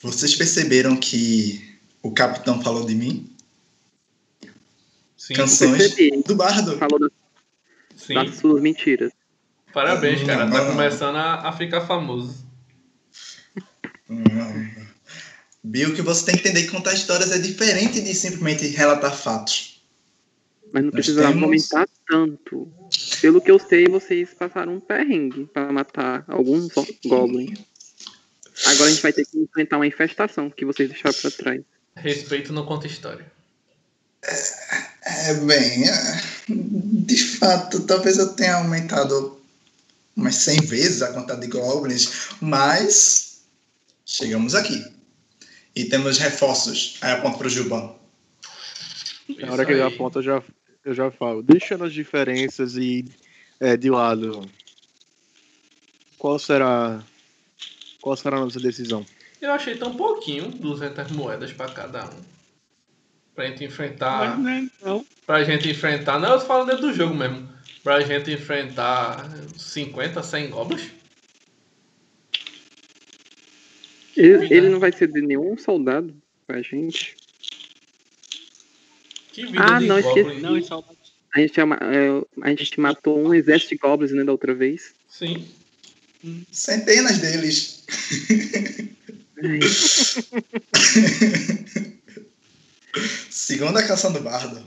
[0.00, 3.30] Vocês perceberam que o capitão falou de mim?
[5.16, 5.34] Sim.
[5.34, 5.94] Canções
[6.26, 6.76] do Bardo.
[6.78, 7.10] Falou das,
[7.96, 8.14] Sim.
[8.14, 9.12] das suas mentiras.
[9.72, 10.50] Parabéns, cara.
[10.50, 10.70] Tá Não.
[10.72, 12.44] começando a, a ficar famoso.
[14.08, 14.24] Hum.
[15.62, 19.82] Bill, que você tem que entender que contar histórias é diferente de simplesmente relatar fatos.
[20.72, 22.72] Mas não Nós precisava temos- aumentar tanto.
[23.20, 27.58] Pelo que eu sei, vocês passaram um perrengue para matar alguns go- goblins.
[28.66, 31.62] Agora a gente vai ter que enfrentar uma infestação que vocês deixaram pra trás.
[31.96, 33.30] Respeito não conta história.
[34.22, 39.40] É, bem, é, de fato, talvez eu tenha aumentado
[40.14, 43.40] umas 100 vezes a quantidade de goblins, mas
[44.04, 44.84] chegamos aqui.
[45.74, 46.98] E temos reforços.
[47.00, 47.94] Aí aponto pro Juban.
[49.38, 50.42] Na hora que ele aponta, eu já,
[50.84, 51.42] eu já falo.
[51.42, 53.04] Deixando as diferenças e
[53.58, 54.48] é, de lado,
[56.18, 57.02] qual será
[58.00, 59.04] qual será a nossa decisão?
[59.40, 62.20] Eu achei tão pouquinho 200 moedas pra cada um.
[63.34, 64.36] Pra gente enfrentar.
[64.38, 65.04] Mas, né, não.
[65.26, 66.18] Pra gente enfrentar.
[66.18, 67.48] Não, eu tô falando dentro do jogo mesmo.
[67.82, 70.90] Pra gente enfrentar 50, 100 goblins.
[74.16, 76.14] Ele, ele não vai ser de nenhum soldado
[76.46, 77.16] pra gente.
[79.32, 80.20] Que vida Ah, de não, goblin.
[80.22, 80.40] esqueci.
[80.42, 81.00] Não, é uma-
[81.32, 84.94] A gente, ama- é, a gente matou um exército de goblins né, da outra vez.
[85.08, 85.46] Sim.
[86.52, 87.84] Centenas deles.
[93.30, 94.62] Segunda canção do Bardo.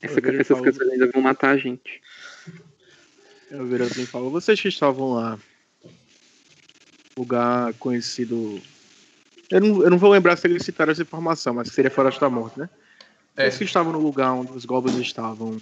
[0.00, 2.00] essa- essas coisas ainda vão matar a gente.
[3.50, 5.38] Eu viro assim e falo, vocês que estavam lá,
[7.16, 8.60] lugar conhecido.
[9.50, 12.20] Eu não, eu não vou lembrar se eles citaram essa informação, mas que seria Floresta
[12.20, 12.68] da Morte, né?
[13.36, 13.44] É.
[13.44, 15.60] Vocês que estavam no lugar onde os goblins estavam,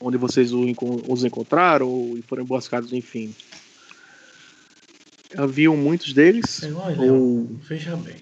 [0.00, 3.34] onde vocês os encontraram ou foram emboscados, enfim.
[5.36, 6.62] Haviam muitos deles?
[6.98, 8.16] Ou veja bem.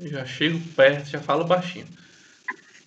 [0.00, 1.86] Eu já chego perto, já falo baixinho.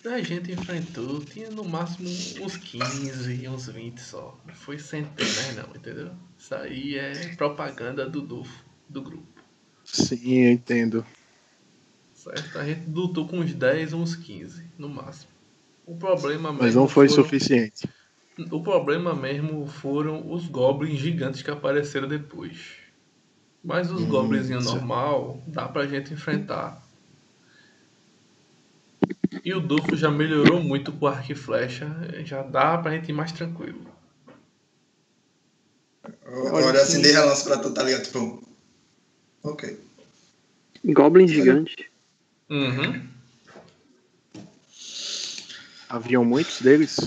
[0.04, 2.08] A gente enfrentou, tinha no máximo
[2.44, 4.36] uns 15, uns 20 só.
[4.46, 6.10] Não foi centenas não, entendeu?
[6.36, 9.26] Isso aí é propaganda do Dufo, do grupo.
[9.84, 11.06] sim, eu entendo.
[12.14, 12.58] Certo?
[12.58, 15.30] A gente lutou com uns 10, uns 15, no máximo.
[15.86, 17.88] O problema mesmo Mas não foi foram- suficiente.
[18.50, 22.81] O problema mesmo foram os goblins gigantes que apareceram depois.
[23.64, 26.82] Mas os Hum, goblinzinhos normal dá pra gente enfrentar.
[29.44, 31.88] E o Dufo já melhorou muito com arco e flecha,
[32.24, 33.80] já dá pra gente ir mais tranquilo.
[36.26, 38.04] Olha assim de relance pra tu, tá ligado?
[38.04, 38.42] Tipo.
[39.42, 39.78] Ok.
[40.84, 41.90] Goblin gigante.
[42.50, 43.08] Uhum.
[45.88, 46.98] Haviam muitos deles?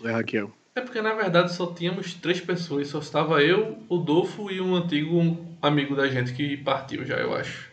[0.00, 0.52] Lé Raquel.
[0.80, 4.74] É porque na verdade só tínhamos três pessoas, só estava eu, o Dofo e um
[4.74, 5.20] antigo
[5.60, 7.70] amigo da gente que partiu já, eu acho.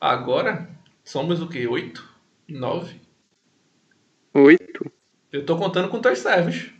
[0.00, 0.70] Agora
[1.02, 1.66] somos o que?
[1.66, 2.08] Oito?
[2.48, 3.00] Nove?
[4.32, 4.92] Oito.
[5.32, 6.70] Eu tô contando com três servos.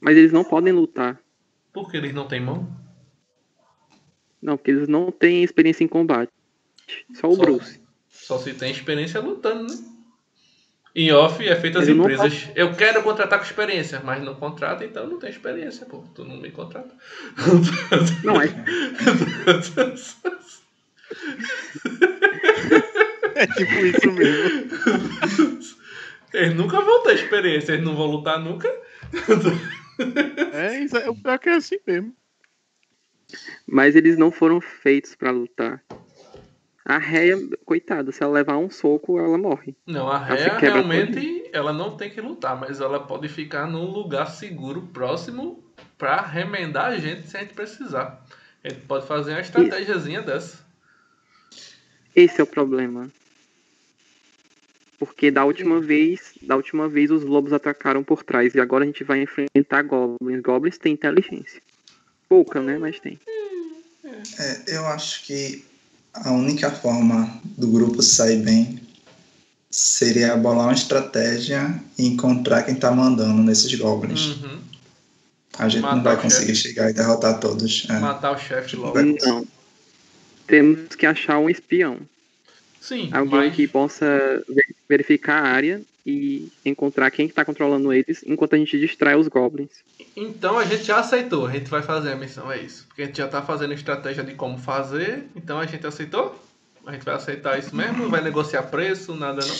[0.00, 1.20] Mas eles não podem lutar.
[1.72, 2.72] Porque eles não têm mão?
[4.40, 6.30] Não, porque eles não têm experiência em combate.
[7.14, 7.80] Só o Só- Bruce.
[8.08, 9.93] Só se tem experiência lutando, né?
[10.94, 12.50] Em off é feito Ele não empresas.
[12.54, 16.04] Eu quero contratar com experiência, mas não contrata, então não tem experiência, pô.
[16.14, 16.94] Tu não me contrata.
[18.22, 18.48] Não, é.
[23.34, 24.70] É tipo isso mesmo.
[26.32, 28.68] Eles nunca vão ter experiência, eles não vão lutar nunca.
[30.52, 32.12] É, isso é, o pior que é assim mesmo.
[33.64, 35.84] Mas eles não foram feitos pra lutar.
[36.84, 39.74] A Réia, coitada, se ela levar um soco, ela morre.
[39.86, 44.26] Não, a quebra realmente ela não tem que lutar, mas ela pode ficar num lugar
[44.26, 45.64] seguro, próximo,
[45.96, 48.22] pra remendar a gente se a gente precisar.
[48.62, 50.58] A gente pode fazer uma estratégiazinha dessa.
[52.14, 53.08] Esse é o problema.
[54.98, 58.86] Porque da última vez, da última vez os lobos atacaram por trás e agora a
[58.86, 60.40] gente vai enfrentar goblins.
[60.40, 61.62] Goblins têm inteligência.
[62.28, 62.78] Pouca, né?
[62.78, 63.18] Mas tem.
[64.04, 65.64] É, eu acho que
[66.14, 68.80] a única forma do grupo sair bem
[69.70, 74.26] seria bolar uma estratégia e encontrar quem tá mandando nesses goblins.
[74.36, 74.60] Uhum.
[75.58, 77.86] A gente não Matar vai o conseguir chegar e derrotar todos.
[77.88, 77.98] é.
[77.98, 78.94] Matar o chefe logo.
[78.94, 79.46] Vai- Não.
[80.46, 81.98] Temos que achar um espião.
[82.80, 84.06] Sim, Alguém mas que possa
[84.48, 89.26] ver- verificar a área e encontrar quem está controlando eles enquanto a gente distrai os
[89.28, 89.70] goblins.
[90.14, 91.46] então a gente já aceitou.
[91.46, 92.84] A gente vai fazer a missão, é isso.
[92.88, 95.24] Porque a gente já tá fazendo estratégia de como fazer.
[95.34, 96.38] Então a gente aceitou?
[96.86, 98.02] A gente vai aceitar isso mesmo?
[98.02, 99.56] Não vai negociar preço, nada não?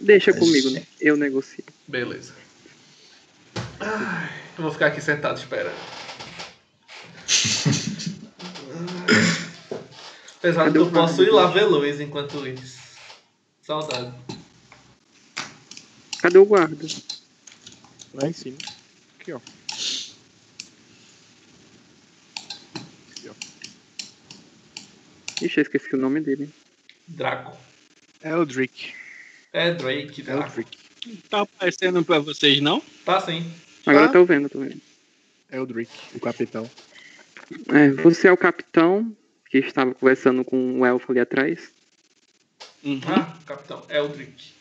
[0.00, 0.82] Deixa Mas- comigo, né?
[1.00, 1.62] Eu negocio.
[1.86, 2.32] Beleza.
[3.78, 5.76] Ai, eu vou ficar aqui sentado esperando.
[10.38, 11.30] Apesar Cadê que o eu posso guarda?
[11.30, 12.81] ir lá ver luz enquanto isso.
[13.62, 14.12] Saudade.
[16.20, 16.86] Cadê o guarda?
[18.14, 18.58] Lá em cima.
[19.18, 19.40] Aqui, ó.
[23.10, 23.34] Aqui, ó.
[25.44, 26.50] Ixi, eu esqueci o nome dele.
[27.08, 27.56] Draco.
[28.22, 28.92] Eldrick.
[29.52, 30.42] É Drake, Draco.
[30.48, 30.78] Eldrick.
[31.28, 32.80] Tá aparecendo pra vocês, não?
[33.04, 33.50] Tá sim.
[33.84, 34.08] Agora Ah.
[34.08, 34.80] eu tô vendo, tô vendo.
[35.50, 36.70] Eldrick, o capitão.
[37.68, 39.14] É, você é o capitão
[39.50, 41.70] que estava conversando com o elfo ali atrás?
[42.84, 43.00] Uhum.
[43.06, 43.84] Ah, capitão.
[43.88, 44.52] Eldrick.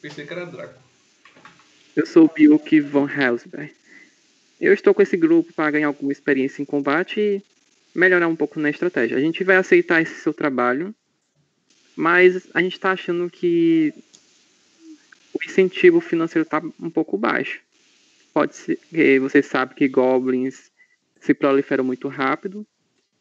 [0.00, 0.80] Pensei que era Draco.
[1.94, 3.72] Eu sou o Biuk von Helsberg.
[4.60, 7.42] Eu estou com esse grupo para ganhar alguma experiência em combate e
[7.94, 9.16] melhorar um pouco na estratégia.
[9.16, 10.94] A gente vai aceitar esse seu trabalho,
[11.94, 13.92] mas a gente está achando que
[15.34, 17.60] o incentivo financeiro está um pouco baixo.
[18.32, 20.70] Pode ser que você sabe que goblins
[21.20, 22.66] se proliferam muito rápido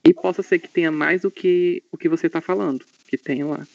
[0.04, 3.44] e possa ser que tenha mais do que o que você está falando, que tem
[3.44, 3.68] lá.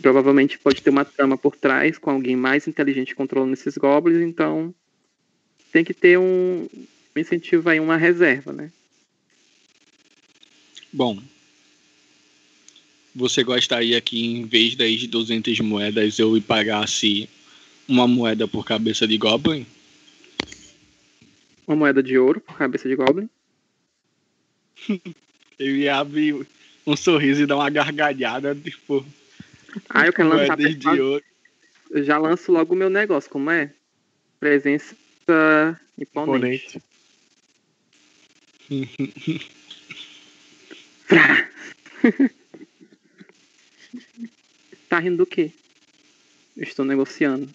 [0.00, 4.74] Provavelmente pode ter uma trama por trás com alguém mais inteligente controlando esses goblins, então
[5.72, 6.68] tem que ter um
[7.18, 8.70] um incentivo aí, uma reserva, né?
[10.92, 11.18] Bom.
[13.14, 17.28] Você gostaria que em vez das 200 moedas eu lhe pagasse
[17.88, 19.66] uma moeda por cabeça de Goblin?
[21.66, 23.28] Uma moeda de ouro por cabeça de goblin.
[25.58, 26.46] Ele abre
[26.86, 29.04] um sorriso e dá uma gargalhada, tipo,
[29.88, 31.04] Ah, eu quero lançar persuasão.
[31.04, 31.24] ouro.
[31.90, 33.72] Eu já lanço logo o meu negócio, como é?
[34.38, 34.96] Presença
[35.98, 36.80] imponente.
[38.70, 39.48] Imponente.
[44.88, 45.52] Tá rindo do quê?
[46.56, 47.48] Eu estou negociando.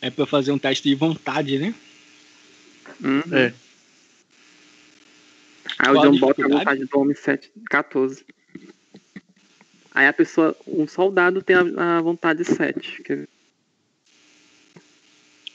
[0.00, 1.74] É pra fazer um teste de vontade, né?
[3.00, 3.22] Uhum.
[3.32, 3.52] É.
[5.78, 8.24] Aí o John bota a vontade do homem 7, 14.
[9.94, 13.02] Aí a pessoa, um soldado tem a, a vontade 7.
[13.02, 13.28] Quer ver?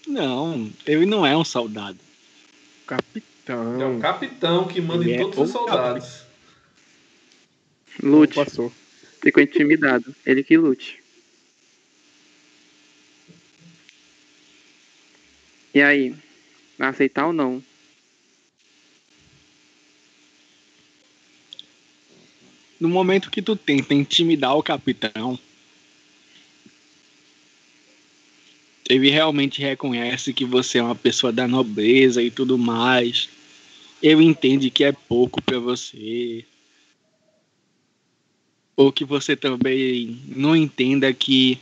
[0.08, 2.00] Não, ele não é um soldado.
[2.86, 3.82] Capitão.
[3.82, 6.24] É o capitão que manda Ele em é todos os o soldados.
[8.02, 8.36] Lute.
[8.36, 8.72] Passou.
[9.22, 10.16] Ficou intimidado.
[10.26, 11.04] Ele que lute.
[15.74, 16.16] E aí?
[16.78, 17.62] Vai aceitar ou não?
[22.80, 25.40] No momento que tu tenta intimidar o capitão,
[28.90, 33.28] ele realmente reconhece que você é uma pessoa da nobreza e tudo mais.
[34.02, 36.46] Ele entende que é pouco pra você.
[38.76, 41.60] Ou que você também não entenda que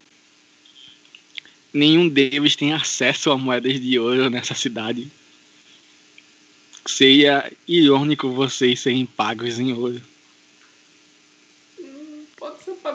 [1.73, 5.07] nenhum deles tem acesso a moedas de ouro nessa cidade.
[6.85, 10.01] Seria irônico vocês serem pagos em ouro.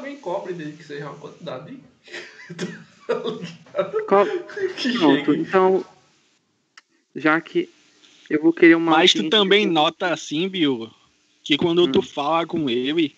[0.06, 1.76] Em cobre, desde que seja uma quantidade.
[4.06, 4.26] Qual-
[4.78, 5.84] que Pronto, então.
[7.14, 7.68] Já que
[8.28, 8.92] eu vou querer uma.
[8.92, 10.88] Mas tu também com- nota assim, Bill,
[11.42, 11.92] que quando Hum.
[11.92, 13.14] tu fala com ele,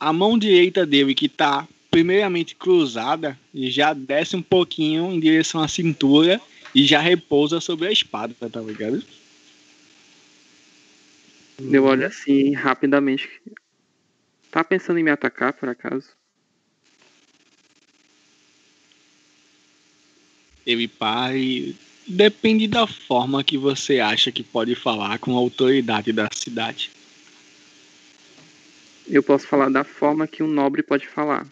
[0.00, 5.68] a mão direita dele que tá primeiramente cruzada, já desce um pouquinho em direção à
[5.68, 6.40] cintura
[6.74, 9.02] e já repousa sobre a espada, tá ligado?
[11.58, 13.28] Eu olho assim rapidamente.
[14.50, 16.16] Tá pensando em me atacar, por acaso?
[20.64, 21.76] Ele para e
[22.06, 26.90] depende da forma que você acha que pode falar com a autoridade da cidade.
[29.06, 31.46] Eu posso falar da forma que um nobre pode falar.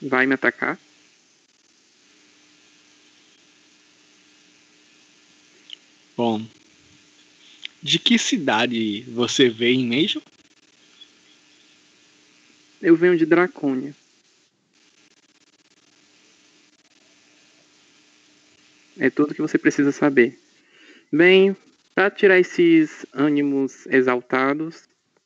[0.00, 0.78] Vai me atacar?
[6.16, 6.42] Bom,
[7.84, 10.22] de que cidade você vem mesmo?
[12.80, 13.94] Eu venho de Dracônia.
[18.98, 20.38] É tudo que você precisa saber.
[21.12, 21.54] Bem,
[21.94, 24.84] para tirar esses ânimos exaltados,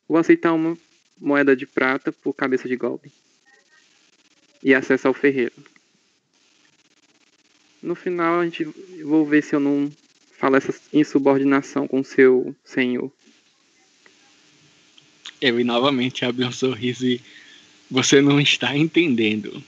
[0.09, 0.77] vou aceitar uma
[1.17, 3.13] moeda de prata por cabeça de golpe.
[4.65, 5.55] E acesso ao ferreiro.
[7.81, 8.65] No final, a gente
[9.05, 9.93] vou ver se eu não
[10.39, 13.13] falo essa insubordinação com seu senhor.
[15.41, 17.21] Ele novamente abre um sorriso e
[17.91, 19.63] você não está entendendo.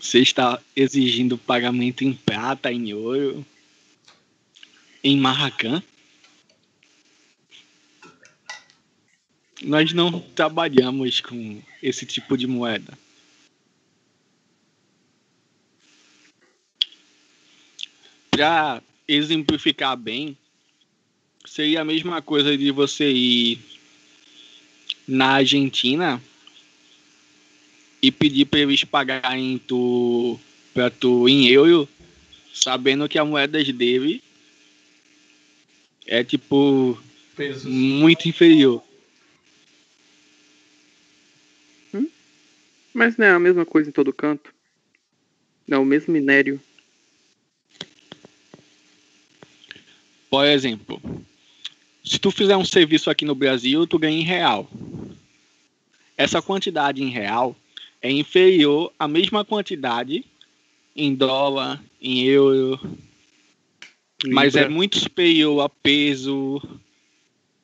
[0.00, 3.46] Você está exigindo pagamento em prata, em ouro,
[5.02, 5.82] em marracã.
[9.62, 12.98] Nós não trabalhamos com esse tipo de moeda.
[18.30, 20.36] Para exemplificar bem,
[21.44, 23.58] seria a mesma coisa de você ir
[25.06, 26.22] na Argentina
[28.00, 30.38] e pedir para eles pagarem tu,
[30.72, 31.88] pra tu em euro,
[32.52, 34.22] sabendo que a moeda dele
[36.06, 36.98] é tipo
[37.36, 37.64] Pesos.
[37.64, 38.82] muito inferior.
[42.94, 44.54] Mas não é a mesma coisa em todo canto.
[45.66, 46.60] Não é o mesmo minério.
[50.34, 51.00] Por exemplo,
[52.04, 54.68] se tu fizer um serviço aqui no Brasil, tu ganha em real.
[56.16, 57.54] Essa quantidade em real
[58.02, 60.24] é inferior à mesma quantidade
[60.96, 62.80] em dólar, em euro,
[64.26, 64.74] mas é Libra.
[64.74, 66.60] muito superior a peso,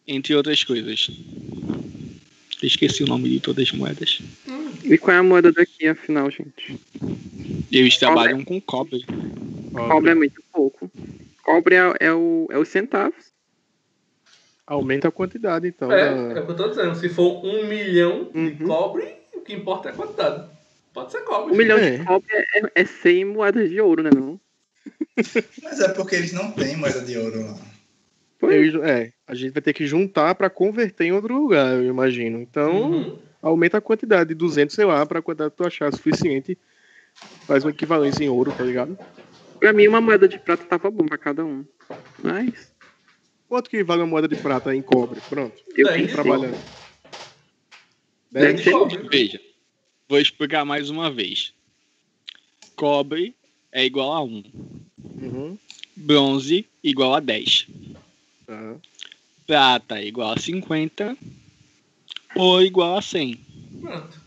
[0.07, 1.11] entre outras coisas.
[2.63, 4.21] Esqueci o nome de todas as moedas.
[4.85, 6.79] E qual é a moeda daqui, afinal, gente?
[7.73, 9.05] Eles trabalham com cobre.
[9.73, 10.89] Cobre é muito pouco.
[11.43, 13.33] Cobre é, é o, é os centavos.
[14.67, 15.91] Aumenta a quantidade, então.
[15.91, 16.05] É,
[16.35, 16.95] da- é o que eu tô dizendo.
[16.95, 18.69] Se for um milhão de Uhum.
[18.69, 20.49] cobre, o que importa é a quantidade.
[20.93, 21.53] Pode ser cobre.
[21.53, 21.99] Um milhão É.
[21.99, 24.11] de cobre é, é 100 moedas de ouro, né?
[24.15, 24.41] Não?
[25.63, 27.59] Mas é porque eles não têm moeda de ouro lá.
[28.43, 32.39] Eles- é, a gente vai ter que juntar para converter em outro lugar, eu imagino.
[32.41, 33.19] Então, Uhum.
[33.43, 36.57] aumenta a quantidade de 200, sei lá, para a quantidade que tu achar suficiente.
[37.47, 38.97] Faz uma equivalência em ouro, tá ligado?
[39.61, 41.65] Pra mim, uma moeda de prata tava bom pra cada um.
[42.23, 42.71] Mas,
[43.49, 45.21] Quanto que vale uma moeda de prata em cobre?
[45.29, 46.57] Pronto, eu tenho trabalhando.
[48.31, 48.71] Deve ser.
[48.71, 49.09] cobre.
[49.11, 49.41] Veja,
[50.09, 51.53] vou explicar mais uma vez.
[52.77, 53.35] Cobre
[53.73, 54.45] é igual a 1.
[55.21, 55.59] Uhum,
[55.97, 57.67] Bronze igual a 10.
[58.47, 58.77] tá.
[59.47, 61.17] Prata igual a 50.
[62.37, 63.35] Ouro igual a 100.
[63.81, 64.20] Pronto.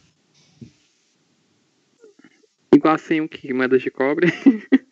[2.83, 3.53] Igual assim o que?
[3.53, 4.27] Moedas de cobre?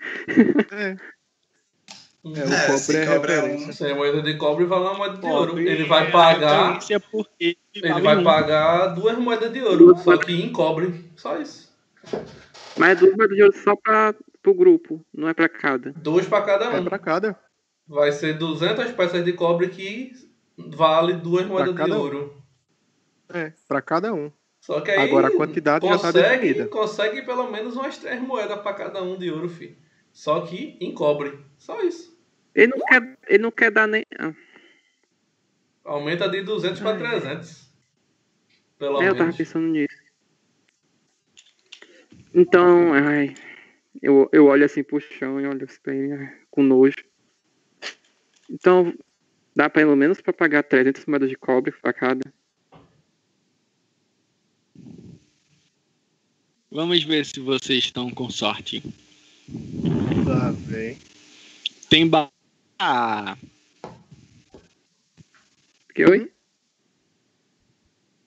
[0.71, 0.95] É,
[2.23, 3.67] é, o É, cobre se é cobre é referência.
[3.69, 5.59] um- Sem moeda de cobre vale uma moeda de ouro.
[5.59, 6.79] Ele vai é pagar.
[7.39, 7.57] Ele
[7.89, 8.23] vale vai um.
[8.23, 9.77] pagar duas moedas de ouro.
[9.85, 10.25] Duas Só moedas.
[10.25, 11.05] que em cobre.
[11.15, 11.71] Só isso.
[12.77, 15.91] Mas duas moedas de ouro só pra, pro grupo, não é pra cada.
[15.93, 16.83] Duas pra cada É um.
[16.85, 17.39] para cada.
[17.87, 20.11] Vai ser 200 peças de cobre que
[20.57, 21.99] vale duas moedas de cada um.
[21.99, 22.43] ouro.
[23.33, 24.31] É, para cada um.
[24.61, 26.67] Só que aí Agora a quantidade já tá consegue, definida.
[26.69, 29.75] consegue pelo menos umas três moedas pra cada um de ouro, filho.
[30.13, 31.39] Só que em cobre.
[31.57, 32.15] Só isso.
[32.53, 34.05] Ele não quer, ele não quer dar nem.
[34.19, 34.33] ah,
[35.83, 37.71] Aumenta de 200 pra 300.
[38.77, 39.37] Pelo é, eu tava menos.
[39.37, 39.97] pensando nisso.
[42.33, 43.33] Então, ai.
[44.01, 46.95] Eu, eu olho assim pro chão e olho assim pra ele com nojo.
[48.49, 48.93] Então,
[49.55, 52.21] dá pelo menos pra pagar 300 moedas de cobre pra cada.
[56.71, 58.81] Vamos ver se vocês estão com sorte.
[60.25, 60.97] Tá bem.
[61.89, 62.29] Tem ba...
[62.79, 63.37] Ah,
[65.93, 66.31] Que oi?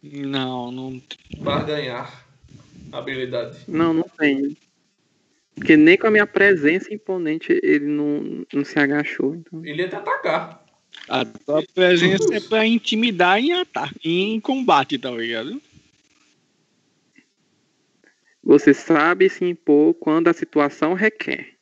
[0.02, 1.02] não, não.
[1.38, 2.26] Barganhar.
[2.92, 3.60] Habilidade.
[3.66, 4.54] Não, não tem.
[5.54, 9.34] Porque nem com a minha presença imponente ele não, não se agachou.
[9.34, 9.64] Então.
[9.64, 10.62] Ele ia te atacar.
[11.08, 15.60] A tua presença é pra intimidar em ataque, em combate, tá ligado?
[18.44, 21.54] Você sabe se impor quando a situação requer.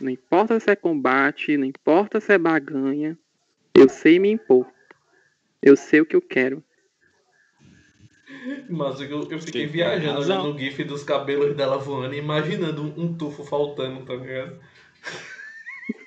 [0.00, 3.18] Não importa se é combate, não importa se é baganha.
[3.74, 4.66] Eu sei me impor.
[5.60, 6.62] Eu sei o que eu quero.
[8.68, 12.82] Mas eu, eu fiquei Tem viajando olhando o gif dos cabelos dela voando e imaginando
[12.82, 14.60] um, um tufo faltando, tá ligado?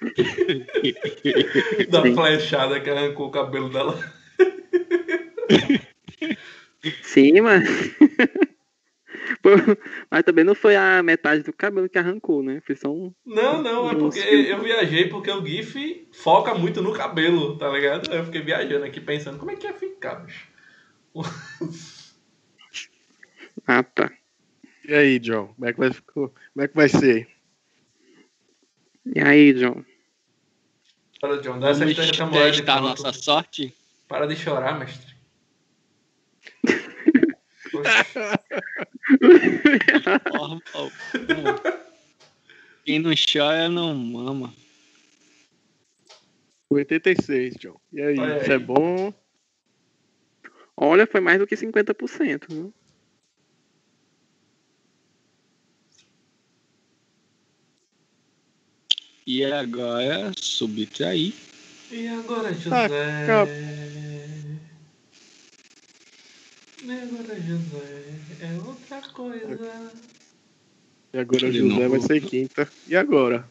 [1.89, 2.15] da Sim.
[2.15, 3.99] flechada que arrancou o cabelo dela.
[7.01, 7.67] Sim, mas.
[9.41, 9.49] Pô,
[10.09, 12.61] mas também não foi a metade do cabelo que arrancou, né?
[12.65, 13.11] Foi só um.
[13.25, 18.11] Não, não, é porque eu viajei porque o GIF foca muito no cabelo, tá ligado?
[18.11, 20.47] Aí Eu fiquei viajando aqui pensando, como é que ia ficar, bicho?
[23.67, 24.11] Ah, tá.
[24.87, 25.53] E aí, John?
[25.53, 27.27] Como é que vai, ficar- como é que vai ser?
[29.05, 29.83] E aí, John?
[31.19, 33.03] Para, John, dá essa Vamos estrela moeda de testar a pronto.
[33.03, 33.73] nossa sorte.
[34.07, 35.10] Para de chorar, mestre.
[42.85, 44.53] Quem não chora não mama.
[46.69, 47.75] 86, John.
[47.91, 49.13] E aí, Olha isso é bom?
[50.75, 52.73] Olha, foi mais do que 50%, viu?
[59.27, 61.33] E agora subtrair.
[61.91, 63.25] E agora, José?
[63.27, 63.47] Ah,
[66.83, 68.03] E agora, José?
[68.41, 69.91] É outra coisa.
[71.13, 72.67] E agora o De José vai ser quinta.
[72.87, 73.47] E agora?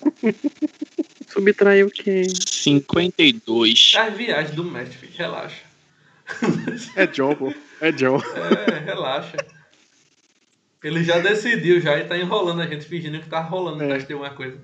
[1.28, 2.24] Subtraiu o quê?
[2.28, 3.92] 52.
[3.96, 5.62] As viagens do mestre, filho, relaxa.
[6.96, 7.54] É John, pô.
[7.80, 8.18] É John.
[8.34, 9.36] É, relaxa.
[10.82, 13.88] Ele já decidiu já e tá enrolando a gente, fingindo que tá rolando É.
[13.88, 14.58] teste de alguma coisa.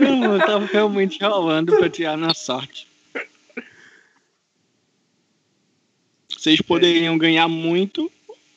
[0.00, 2.86] Não, eu tava realmente rolando pra tirar na sorte.
[6.42, 8.10] Vocês poderiam ganhar muito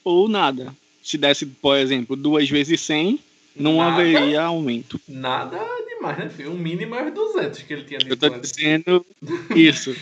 [0.03, 0.75] ou nada.
[1.03, 3.19] Se desse, por exemplo, duas vezes 100,
[3.55, 4.01] não Nada.
[4.01, 4.99] haveria aumento.
[5.07, 6.51] Nada demais, né, filho?
[6.53, 8.51] O mínimo é os 200 que ele tinha Eu tô antes.
[8.53, 9.05] dizendo
[9.55, 9.95] isso.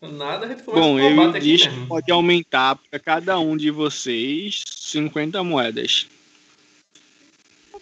[0.00, 3.70] Nada, a gente começa Bom, o eu disse que pode aumentar para cada um de
[3.70, 6.06] vocês 50 moedas.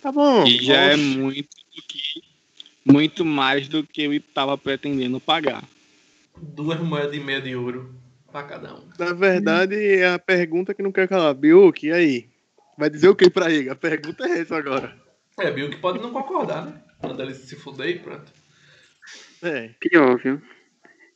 [0.03, 0.45] Tá bom.
[0.45, 2.21] E já é muito do que
[2.85, 5.63] muito mais do que eu estava pretendendo pagar.
[6.41, 7.95] Duas moedas e meia de ouro
[8.31, 8.89] pra cada um.
[8.99, 11.35] Na verdade, é a pergunta que não quer calar.
[11.35, 12.29] Biuk, e aí?
[12.79, 13.69] Vai dizer o que pra ele?
[13.69, 14.97] A pergunta é essa agora.
[15.39, 16.83] É, que pode não concordar, né?
[17.03, 18.33] Manda ele se fuder e pronto.
[19.43, 19.71] É.
[19.81, 20.41] Pior, viu?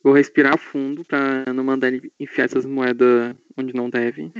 [0.03, 4.31] Vou respirar fundo pra não mandar ele enfiar essas moedas onde não deve.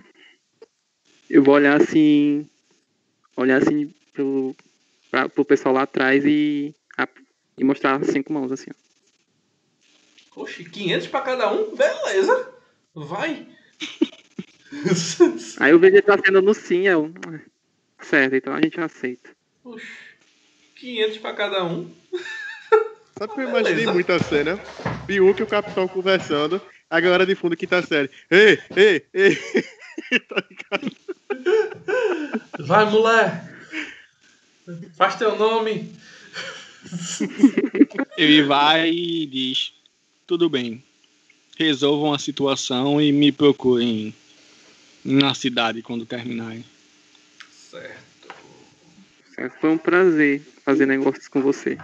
[1.29, 2.47] Eu vou olhar assim.
[3.35, 4.55] Olhar assim pro,
[5.11, 7.07] pra, pro pessoal lá atrás e, a-
[7.57, 8.71] e mostrar as cinco mãos assim.
[8.71, 8.86] ó.
[10.37, 11.75] Oxe, 500 pra cada um?
[11.75, 12.53] Beleza.
[12.93, 13.47] Vai.
[15.59, 17.11] Aí eu vejo ele trazendo no sim, eu.
[17.27, 17.39] "Ah,
[18.03, 19.29] Certo, então a gente aceita.
[19.63, 19.85] Oxe,
[20.75, 21.91] 500 pra cada um.
[23.17, 23.93] Sabe que eu imaginei Beleza.
[23.93, 24.59] muito a cena?
[25.07, 26.61] Biuk e o capitão conversando.
[26.89, 28.09] A galera de fundo quinta série.
[28.29, 29.35] Ei, ei, ei.
[30.29, 30.95] tá ligado?
[32.59, 33.43] Vai, mulher.
[34.95, 35.91] Faz teu nome.
[38.17, 39.73] Ele vai e diz:
[40.27, 40.83] tudo bem,
[41.57, 44.13] resolvam a situação e me procurem
[45.03, 46.65] na cidade quando terminarem.
[47.49, 48.35] Certo.
[49.33, 51.77] Certo, Foi um prazer fazer negócios com você.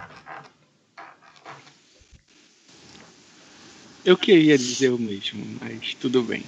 [4.04, 6.44] Eu queria dizer o mesmo, mas tudo bem.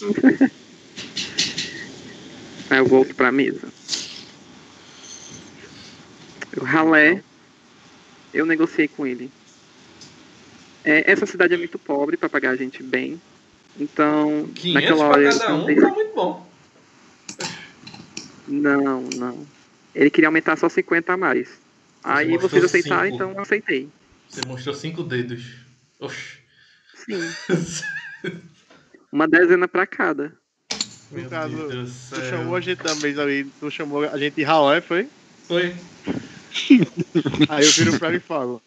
[2.70, 3.72] Aí eu volto pra mesa.
[6.56, 7.24] O ralé,
[8.32, 9.32] eu negociei com ele.
[10.84, 13.20] É, essa cidade é muito pobre pra pagar a gente bem.
[13.78, 16.48] Então, 500 naquela pra hora eu cada um tá muito bom.
[18.46, 19.46] Não, não.
[19.94, 21.48] Ele queria aumentar só 50 a mais.
[22.02, 23.14] Aí mostrou vocês aceitaram, cinco.
[23.16, 23.88] então eu aceitei.
[24.28, 25.42] Você mostrou cinco dedos.
[26.00, 26.38] Oxe.
[26.94, 27.20] Sim.
[29.12, 30.32] Uma dezena pra cada.
[31.10, 32.30] Meu No caso, Deus do Tu céu.
[32.30, 33.44] chamou a gente também ali.
[33.60, 35.08] Tu chamou a gente de ralé, foi?
[35.46, 35.74] Foi.
[37.48, 38.62] Aí eu viro pra ele e falo.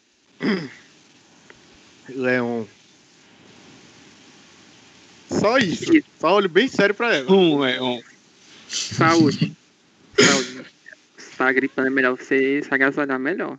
[2.16, 2.66] Leon.
[5.30, 5.86] Só isso.
[6.20, 7.32] Só olho bem sério pra ela.
[7.32, 8.02] Um é um.
[8.68, 9.56] Saúde.
[10.20, 10.66] Saúde.
[11.18, 13.58] Se tá gripando é melhor você se agasalhar melhor.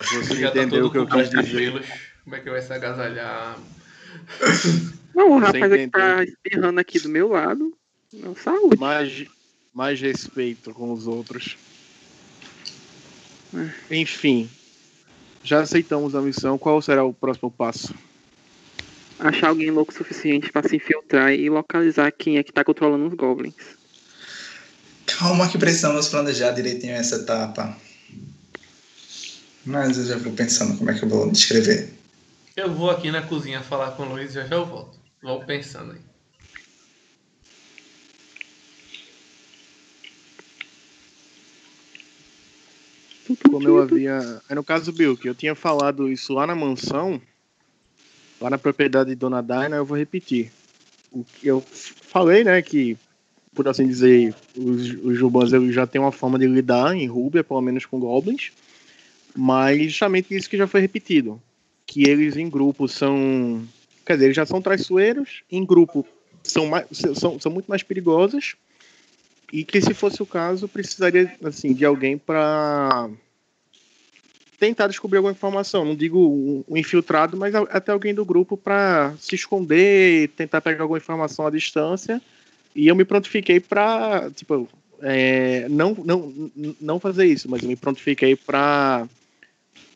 [0.00, 1.84] Você Já tá entendeu todo o que eu quis de dizer.
[2.24, 3.58] Como é que vai se agasalhar?
[5.14, 7.76] Não, o rapaz é que tá espirrando aqui do meu lado.
[8.12, 8.78] Não, saúde.
[8.78, 9.26] Mais,
[9.72, 11.56] mais respeito com os outros.
[13.54, 13.96] É.
[14.00, 14.48] Enfim.
[15.44, 16.56] Já aceitamos a missão.
[16.56, 17.94] Qual será o próximo passo?
[19.18, 23.06] Achar alguém louco o suficiente pra se infiltrar e localizar quem é que tá controlando
[23.06, 23.54] os goblins.
[25.06, 27.76] Calma que precisamos planejar direitinho essa etapa.
[29.64, 31.92] Mas eu já vou pensando como é que eu vou descrever.
[32.56, 34.98] Eu vou aqui na cozinha falar com o Luiz e já já eu volto.
[35.22, 35.98] Vou pensando aí.
[43.54, 44.40] Como eu havia.
[44.48, 47.20] Aí no caso Bill, que eu tinha falado isso lá na mansão,
[48.40, 50.50] lá na propriedade de Dona Daina, eu vou repetir.
[51.12, 52.96] O que eu falei, né, que,
[53.54, 57.60] por assim dizer, os, os Jubans já têm uma forma de lidar em Rúbia, pelo
[57.60, 58.50] menos com goblins,
[59.36, 61.40] mas justamente isso que já foi repetido.
[61.86, 63.62] Que eles em grupo são.
[64.04, 66.06] Quer dizer, eles já são traiçoeiros, em grupo
[66.42, 68.56] são, mais, são, são muito mais perigosos
[69.52, 73.08] e que se fosse o caso precisaria assim de alguém para
[74.58, 75.84] tentar descobrir alguma informação.
[75.84, 80.82] Não digo um, um infiltrado mas até alguém do grupo para se esconder tentar pegar
[80.82, 82.20] alguma informação à distância.
[82.74, 84.68] E eu me prontifiquei para tipo
[85.02, 89.06] é, não não não fazer isso mas eu me prontifiquei para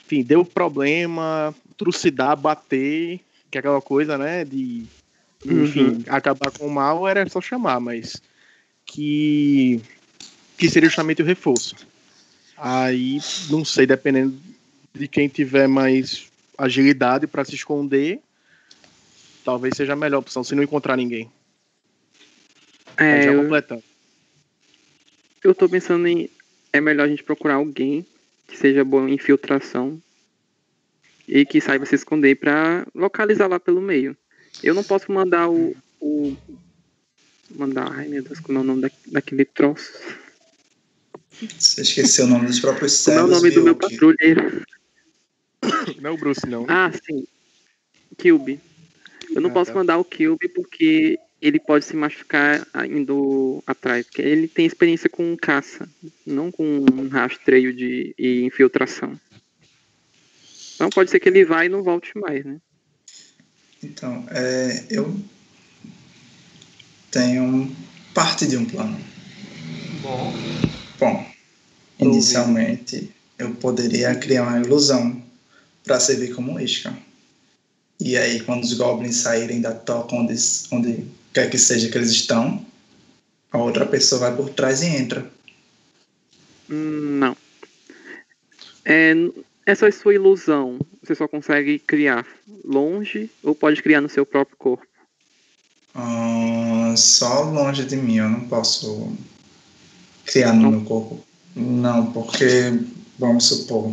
[0.04, 4.84] enfim deu problema trucidar bater que é aquela coisa né de
[5.46, 8.20] enfim acabar com o mal era só chamar mas
[8.84, 9.80] que
[10.58, 11.76] que seria justamente o reforço.
[12.60, 13.18] Aí,
[13.50, 14.36] não sei, dependendo
[14.92, 18.20] de quem tiver mais agilidade para se esconder,
[19.44, 21.30] talvez seja a melhor opção, se não encontrar ninguém.
[22.96, 23.84] É, já eu, completando.
[25.44, 26.28] eu tô pensando em.
[26.72, 28.04] É melhor a gente procurar alguém
[28.48, 30.02] que seja bom em infiltração
[31.28, 34.16] e que saiba se esconder pra localizar lá pelo meio.
[34.62, 35.76] Eu não posso mandar o.
[36.00, 36.36] o
[37.54, 37.92] mandar.
[37.92, 39.92] Ai meu Deus, como é o nome da, daquele troço?
[41.58, 44.62] Você esqueceu o nome dos próprios Como é o nome do meu que- patrulheiro?
[46.00, 46.66] Não é o Bruce, não.
[46.68, 47.26] Ah, sim.
[48.20, 48.60] Cube.
[49.34, 49.78] Eu não Ah, posso tá.
[49.78, 54.06] mandar o Cube porque ele pode se machucar indo atrás.
[54.06, 55.88] Porque ele tem experiência com caça,
[56.26, 59.18] não com rastreio de, e infiltração.
[60.74, 62.58] Então pode ser que ele vá e não volte mais, né?
[63.82, 65.14] Então, é, eu
[67.10, 67.74] tenho
[68.14, 68.98] parte de um plano.
[70.02, 70.32] Bom,
[70.98, 71.24] Bom,
[71.98, 75.22] inicialmente eu poderia criar uma ilusão
[75.84, 76.92] para servir como isca.
[78.00, 80.34] E aí, quando os goblins saírem da toca onde,
[80.70, 82.64] onde quer que seja que eles estão,
[83.50, 85.28] a outra pessoa vai por trás e entra.
[86.68, 87.36] Não.
[88.84, 89.14] É,
[89.66, 92.26] essa sua ilusão, você só consegue criar
[92.64, 94.86] longe ou pode criar no seu próprio corpo?
[95.94, 99.12] Ah, só longe de mim, eu não posso
[100.28, 100.70] criar no Não.
[100.70, 101.24] meu corpo.
[101.56, 102.46] Não, porque,
[103.18, 103.92] vamos supor,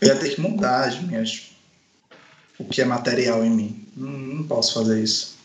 [0.00, 1.50] eu ia ter que mudar as minhas.
[2.58, 3.86] o que é material em mim.
[3.94, 5.36] Não, não posso fazer isso.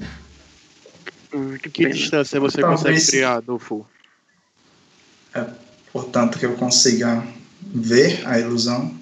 [0.00, 3.84] Ah, que distância você Talvez- consegue criar do full?
[5.92, 7.26] Portanto, que eu consiga
[7.60, 8.96] ver a ilusão.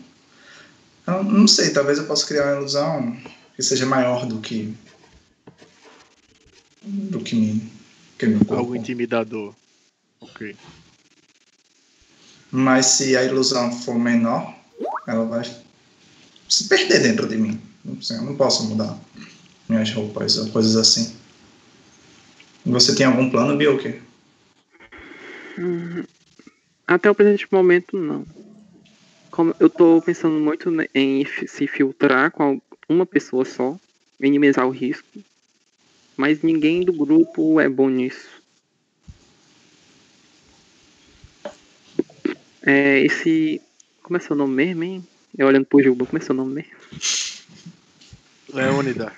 [1.07, 3.17] Eu não sei, talvez eu possa criar uma ilusão
[3.55, 4.75] que seja maior do que.
[6.83, 7.71] do que mim.
[8.19, 8.55] Que meu corpo.
[8.55, 9.55] Algo intimidador.
[10.21, 10.57] Ok.
[12.51, 14.55] Mas se a ilusão for menor,
[15.07, 15.45] ela vai
[16.49, 17.61] se perder dentro de mim.
[17.85, 18.99] Eu não posso mudar
[19.69, 21.17] minhas roupas ou coisas assim.
[22.65, 24.01] Você tem algum plano, Bilker?
[25.59, 26.05] Hum,
[26.87, 28.27] Até o presente momento, não.
[29.31, 33.79] Como eu tô pensando muito em se filtrar com uma pessoa só,
[34.19, 35.07] minimizar o risco.
[36.17, 38.38] Mas ninguém do grupo é bom nisso.
[42.69, 43.63] É, esse.
[44.03, 45.07] Como é seu nome mesmo, hein?
[45.37, 46.73] Eu olhando pro Juba, como é seu nome mesmo?
[48.53, 49.11] Leônida.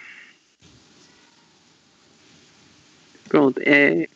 [3.29, 4.09] Pronto, é.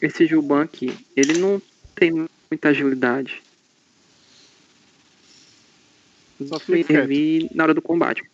[0.00, 1.60] Esse Juban aqui, ele não
[1.94, 2.10] tem
[2.50, 3.42] muita agilidade.
[6.48, 8.24] Só servir na hora do combate.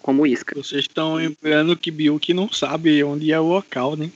[0.00, 0.54] Como isca.
[0.54, 4.10] Vocês estão lembrando que Biuk não sabe onde é o local, né?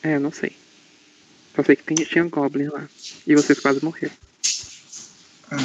[0.00, 0.61] É, não sei.
[1.54, 2.88] Só sei que tem, tinha Goblin lá.
[3.26, 4.14] E vocês quase morreram.
[5.50, 5.56] Ah,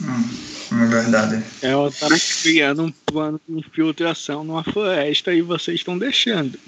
[0.00, 1.44] hum, é verdade.
[1.60, 2.08] Ela tá
[2.42, 6.58] criando um plano de infiltração numa floresta e vocês estão deixando.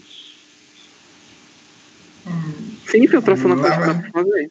[2.90, 4.50] Sim, infiltração na floresta fazer.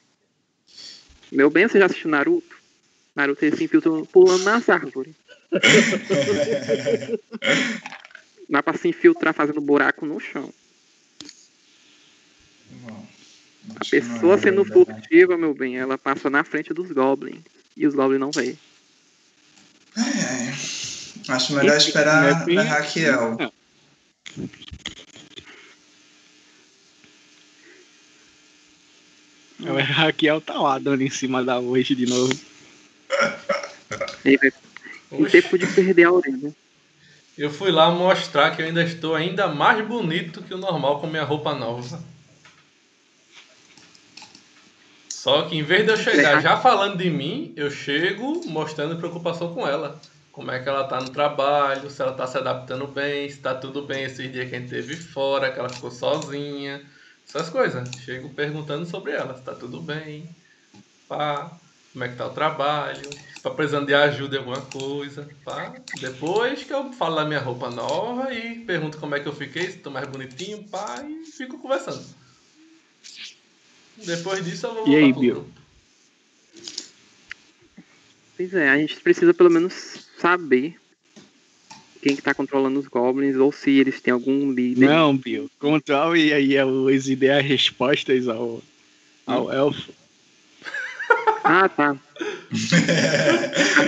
[1.32, 2.56] Meu bem, você já assistiu Naruto?
[3.16, 5.14] Naruto ele se infiltra pulando nas árvores.
[8.50, 10.54] Dá pra se infiltrar fazendo buraco no chão.
[12.72, 13.08] Bom,
[13.80, 14.86] acho não pessoa é sendo verdade.
[14.86, 17.42] furtiva, meu bem, ela passa na frente dos Goblins.
[17.76, 18.58] E os Goblins não veem.
[19.98, 20.56] Ai, ai.
[21.28, 23.38] Acho melhor esperar Enfim, a Raquel.
[23.40, 23.52] Não.
[29.78, 32.34] A Raquel tá lá dando em cima da hoje de novo.
[34.26, 36.54] Em oxe, tempo de perder a orelha.
[37.38, 41.08] eu fui lá mostrar que eu ainda estou ainda mais bonito que o normal com
[41.08, 42.04] minha roupa nova.
[45.26, 49.56] Só que em vez de eu chegar já falando de mim, eu chego mostrando preocupação
[49.56, 50.00] com ela.
[50.32, 53.56] Como é que ela tá no trabalho, se ela tá se adaptando bem, se tá
[53.56, 56.80] tudo bem esses dias que a gente teve fora, que ela ficou sozinha.
[57.28, 57.90] Essas coisas.
[58.02, 60.30] Chego perguntando sobre ela, se tá tudo bem.
[61.10, 61.58] Pá,
[61.92, 65.28] como é que tá o trabalho, se tá precisando de ajuda em alguma coisa.
[65.44, 65.74] Pá.
[66.00, 69.72] Depois que eu falo da minha roupa nova e pergunto como é que eu fiquei,
[69.72, 72.25] se tô mais bonitinho, pá, e fico conversando.
[73.98, 75.48] Depois disso eu vou E aí, Bill?
[78.38, 80.76] Pois é, a gente precisa pelo menos saber
[82.02, 84.88] quem que tá controlando os Goblins ou se eles têm algum líder.
[84.90, 85.50] Não, Bill.
[85.58, 88.62] Controle aí a Luiz e dê as respostas ao,
[89.26, 89.92] ao elfo.
[91.48, 91.92] Ah, tá.
[91.92, 92.56] a,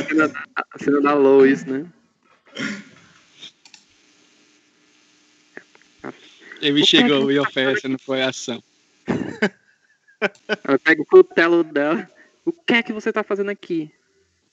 [0.08, 1.88] cena, da- a cena da Lois, né?
[6.62, 8.62] Ele chegou e oferece no coração.
[10.64, 12.10] Ela pega o cutelo dela.
[12.46, 13.92] O que é que você tá fazendo aqui?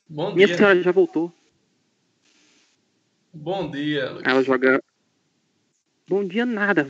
[0.08, 0.56] Bom Minha dia.
[0.56, 1.32] senhora já voltou.
[3.32, 4.82] Bom dia, ela joga.
[6.06, 6.86] Bom dia, nada.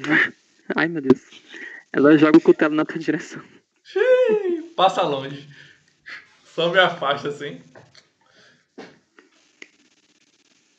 [0.75, 1.23] Ai, meu Deus.
[1.93, 3.43] Ela joga o cutelo na tua direção.
[4.77, 5.49] Passa longe.
[6.45, 7.61] Só me afasta assim.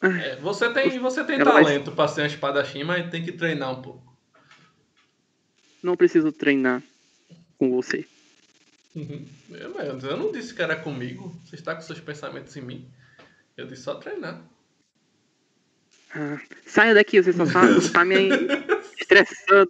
[0.02, 3.32] É, você tem, você tem Ela vai- talento pra ser um espadachim, mas tem que
[3.32, 4.04] treinar um pouco.
[5.82, 6.84] Não preciso treinar
[7.70, 8.06] com você.
[8.96, 9.26] Uhum.
[9.50, 11.36] Eu, não disse que era comigo.
[11.46, 12.90] Você está com seus pensamentos em mim.
[13.58, 14.42] Eu disse só treinar.
[16.14, 18.30] Ah, saia daqui, você só tá, tá me
[18.98, 19.70] estressando.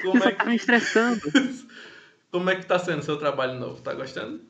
[0.00, 1.20] Como Você é, tá me que, estressando.
[2.30, 3.82] como é que tá sendo seu trabalho novo?
[3.82, 4.40] Tá gostando?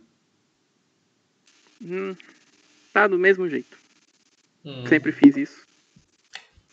[1.80, 2.14] Hum,
[2.92, 3.76] tá do mesmo jeito.
[4.64, 4.86] Hum.
[4.86, 5.66] Sempre fiz isso.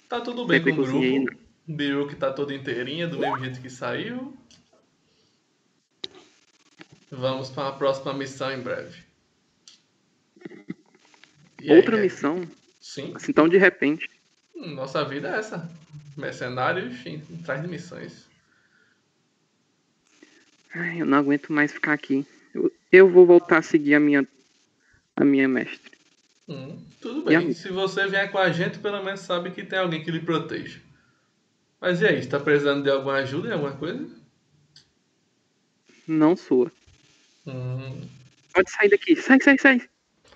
[0.08, 1.39] Tá tudo bem sempre com o grupo.
[1.68, 4.36] Biru que tá toda inteirinha, do mesmo jeito que saiu.
[7.12, 9.04] Vamos para a próxima missão em breve.
[11.62, 12.04] E aí, Outra Jack?
[12.04, 12.48] missão,
[12.80, 13.13] Sim.
[13.15, 14.10] assim, tão de repente.
[14.56, 15.69] Nossa vida é essa.
[16.15, 18.28] Mercenários em, atrás de missões.
[20.74, 22.26] Ai, eu não aguento mais ficar aqui.
[22.54, 24.28] Eu, eu vou voltar a seguir a minha,
[25.15, 25.98] a minha mestre.
[26.48, 27.48] Hum, tudo a bem.
[27.48, 27.54] mim?
[27.54, 30.80] Se você vier com a gente, pelo menos sabe que tem alguém que lhe proteja.
[31.82, 34.08] Mas e aí, está precisando de alguma ajuda em alguma coisa?
[36.08, 36.72] Não sua.
[37.50, 38.02] Hum.
[38.54, 39.16] Pode sair daqui.
[39.16, 39.82] Sai, sai, sai.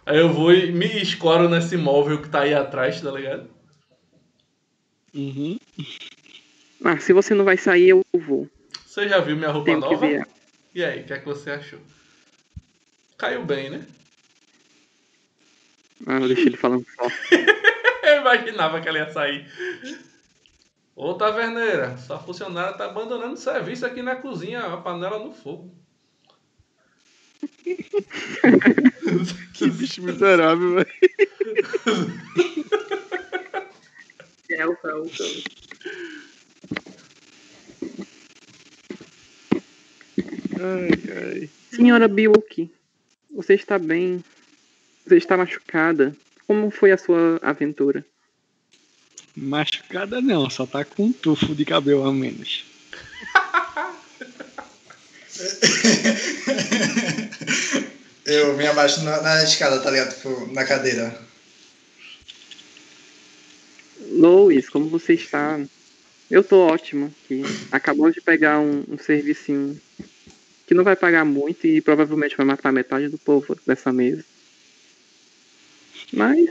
[0.05, 3.49] Aí eu vou e me escoro nesse móvel que tá aí atrás, tá ligado?
[5.13, 5.59] Uhum.
[6.83, 8.49] Ah, se você não vai sair, eu vou.
[8.85, 10.27] Você já viu minha roupa Tenho nova?
[10.75, 11.79] E aí, o que é que você achou?
[13.17, 13.85] Caiu bem, né?
[16.05, 17.07] Ah, eu deixei ele falando só.
[18.03, 19.47] Eu imaginava que ela ia sair.
[20.93, 25.73] Ô taverneira, sua funcionária tá abandonando o serviço aqui na cozinha, a panela no fogo.
[29.53, 30.87] Que bicho miserável, velho.
[34.49, 35.43] É, o Raul também.
[40.59, 41.49] Ai, ai.
[41.71, 42.69] Senhora Bilk,
[43.31, 44.23] você está bem?
[45.05, 46.15] Você está machucada?
[46.47, 48.05] Como foi a sua aventura?
[49.35, 52.65] Machucada não, só tá com um tufo de cabelo a menos.
[58.25, 60.15] Eu me abaixo na, na escada, tá ligado?
[60.15, 61.19] Tipo, na cadeira.
[64.11, 65.59] Lois, como você está?
[66.31, 67.43] Eu tô ótimo aqui.
[67.71, 69.79] Acabou de pegar um, um servicinho
[70.65, 74.23] que não vai pagar muito e provavelmente vai matar metade do povo dessa mesa.
[76.11, 76.49] Mas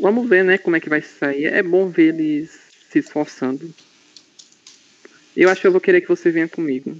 [0.00, 1.46] vamos ver, né, como é que vai sair.
[1.46, 2.50] É bom ver eles
[2.90, 3.72] se esforçando.
[5.36, 6.96] Eu acho que eu vou querer que você venha comigo.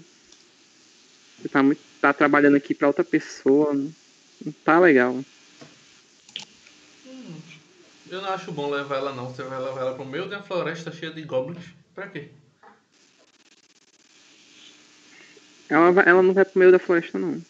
[1.42, 3.74] Você tá muito tá trabalhando aqui pra outra pessoa.
[3.74, 3.92] Não
[4.44, 5.24] não tá legal.
[8.10, 9.28] Eu não acho bom levar ela não.
[9.28, 11.64] Você vai levar ela pro meio de uma floresta cheia de goblins.
[11.94, 12.28] Pra quê?
[15.68, 17.40] Ela, vai- ela não vai pro meio da floresta, não.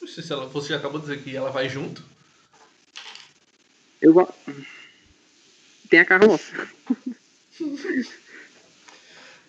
[0.00, 2.02] Não sei se ela, você já acabou de dizer que ela vai junto.
[4.00, 4.32] Eu vou.
[5.88, 6.68] Tem a carroça.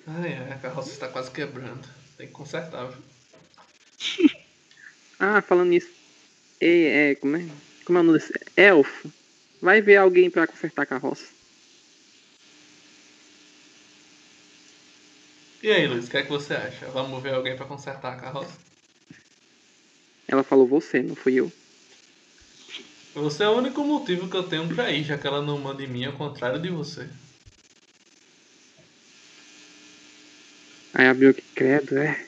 [0.05, 1.87] Ai, ai, a carroça está quase quebrando.
[2.17, 3.01] Tem que consertar, viu?
[5.19, 5.89] Ah, falando nisso.
[6.59, 7.45] É, é, como é?
[7.85, 8.33] Como é o nome desse?
[8.57, 9.09] Elfo.
[9.61, 11.31] Vai ver alguém pra consertar a carroça.
[15.61, 16.87] E aí, Luiz, o que é que você acha?
[16.87, 18.59] Vamos ver alguém pra consertar a carroça?
[20.27, 21.49] Ela falou você, não fui eu.
[23.13, 25.83] Você é o único motivo que eu tenho pra ir, já que ela não manda
[25.83, 27.07] em mim, ao contrário de você.
[30.93, 32.27] Aí abriu que credo, é.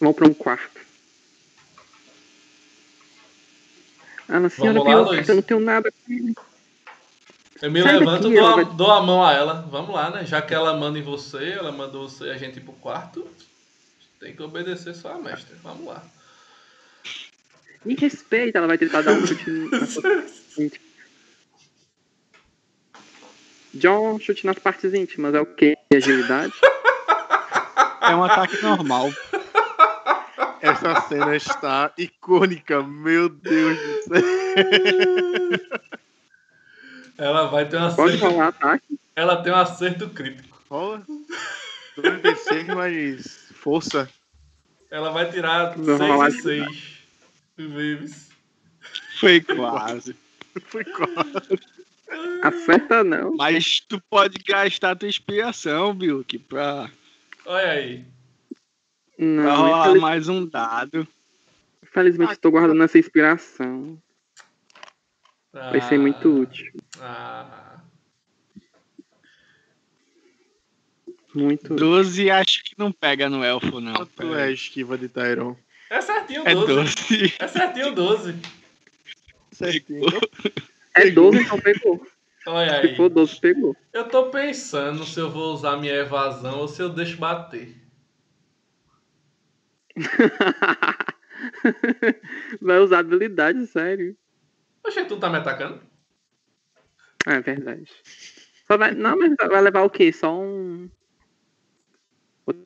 [0.00, 0.77] Vamos pra um quarto.
[4.28, 5.28] Ah, mas senhora Vamos lá, Luiz.
[5.28, 6.40] eu não tenho nada comigo.
[7.60, 9.66] Eu me Sai levanto daqui, dou, a, vai- dou a mão a ela.
[9.70, 10.24] Vamos lá, né?
[10.24, 13.26] Já que ela manda em você, ela mandou você a gente ir pro quarto.
[14.20, 15.56] Tem que obedecer só a mestra.
[15.62, 16.02] Vamos lá.
[17.84, 19.68] Me respeita, ela vai tentar dar um chute na.
[23.74, 25.76] John, chute nas partes íntimas, é o quê?
[25.94, 26.52] Agilidade?
[28.02, 29.10] É um ataque normal.
[30.60, 34.22] Essa cena está icônica, meu Deus do céu.
[37.16, 38.32] Ela vai ter um Pode acerto.
[38.34, 39.00] rolar ataque?
[39.16, 40.62] Ela tem um acerto crítico.
[40.70, 41.02] Rola.
[41.96, 44.08] 96 mais força.
[44.90, 46.98] Ela vai tirar rolar 6 e 6.
[47.56, 48.28] Vezes.
[49.18, 50.14] Foi quase.
[50.66, 51.60] Foi quase.
[52.42, 53.34] Acerta não.
[53.36, 56.88] Mas tu pode gastar tua inspiração, Bilk, pra,
[57.48, 58.04] Olha aí.
[59.18, 61.06] Não, rolar infeliz- mais um dado.
[61.82, 64.00] infelizmente estou guardando essa inspiração.
[65.52, 66.72] Vai ser Ah, muito útil.
[67.00, 67.80] Ah.
[71.34, 71.74] Muito.
[71.74, 73.94] 12 acho que não pega no elfo, não.
[73.94, 75.56] Quanto é esquiva de Tyron?
[75.90, 76.66] É certinho É 12.
[76.74, 77.34] 12.
[77.38, 78.34] É certinho 12.
[79.52, 80.02] Certinho.
[80.94, 82.06] É 12, então pegou.
[82.46, 82.96] Olha Se aí.
[82.96, 83.76] for 12, pegou.
[83.92, 87.74] Eu tô pensando se eu vou usar minha evasão ou se eu deixo bater.
[92.60, 94.16] Vai usar habilidade, sério.
[94.84, 95.80] Oxe, tu tá me atacando?
[97.26, 97.90] É verdade.
[98.66, 98.92] Só vai...
[98.94, 100.12] Não, mas vai levar o quê?
[100.12, 100.88] Só um.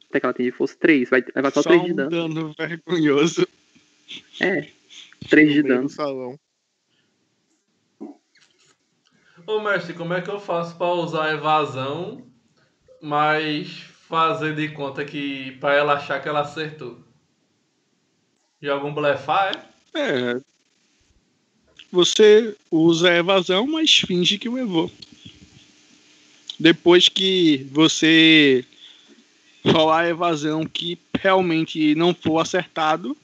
[0.09, 1.11] Até que ela tem de força 3.
[1.11, 2.11] Vai levar só, Só 3 de um dano.
[2.11, 3.47] dano vergonhoso.
[4.41, 4.69] É.
[5.29, 5.83] 3 de No dano.
[5.85, 6.39] do salão.
[9.47, 12.25] Ô mestre, como é que eu faço pra usar a evasão,
[13.01, 15.53] mas fazer de conta que.
[15.59, 17.03] pra ela achar que ela acertou?
[18.63, 19.53] Joga um blefar,
[19.93, 20.01] é?
[20.01, 20.41] É.
[21.91, 24.89] Você usa a evasão, mas finge que levou.
[26.59, 28.65] Depois que você
[29.67, 33.17] rolar a evasão que realmente não for acertado,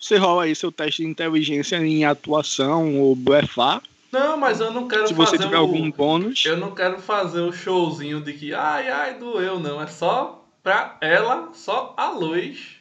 [0.00, 3.82] você rola aí seu teste de inteligência em atuação ou blefar.
[4.10, 5.60] Não, mas eu não quero Se você fazer tiver o...
[5.60, 6.44] algum bônus.
[6.46, 9.80] Eu não quero fazer o showzinho de que ai ai doeu, não.
[9.80, 12.75] É só pra ela, só a luz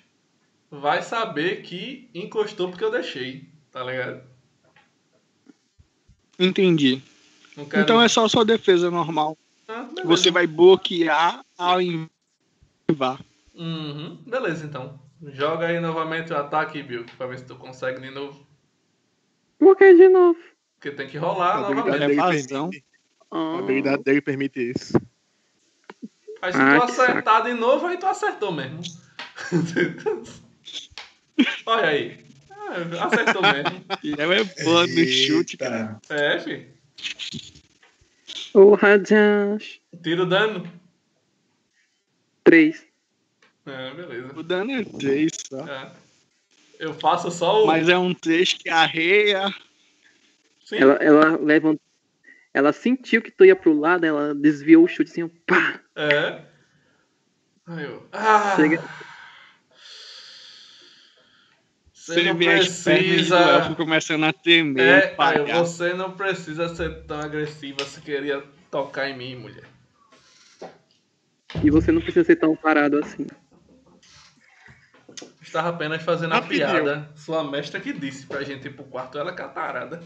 [0.70, 3.50] vai saber que encostou porque eu deixei.
[3.72, 4.24] Tá ligado?
[6.40, 7.02] Entendi.
[7.70, 7.84] Quero.
[7.84, 9.38] Então é só sua defesa normal.
[9.68, 9.88] Ah.
[10.04, 13.20] Você vai bloquear ao invar.
[13.54, 14.18] Uhum.
[14.28, 15.00] Beleza, então.
[15.24, 18.46] Joga aí novamente o ataque, Bill, pra ver se tu consegue de novo.
[19.58, 20.38] Por que de novo?
[20.76, 22.84] Porque tem que rolar A novamente.
[23.32, 24.94] Ah, a habilidade dele permite isso.
[26.42, 28.82] Aí se Ah, tu acertar de novo, aí tu acertou mesmo.
[31.66, 32.26] Olha aí.
[32.50, 33.86] Ah, acertou mesmo.
[34.18, 36.00] Ela é boa no chute, cara.
[36.10, 36.68] É, fi.
[38.54, 39.80] O Rajash.
[40.02, 40.68] Tira o dano.
[42.44, 42.86] 3.
[43.66, 44.34] É, beleza.
[44.36, 45.68] O dano é 3 só.
[45.68, 45.92] É.
[46.80, 47.68] Eu faço só o.
[47.68, 49.54] Mas é um 3 que arreia.
[50.66, 50.78] Sim.
[50.78, 51.82] Ela, ela levantou.
[52.54, 55.82] Ela sentiu que tu ia pro lado, ela desviou o chute assim, pá!
[55.94, 56.42] É.
[57.68, 58.08] Aí eu.
[58.14, 58.56] Ah!
[58.56, 58.82] Chega.
[62.06, 63.36] Você Você não do precisa.
[63.40, 65.58] elfo começando a tremer, É, falhar.
[65.58, 69.64] você não precisa ser tão agressiva se queria tocar em mim, mulher.
[71.64, 73.26] E você não precisa ser tão parado assim.
[75.42, 76.68] Estava apenas fazendo a Rapidinho.
[76.68, 77.10] piada.
[77.16, 80.04] Sua mestra que disse pra gente ir pro quarto, ela é catarada.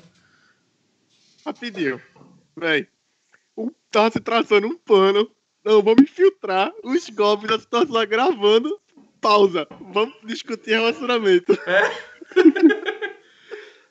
[1.46, 2.02] Rapidinho.
[2.56, 2.88] Véi.
[3.58, 5.30] Um, tava se traçando um plano.
[5.66, 8.80] Não, vamos infiltrar os golpes da situação lá gravando.
[9.22, 9.68] Pausa.
[9.94, 11.58] Vamos discutir relacionamento.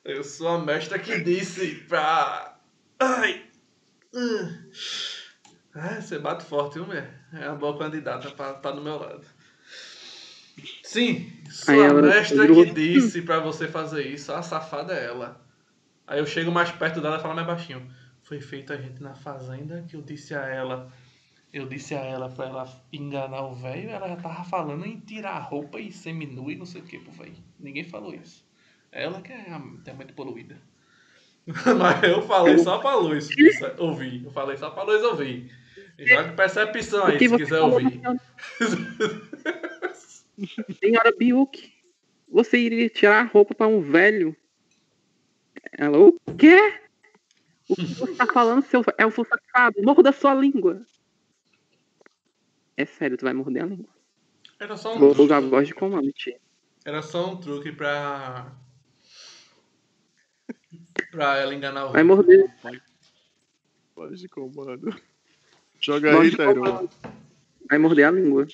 [0.05, 2.59] Eu sou a mestra que disse pra.
[2.99, 3.45] Ai!
[5.75, 7.27] Ah, você bate forte, viu, mulher?
[7.33, 9.25] É uma boa candidata pra estar do meu lado.
[10.83, 15.41] Sim, sua Aí ela mestra que disse pra você fazer isso, a safada é ela.
[16.07, 17.87] Aí eu chego mais perto dela e falo mais baixinho.
[18.23, 20.91] Foi feito a gente na fazenda que eu disse a ela.
[21.53, 25.33] Eu disse a ela pra ela enganar o velho, ela já tava falando em tirar
[25.33, 27.37] a roupa e seminua e não sei o que pro velho.
[27.59, 28.47] Ninguém falou isso.
[28.93, 30.61] Ela que é a mente poluída.
[31.47, 33.29] Mas eu falei só pra luz
[33.79, 34.25] ouvir.
[34.25, 35.51] Eu falei só pra luz ouvir.
[35.99, 38.01] Joga percepção aí, se quiser ouvir.
[40.79, 41.73] Senhora Biuk,
[42.29, 44.37] você iria tirar a roupa pra um velho?
[45.73, 46.79] Ela, o quê?
[47.69, 49.83] O que você tá falando, seu elfo safado?
[49.83, 50.83] Morda sua língua.
[52.79, 53.93] É sério, tu vai morder a língua.
[54.61, 55.23] Era só um Vou truque.
[55.25, 56.39] usar a voz de comando, tia.
[56.85, 58.53] Era só um truque pra.
[61.11, 62.49] pra ela enganar o Vai morder.
[63.97, 64.95] Voz de comando.
[65.81, 66.89] Joga voz aí, comando.
[67.69, 68.47] Vai morder a língua.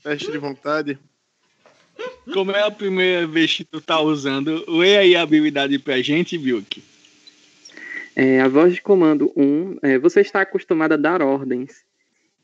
[0.00, 0.96] Teste de vontade.
[2.32, 6.38] Como é a primeira vez que tu tá usando, lê aí a habilidade pra gente,
[6.38, 6.80] Bilk.
[8.14, 11.84] É, a voz de comando 1, é, você está acostumado a dar ordens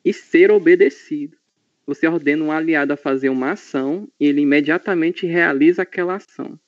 [0.05, 1.37] e ser obedecido.
[1.87, 6.59] Você ordena um aliado a fazer uma ação e ele imediatamente realiza aquela ação.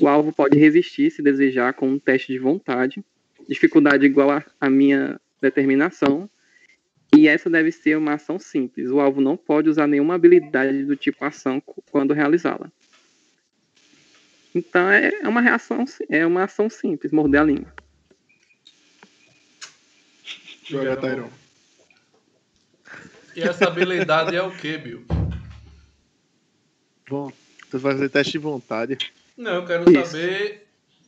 [0.00, 3.04] O alvo pode resistir se desejar com um teste de vontade,
[3.48, 6.30] dificuldade igual a minha determinação,
[7.14, 8.90] e essa deve ser uma ação simples.
[8.90, 11.60] O alvo não pode usar nenhuma habilidade do tipo ação
[11.90, 12.72] quando realizá-la.
[14.54, 17.72] Então é é uma reação, é uma ação simples, morder a língua.
[20.64, 21.41] Joga, Tyron.
[23.34, 25.06] E essa habilidade é o que, Bill?
[27.08, 27.32] Bom,
[27.70, 28.98] tu vai fazer teste de vontade.
[29.36, 30.12] Não, eu quero Isso.
[30.12, 30.66] saber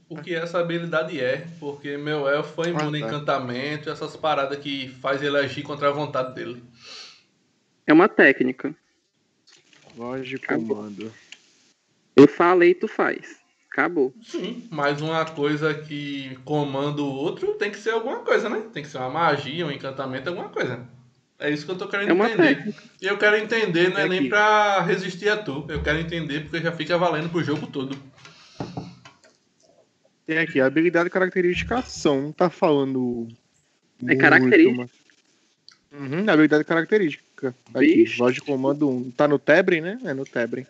[0.08, 3.08] o que essa habilidade é, porque meu elfo foi imune Ah, tá.
[3.08, 6.62] encantamento, essas paradas que faz ele agir contra a vontade dele.
[7.86, 8.74] É uma técnica.
[9.94, 11.12] Voz de comando.
[12.16, 13.36] Eu falei, tu faz.
[13.70, 14.14] Acabou.
[14.22, 18.68] Sim, mas uma coisa que comanda o outro tem que ser alguma coisa, né?
[18.72, 20.86] Tem que ser uma magia, um encantamento, alguma coisa.
[21.38, 22.56] É isso que eu tô querendo É entender.
[22.56, 22.82] técnica.
[23.02, 25.64] E eu quero entender, não é É nem pra resistir a tu.
[25.68, 27.96] Eu quero entender porque já fica valendo pro jogo todo.
[30.26, 32.22] Tem aqui, habilidade característica ação.
[32.22, 33.28] Não tá falando.
[34.02, 34.76] É muito, característica?
[34.76, 35.04] mas-
[36.00, 37.54] Uhum, habilidade característica.
[37.72, 39.10] Aqui, voz de comando 1.
[39.12, 39.98] Tá no Tebren, né?
[40.04, 40.66] É no Tebren.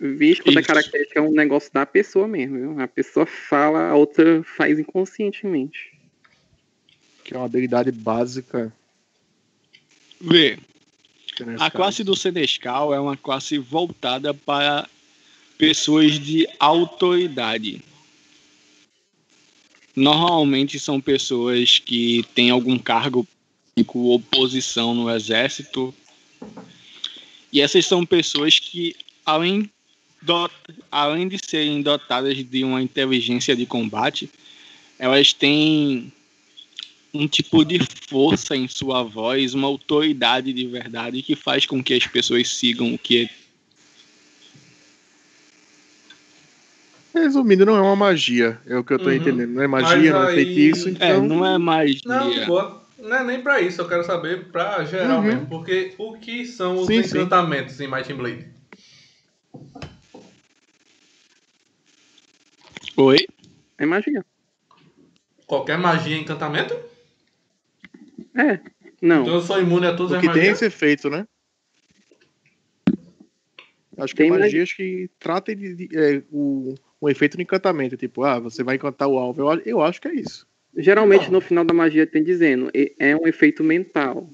[0.00, 0.68] Vixe, quando é Isso.
[0.68, 2.80] característica é um negócio da pessoa mesmo, viu?
[2.80, 5.92] A pessoa fala, a outra faz inconscientemente.
[7.24, 8.72] Que é uma habilidade básica.
[11.40, 14.88] Nesse a classe do Senescal é uma classe voltada para
[15.58, 17.82] pessoas de autoridade.
[19.96, 23.26] Normalmente são pessoas que têm algum cargo
[23.74, 25.94] público ou posição no exército.
[27.52, 29.70] E essas são pessoas que, além,
[30.20, 30.50] do-
[30.90, 34.28] além de serem dotadas de uma inteligência de combate,
[34.98, 36.12] elas têm
[37.14, 41.94] um tipo de força em sua voz, uma autoridade de verdade que faz com que
[41.94, 43.30] as pessoas sigam o que
[47.14, 48.60] Resumindo, não é uma magia.
[48.66, 49.14] É o que eu tô Uhum.
[49.14, 49.50] entendendo.
[49.52, 50.88] Não é magia, Mas não é aí- feitiço.
[50.88, 52.00] é, Então, não é magia.
[52.04, 52.84] Não, boa.
[52.98, 55.22] Não é nem pra isso, eu quero saber pra geral Uhum.
[55.22, 55.46] mesmo.
[55.46, 57.18] Porque o que são os Sim, sim.
[57.18, 58.46] encantamentos em Might and Blade?
[62.96, 63.26] Oi?
[63.78, 64.24] É magia.
[65.46, 66.74] Qualquer magia é encantamento?
[68.36, 68.60] É.
[69.00, 69.22] Não.
[69.22, 71.26] Então eu sou imune a todas o que tem esse efeito, né?
[73.96, 77.96] Acho que Tem magias que tratem de, de- é, o, um efeito de encantamento.
[77.96, 79.40] Tipo, ah, você vai encantar o alvo.
[79.40, 80.46] Eu, eu acho que é isso.
[80.76, 81.32] Geralmente Não.
[81.34, 84.28] no final da magia tem dizendo, "E- é um efeito mental.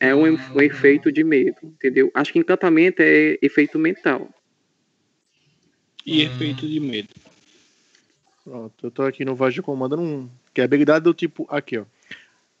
[0.00, 0.24] É um,
[0.54, 2.10] um efeito de medo, entendeu?
[2.14, 4.28] Acho que encantamento é efeito mental.
[6.04, 6.26] E Hum.
[6.26, 7.08] efeito de medo.
[8.42, 11.46] Pronto, eu tô aqui no voz de comando, num, que é habilidade do tipo.
[11.48, 11.84] Aqui, ó.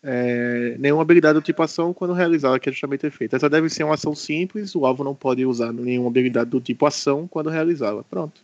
[0.08, 3.34] É, nenhuma habilidade do tipo ação quando realizada, que é justamente efeito.
[3.34, 6.86] Essa deve ser uma ação simples, o alvo não pode usar nenhuma habilidade do tipo
[6.86, 8.04] ação quando realizá-la.
[8.04, 8.40] Pronto.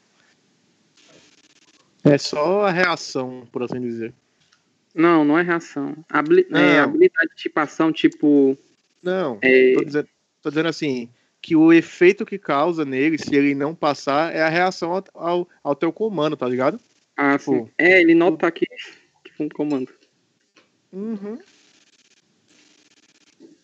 [2.03, 4.13] É só a reação, por assim dizer.
[4.93, 5.95] Não, não é reação.
[6.09, 6.83] Habili é, Não.
[6.83, 8.59] habilidade de tipo ação, tipo.
[9.01, 10.09] Não, É, tô dizendo,
[10.43, 11.09] tô dizendo assim,
[11.41, 15.49] que o efeito que causa nele, se ele não passar, é a reação ao, ao,
[15.63, 16.81] ao teu comando, tá ligado?
[17.17, 17.71] ah, tipo, sim.
[17.79, 18.67] É, ele nota aqui
[19.25, 20.02] que foi um comando.
[20.93, 21.39] Uhum.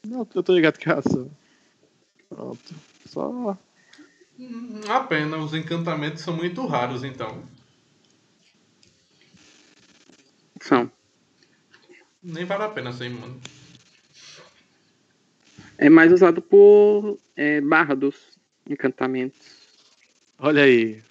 [0.06, 1.30] Não, eu tô ligado que é ação.
[2.28, 2.74] Pronto.
[3.06, 3.58] Só.
[4.38, 7.42] Hum, Uma pena, os encantamentos são muito raros então.
[10.60, 10.90] São.
[12.22, 13.40] Nem vale a pena ser imune.
[15.76, 18.16] É mais usado por é, bardos,
[18.68, 19.58] encantamentos.
[20.38, 21.02] Olha aí.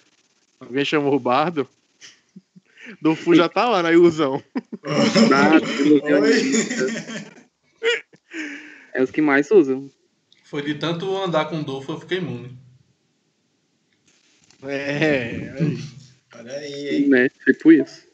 [0.60, 1.68] Alguém chamou o bardo?
[3.00, 4.42] Do Fu já tá lá na ilusão.
[5.84, 7.28] Ilusionistas.
[8.94, 9.88] É os que mais usam.
[10.42, 12.58] Foi de tanto andar com Dolfo eu fiquei imune.
[14.64, 15.54] É.
[15.56, 15.78] aí.
[16.34, 17.08] Olha aí, hein?
[17.08, 17.28] Né?
[17.28, 18.08] Tipo isso.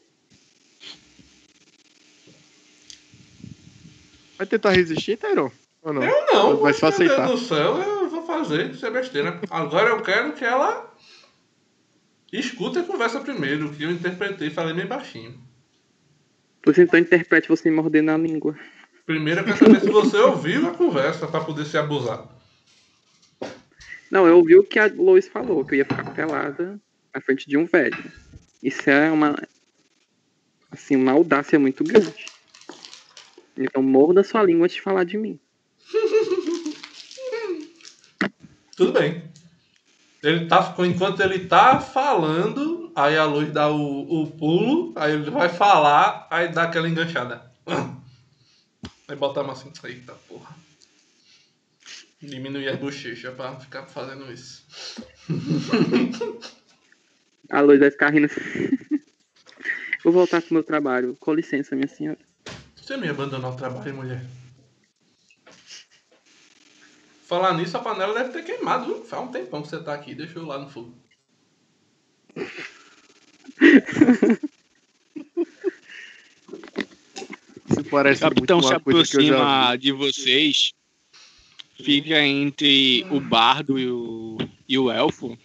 [4.37, 5.49] Vai tentar resistir, Tairon?
[5.81, 6.03] Ou não?
[6.03, 7.27] Eu não, Vai só aceitar.
[7.27, 9.39] Deus do céu, eu vou fazer, isso é besteira.
[9.49, 10.93] Agora eu quero que ela
[12.39, 15.39] escute a conversa primeiro, que eu interpretei e falei bem baixinho.
[16.61, 18.57] Pois então interprete você me mordendo na língua.
[19.05, 22.27] Primeiro eu quero saber se você ouviu a conversa pra poder se abusar.
[24.09, 26.79] Não, eu ouvi o que a Lois falou, que eu ia ficar pelada
[27.13, 28.11] na frente de um velho.
[28.63, 29.35] Isso é uma.
[30.71, 32.25] Assim, uma audácia muito grande.
[33.57, 35.39] Então morda sua língua antes de falar de mim.
[38.75, 39.34] Tudo bem.
[40.25, 45.29] Ele tá, enquanto ele tá falando, aí a luz dá o, o pulo, aí ele
[45.29, 47.45] vai falar, aí dá aquela enganchada.
[49.07, 50.55] Aí bota a mão assim, eita porra.
[52.19, 54.65] Diminuir as bochechas pra ficar fazendo isso.
[57.51, 58.27] A Lois vai ficar rindo.
[60.03, 61.15] Vou voltar pro meu trabalho.
[61.19, 62.17] Com licença, minha senhora.
[62.75, 64.25] Você me abandonou o trabalho, mulher.
[67.25, 69.03] Falar nisso, a panela deve ter queimado, viu?
[69.03, 70.93] Faz um tempão que você tá aqui, deixa eu lá no fogo.
[77.67, 80.71] Se parece O capitão muito se já aproxima de vocês,
[81.81, 84.37] fica entre o bardo e o,
[84.69, 85.35] e o elfo,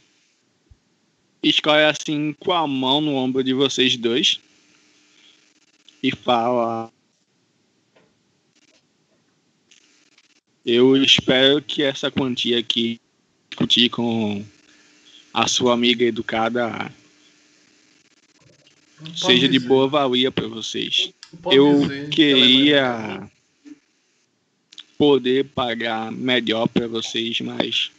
[1.43, 4.39] escolhe assim com a mão no ombro de vocês dois
[6.03, 6.93] e fala:
[10.65, 13.01] Eu espero que essa quantia aqui
[13.49, 14.45] discutir com
[15.33, 16.93] a sua amiga educada
[19.15, 21.13] seja de boa valia para vocês.
[21.51, 23.31] Eu dizer que é queria
[24.99, 27.91] poder pagar melhor para vocês, mas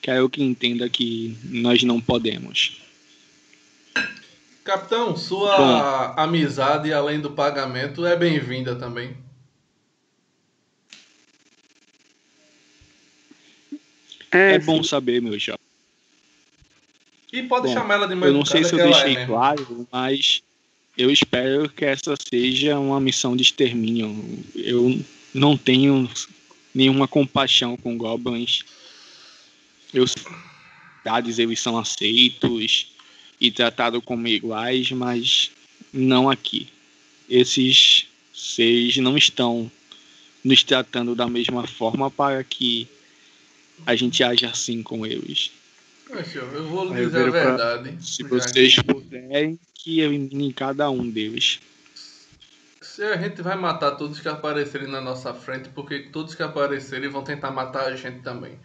[0.00, 2.80] quero que entenda que nós não podemos.
[4.62, 9.16] Capitão, sua amizade além do pagamento é bem-vinda também.
[14.32, 15.58] É, É bom saber, meu jovem.
[17.32, 19.14] E pode Bom, chamar ela de mãe Eu não sei se eu ela é deixei
[19.14, 19.26] mesmo.
[19.32, 20.42] claro, mas
[20.98, 24.44] eu espero que essa seja uma missão de extermínio.
[24.54, 25.00] Eu
[25.32, 26.10] não tenho
[26.74, 28.62] nenhuma compaixão com goblins.
[29.94, 32.88] Eu cidades eles são aceitos
[33.40, 35.50] e tratados como iguais, mas
[35.92, 36.68] não aqui.
[37.28, 39.70] Esses seres não estão
[40.44, 42.86] nos tratando da mesma forma para que
[43.86, 45.50] a gente age assim com eles.
[46.06, 47.96] Poxa, eu vou lhe eu dizer a viro pra- verdade.
[48.04, 51.60] Se já vocês puderem, que eliminem cada um deles.
[52.82, 57.08] Se a gente vai matar todos que aparecerem na nossa frente, porque todos que aparecerem
[57.08, 58.58] vão tentar matar a gente também.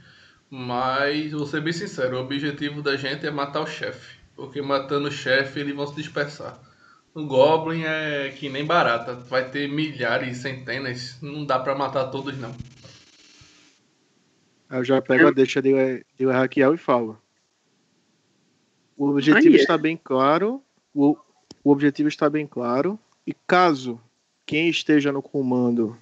[0.50, 4.16] Mas, vou ser bem sincero, o objetivo da gente é matar o chefe.
[4.36, 6.60] Porque matando o chefe, eles vão se dispersar.
[7.14, 9.16] O Goblin é que nem barata.
[9.16, 11.18] Vai ter milhares, centenas.
[11.22, 12.54] Não dá pra matar todos, não.
[14.70, 17.20] Aí eu já pego a deixa de, de Raquel e falo.
[18.98, 19.60] O objetivo é.
[19.60, 20.62] está bem claro.
[20.94, 21.18] O,
[21.64, 23.00] o objetivo está bem claro.
[23.28, 24.00] E caso
[24.46, 25.98] quem esteja no comando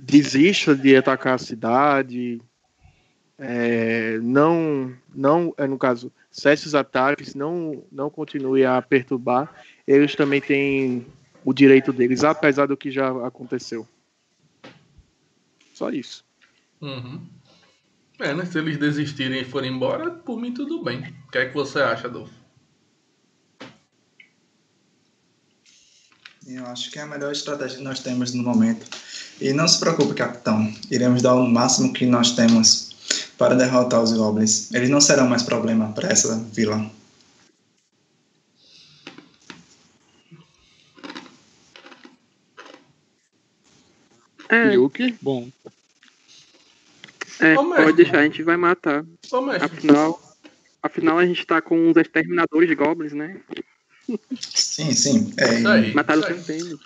[0.00, 2.40] desista de atacar a cidade,
[3.38, 9.52] é, não, não, é, no caso, cesse os ataques, não, não continue a perturbar,
[9.86, 11.06] eles também têm
[11.44, 13.86] o direito deles, apesar do que já aconteceu.
[15.74, 16.24] Só isso.
[16.80, 17.26] Uhum.
[18.18, 18.44] É, né?
[18.44, 21.00] Se eles desistirem e forem embora, por mim tudo bem.
[21.26, 22.32] O que é que você acha, Adolfo?
[26.46, 28.86] Eu acho que é a melhor estratégia que nós temos no momento.
[29.40, 30.72] E não se preocupe, capitão.
[30.90, 32.90] Iremos dar o máximo que nós temos
[33.38, 34.72] para derrotar os goblins.
[34.72, 36.90] Eles não serão mais problema para essa vila.
[44.50, 45.16] é, Yuki?
[45.22, 45.48] Bom,
[47.40, 47.84] é, mestre.
[47.84, 49.04] pode deixar, a gente vai matar.
[49.32, 50.36] Ô, mestre, Afinal,
[50.82, 53.40] afinal a gente tá com uns exterminadores de goblins, né?
[54.40, 55.32] Sim, sim.
[55.38, 55.94] É, isso aí.
[55.94, 56.40] Mataram isso aí.
[56.40, 56.80] centenas.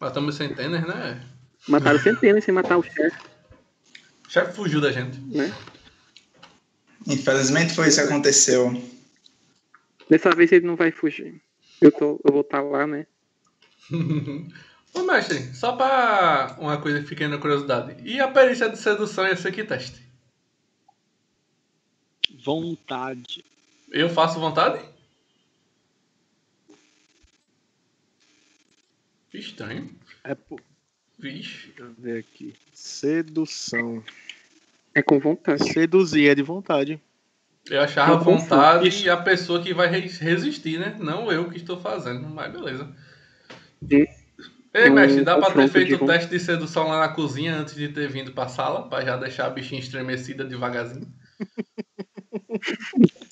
[0.00, 1.26] Matamos centenas, né?
[1.68, 3.16] Mataram centenas sem matar o chefe,
[4.26, 5.18] O chefe fugiu da gente.
[5.20, 5.52] né?
[7.06, 8.82] infelizmente foi isso que aconteceu.
[10.10, 11.40] Dessa vez ele não vai fugir.
[11.80, 13.06] Eu, tô, eu vou estar lá, né?
[14.96, 17.96] Ô, mestre, só pra uma coisa pequena curiosidade.
[18.08, 20.04] E a perícia de sedução e esse aqui teste?
[22.44, 23.44] vontade.
[23.90, 24.80] Eu faço vontade?
[29.30, 29.90] Que estranho.
[30.24, 30.58] É, pô,
[31.18, 31.68] Vixe.
[31.68, 32.54] deixa eu ver aqui.
[32.72, 34.02] Sedução.
[34.94, 35.72] É com vontade.
[35.72, 37.00] Seduzir é de vontade.
[37.68, 40.96] Eu achava Eu vontade e a pessoa que vai res- resistir, né?
[41.00, 42.88] Não eu que estou fazendo, mas beleza.
[43.82, 44.08] De-
[44.78, 47.88] Ei, mestre, dá pra ter feito o teste de sedução lá na cozinha antes de
[47.88, 51.06] ter vindo pra sala, pra já deixar a bichinha estremecida devagarzinho?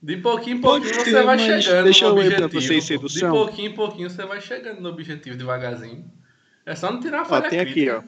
[0.00, 2.62] De pouquinho em pouquinho Pode você vai chegando deixa no eu ler pra objetivo.
[2.82, 3.06] vocês pô.
[3.08, 3.32] De sedução.
[3.32, 6.08] pouquinho em pouquinho você vai chegando no objetivo devagarzinho.
[6.64, 8.02] É só não tirar a Ó, falha tem aqui, ó.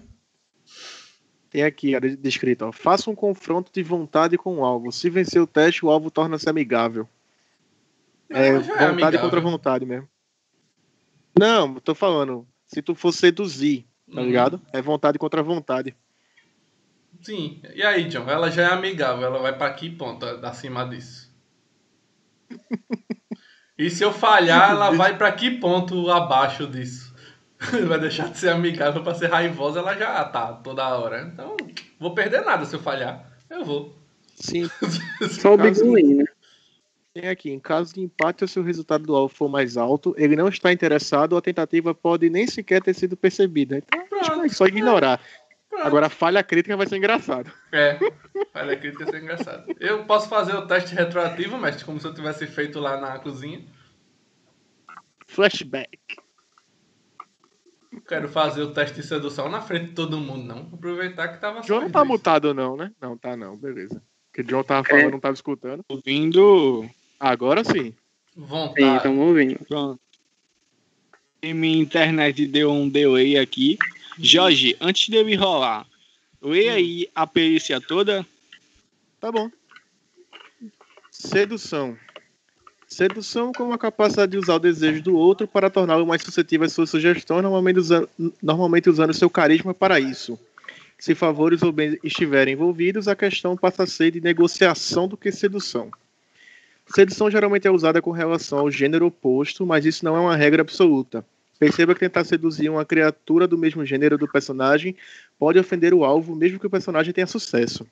[1.51, 2.71] Tem aqui, ó, de- descrito, ó.
[2.71, 4.93] Faça um confronto de vontade com o alvo.
[4.93, 7.09] Se vencer o teste, o alvo torna-se amigável.
[8.31, 9.21] É, é vontade amigável.
[9.21, 10.09] contra vontade mesmo.
[11.41, 12.47] Não, tô falando.
[12.67, 14.27] Se tu for seduzir, tá Uhum.
[14.27, 14.61] ligado?
[14.73, 15.97] É vontade contra vontade.
[17.23, 17.61] Sim.
[17.75, 18.29] E aí, John?
[18.29, 21.31] Ela já é amigável, ela vai pra que ponto acima disso?
[23.79, 27.15] E se eu falhar, ela vai pra que ponto abaixo disso?
[27.89, 31.23] Vai deixar de ser amigável pra ser raivosa, ela já tá toda hora.
[31.23, 31.57] Então,
[31.99, 33.33] vou perder nada se eu falhar.
[33.49, 33.97] Eu vou.
[34.37, 34.69] Sim,
[35.41, 36.25] Só o Caso- biguinho, né?
[37.13, 37.51] Tem aqui.
[37.51, 40.49] Em caso de empate ou se o resultado do alvo for mais alto, ele não
[40.49, 43.79] está interessado ou a tentativa pode nem sequer ter sido percebida.
[43.79, 44.45] Então, Pronto.
[44.45, 45.21] é só ignorar.
[45.69, 45.87] Pronto.
[45.87, 47.51] Agora, falha crítica vai ser engraçado.
[47.73, 47.99] É,
[48.53, 49.75] falha crítica ser engraçado.
[49.79, 53.65] Eu posso fazer o teste retroativo, mas como se eu tivesse feito lá na cozinha.
[55.29, 55.99] Flashback.
[57.93, 60.69] Não Quero fazer o teste de sedução na frente de todo mundo, não.
[60.73, 62.93] Aproveitar que tava só John não tá mutado, não, né?
[63.01, 64.03] Não, tá não, beleza.
[64.31, 65.11] Porque John tava falando, É.
[65.11, 65.85] não tava escutando.
[65.89, 66.89] Ouvindo.
[67.21, 67.93] Agora sim.
[67.93, 67.95] Sim,
[68.35, 68.97] Vontade.
[68.97, 69.59] estamos ouvindo.
[69.67, 70.01] Pronto.
[71.43, 73.79] E minha internet deu um delay aqui.
[74.19, 75.87] Jorge, antes de eu enrolar,
[76.41, 78.27] lê aí a perícia toda.
[79.21, 79.51] Tá bom.
[81.11, 81.97] Sedução.
[82.87, 86.73] Sedução como a capacidade de usar o desejo do outro para torná-lo mais suscetível às
[86.73, 88.09] suas sugestões, normalmente usando,
[88.43, 90.39] normalmente usando seu carisma para isso.
[90.99, 95.31] Se favores ou bens estiverem envolvidos, a questão passa a ser de negociação do que
[95.31, 95.91] sedução.
[96.93, 100.63] Sedução geralmente é usada com relação ao gênero oposto, mas isso não é uma regra
[100.63, 101.25] absoluta.
[101.57, 104.97] Perceba que tentar seduzir uma criatura do mesmo gênero do personagem
[105.39, 107.87] pode ofender o alvo, mesmo que o personagem tenha sucesso.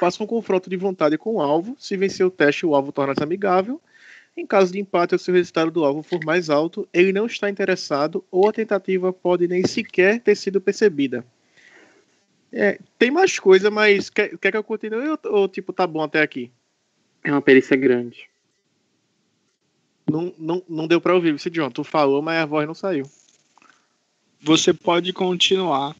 [0.00, 1.76] Faça um confronto de vontade com o alvo.
[1.78, 3.80] Se vencer o teste, o alvo torna-se amigável.
[4.36, 7.26] Em caso de empate ou se o resultado do alvo for mais alto, ele não
[7.26, 11.24] está interessado ou a tentativa pode nem sequer ter sido percebida.
[12.52, 16.02] É, tem mais coisa, mas quer, quer que eu continue ou, ou, tipo, tá bom
[16.02, 16.50] até aqui?
[17.24, 18.28] É uma perícia grande.
[20.08, 21.70] Não, não, não deu pra ouvir, você John.
[21.70, 23.10] Tu falou, mas a voz não saiu.
[24.42, 25.96] Você pode continuar.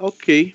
[0.00, 0.54] Ok.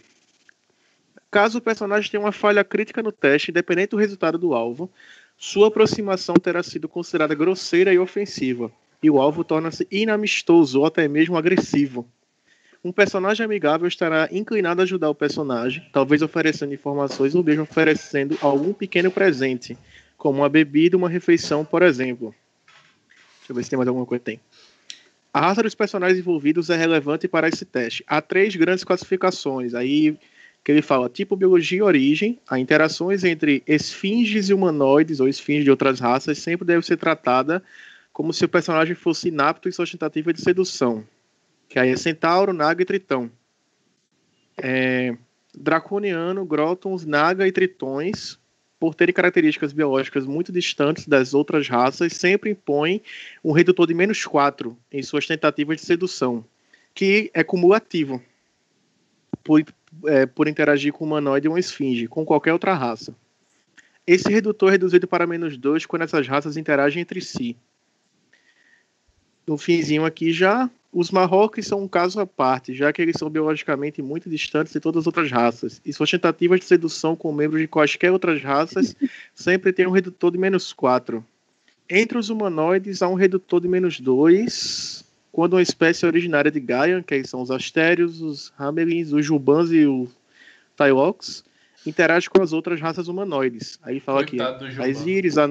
[1.29, 4.89] Caso o personagem tenha uma falha crítica no teste, independente do resultado do alvo,
[5.37, 8.71] sua aproximação terá sido considerada grosseira e ofensiva,
[9.01, 12.07] e o alvo torna-se inamistoso ou até mesmo agressivo.
[12.83, 18.37] Um personagem amigável estará inclinado a ajudar o personagem, talvez oferecendo informações ou mesmo oferecendo
[18.41, 19.77] algum pequeno presente,
[20.17, 22.35] como uma bebida, uma refeição, por exemplo.
[23.37, 24.23] Deixa eu ver se tem mais alguma coisa.
[24.23, 24.39] Tem.
[25.33, 28.03] A raça dos personagens envolvidos é relevante para esse teste.
[28.05, 29.73] Há três grandes classificações.
[29.73, 30.17] Aí
[30.63, 35.65] que ele fala tipo biologia e origem, as interações entre esfinges e humanoides ou esfinges
[35.65, 37.61] de outras raças sempre deve ser tratada
[38.13, 41.03] como se o personagem fosse inapto e sua tentativa de sedução.
[41.73, 43.31] Que aí é centauro, naga e tritão.
[44.55, 45.17] É,
[45.57, 48.37] draconiano, grótons, naga e tritões,
[48.79, 53.01] por terem características biológicas muito distantes das outras raças, sempre impõem
[53.43, 56.45] um redutor de menos 4 em suas tentativas de sedução,
[56.93, 58.21] que é cumulativo
[59.43, 59.65] por,
[60.05, 63.15] é, por interagir com o humanoide ou uma esfinge, com qualquer outra raça.
[64.05, 67.57] Esse redutor é reduzido para menos 2 quando essas raças interagem entre si.
[69.47, 73.29] No finzinho aqui já, os marrocos são um caso à parte, já que eles são
[73.29, 77.59] biologicamente muito distantes de todas as outras raças, e suas tentativas de sedução com membros
[77.59, 78.95] de quaisquer outras raças
[79.33, 81.25] sempre têm um redutor de menos 4.
[81.89, 87.01] Entre os humanoides há um redutor de menos 2, quando uma espécie originária de Gaia,
[87.01, 90.09] que são os Astérios, os Hamelins, os Jubans e os
[90.75, 91.43] Tailox,
[91.85, 93.79] interage com as outras raças humanoides.
[93.81, 95.49] Aí fala Coitado aqui, as Iris, a.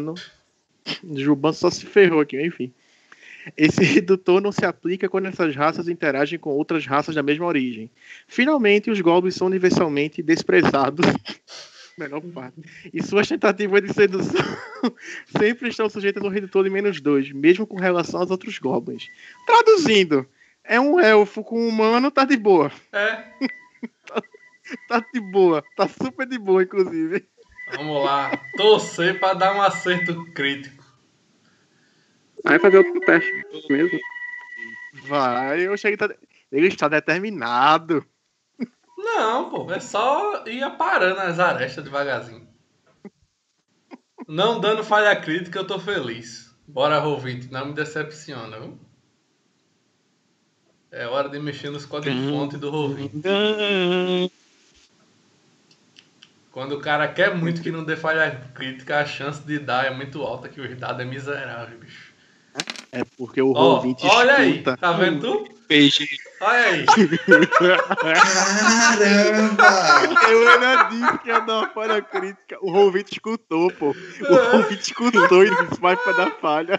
[1.15, 2.73] Juban só se ferrou aqui, enfim.
[3.57, 7.91] Esse redutor não se aplica quando essas raças interagem com outras raças da mesma origem.
[8.29, 11.07] Finalmente, os goblins são universalmente desprezados
[11.99, 12.57] Melhor parte.
[12.93, 14.45] E suas tentativas de sedução
[15.37, 19.07] sempre estão sujeitas ao redutor de menos 2, mesmo com relação aos outros goblins.
[19.47, 20.27] Traduzindo,
[20.65, 22.73] é um elfo com um humano, tá de boa.
[22.93, 23.25] É.
[24.07, 24.23] tá,
[24.89, 25.63] tá de boa.
[25.77, 27.27] Tá super de boa, inclusive.
[27.77, 28.31] Vamos lá.
[28.57, 30.82] Torcer pra dar um acerto crítico.
[32.45, 33.31] Vai fazer outro teste
[33.71, 33.99] mesmo.
[35.07, 35.97] Vai, eu cheguei.
[35.97, 36.15] Tá...
[36.51, 38.05] Ele está determinado.
[38.97, 42.47] Não, pô, é só ir aparando as arestas devagarzinho.
[44.29, 46.55] Não dando falha crítica, eu tô feliz.
[46.67, 48.79] Bora, Rovinte, não me decepciona, viu?
[50.91, 53.23] É hora de mexer nos códigos-fonte do Rovinte.
[56.53, 59.91] Quando o cara quer muito que não dê falha crítica, a chance de dar é
[59.91, 62.12] muito alta, que o dado é miserável, bicho.
[62.91, 64.73] É porque o oh, ouvinte Olha escuta.
[64.73, 65.55] aí, tá vendo tu?
[65.67, 66.07] Peixe.
[66.41, 66.85] Olha aí.
[68.83, 69.65] Caramba!
[70.31, 72.59] Eu ainda disse que ia dar uma falha crítica.
[72.61, 73.91] O ouvinte escutou, pô.
[73.91, 76.79] O ouvinte escutou e disse, vai pra dar falha.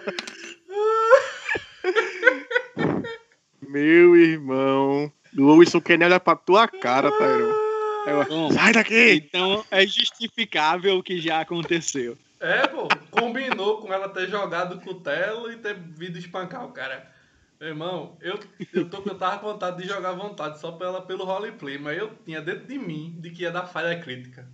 [3.67, 5.11] Meu irmão.
[5.35, 8.53] Luiz, quer nem olhar pra tua cara, Tyrone.
[8.53, 9.13] Sai daqui!
[9.13, 12.15] Então é justificável o que já aconteceu.
[12.43, 17.09] É, pô, combinou com ela ter jogado cutelo e ter vindo espancar o cara.
[17.57, 18.37] Meu irmão, eu,
[18.73, 21.97] eu, tô, eu tava com vontade de jogar à vontade só pela, pelo roleplay, mas
[21.97, 24.45] eu tinha dentro de mim de que ia dar falha crítica.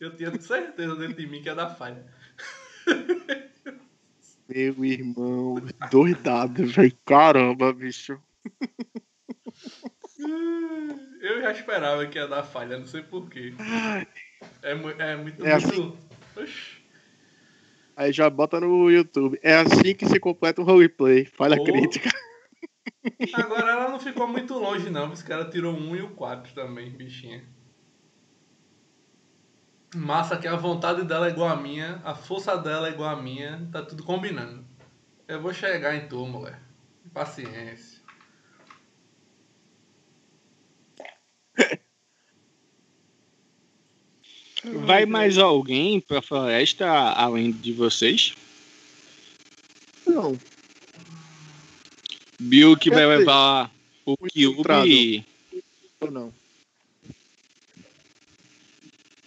[0.00, 2.02] Eu tinha certeza dentro de mim que ia dar falha.
[4.48, 5.56] Meu irmão,
[5.90, 6.96] doidado, velho.
[7.04, 8.18] Caramba, bicho.
[11.20, 13.52] Eu já esperava que ia dar falha, não sei porquê.
[14.62, 15.02] É, é muito.
[15.02, 15.46] É muito.
[15.46, 16.81] Assim...
[17.96, 19.38] Aí já bota no YouTube.
[19.42, 21.24] É assim que se completa um roleplay.
[21.24, 21.64] Falha oh.
[21.64, 22.10] crítica.
[23.34, 25.12] Agora ela não ficou muito longe, não.
[25.12, 27.42] Esse cara tirou um e o quatro também, bichinha.
[29.94, 33.20] Massa que a vontade dela é igual a minha, a força dela é igual a
[33.20, 34.64] minha, tá tudo combinando.
[35.28, 36.62] Eu vou chegar em tu, mulher.
[37.12, 37.91] Paciência.
[44.64, 48.34] Vai mais alguém pra floresta além de vocês?
[50.06, 50.38] Não.
[52.38, 53.70] Bill que vai levar
[54.04, 55.26] o Kyubi
[56.00, 56.32] Ou não.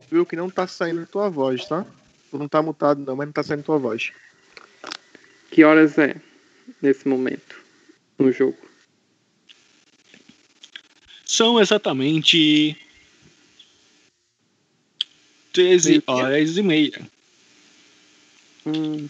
[0.10, 1.86] Viu que não tá saindo tua voz, tá?
[2.32, 4.12] Tu não tá mutado não, mas não tá saindo tua voz.
[5.52, 6.16] Que horas é
[6.82, 7.56] nesse momento
[8.18, 8.66] no jogo?
[11.36, 12.78] são exatamente
[15.56, 16.14] 13 Meio-dia.
[16.14, 17.10] horas e meia.
[18.66, 19.08] Hum.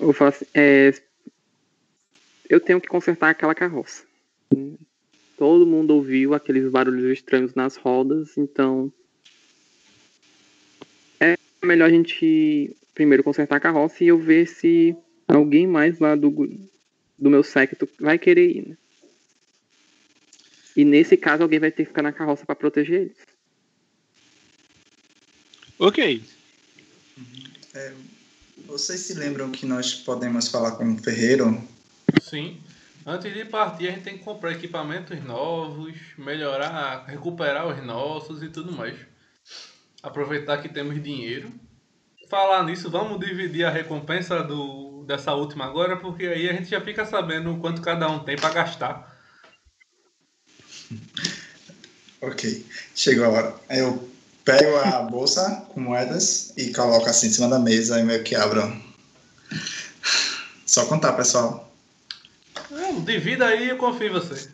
[0.00, 0.92] Eu assim, é,
[2.48, 4.02] eu tenho que consertar aquela carroça.
[5.36, 8.92] Todo mundo ouviu aqueles barulhos estranhos nas rodas, então
[11.20, 14.96] é melhor a gente primeiro consertar a carroça e eu ver se
[15.28, 16.30] alguém mais lá do,
[17.16, 18.68] do meu séquito vai querer ir.
[18.70, 18.76] Né?
[20.76, 23.37] E nesse caso alguém vai ter que ficar na carroça para proteger eles.
[25.78, 26.24] Ok.
[28.66, 31.62] Vocês se lembram que nós podemos falar com o ferreiro?
[32.20, 32.60] Sim.
[33.06, 38.48] Antes de partir, a gente tem que comprar equipamentos novos, melhorar, recuperar os nossos e
[38.48, 38.96] tudo mais.
[40.02, 41.52] Aproveitar que temos dinheiro.
[42.28, 46.80] Falar nisso, vamos dividir a recompensa do, dessa última agora, porque aí a gente já
[46.80, 49.16] fica sabendo o quanto cada um tem para gastar.
[52.20, 53.60] Ok, chegou a hora.
[53.70, 54.17] Eu
[54.48, 58.34] pego a bolsa com moedas e coloco assim em cima da mesa e meio que
[58.34, 58.74] abro.
[60.64, 61.70] Só contar, pessoal.
[62.70, 64.48] Não, divida aí, eu confio em você.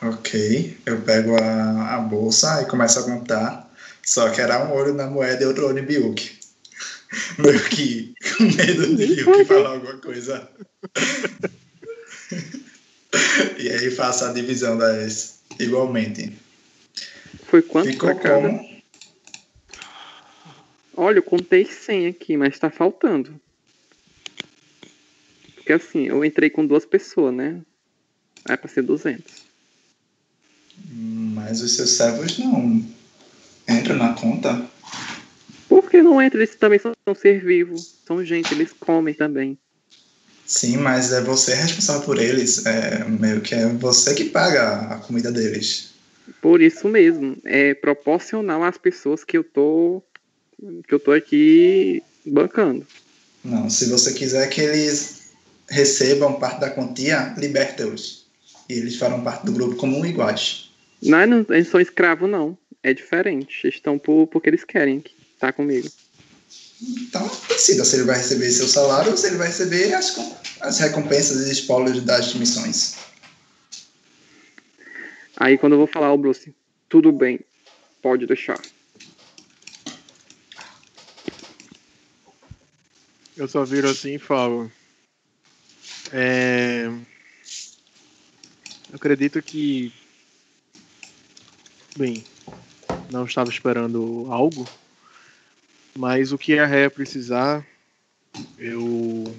[0.00, 3.70] Ok, eu pego a, a bolsa e começo a contar.
[4.02, 6.38] Só que era um olho na moeda e outro olho em Biuk.
[7.38, 10.48] Meio que com medo de Biuk falar alguma coisa.
[13.58, 16.45] e aí faço a divisão das igualmente.
[17.46, 18.48] Foi quanto Ficou pra cada?
[18.48, 18.76] como?
[20.96, 23.38] Olha, eu contei 100 aqui, mas tá faltando.
[25.54, 27.60] Porque assim, eu entrei com duas pessoas, né?
[28.48, 29.44] É pra ser 200.
[30.88, 32.84] Mas os seus servos não
[33.68, 34.64] entram na conta?
[35.68, 36.38] Por que não entra?
[36.38, 37.76] Eles também são, são ser vivo.
[38.06, 39.58] São gente, eles comem também.
[40.46, 42.64] Sim, mas é você responsável por eles.
[42.64, 45.95] É meio que é você que paga a comida deles.
[46.40, 50.02] Por isso mesmo, é proporcional às pessoas que eu tô
[50.88, 52.86] que eu tô aqui bancando.
[53.44, 55.30] Não, se você quiser que eles
[55.68, 58.26] recebam parte da quantia, liberta-os.
[58.68, 60.70] E eles farão parte do grupo como um iguais.
[61.02, 62.56] Não, não, eles são escravos, não.
[62.82, 63.60] É diferente.
[63.64, 65.04] Eles estão por, porque eles querem
[65.34, 65.88] estar comigo.
[66.82, 70.16] Então, decida se ele vai receber seu salário ou se ele vai receber as,
[70.60, 72.96] as recompensas e espólios das missões.
[75.38, 76.54] Aí quando eu vou falar ao Bruce,
[76.88, 77.40] tudo bem,
[78.02, 78.60] pode deixar.
[83.36, 84.72] Eu só viro assim e falo.
[86.10, 86.86] É...
[88.88, 89.92] Eu acredito que.
[91.98, 92.24] Bem,
[93.10, 94.66] não estava esperando algo,
[95.98, 97.66] mas o que a Ré precisar,
[98.58, 99.36] eu,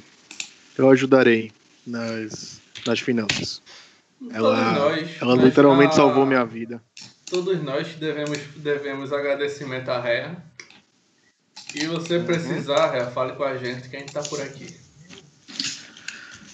[0.77, 1.51] eu ajudarei
[1.85, 3.61] nas, nas finanças.
[4.31, 5.21] Ela, todos nós.
[5.21, 6.81] ela mas literalmente a- salvou minha vida.
[7.29, 10.37] Todos nós devemos, devemos agradecimento à Rea.
[11.75, 14.75] E você precisar, Rea, fale com a gente que a gente tá por aqui.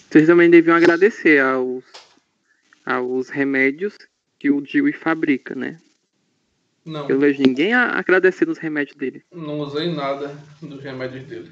[0.10, 1.84] Vocês também deviam agradecer aos,
[2.86, 3.98] aos remédios
[4.38, 5.80] que o Dewey fabrica, né?
[6.86, 9.24] Não, Eu vejo ninguém a- agradecendo os remédios dele.
[9.32, 11.52] não usei nada dos remédios dele.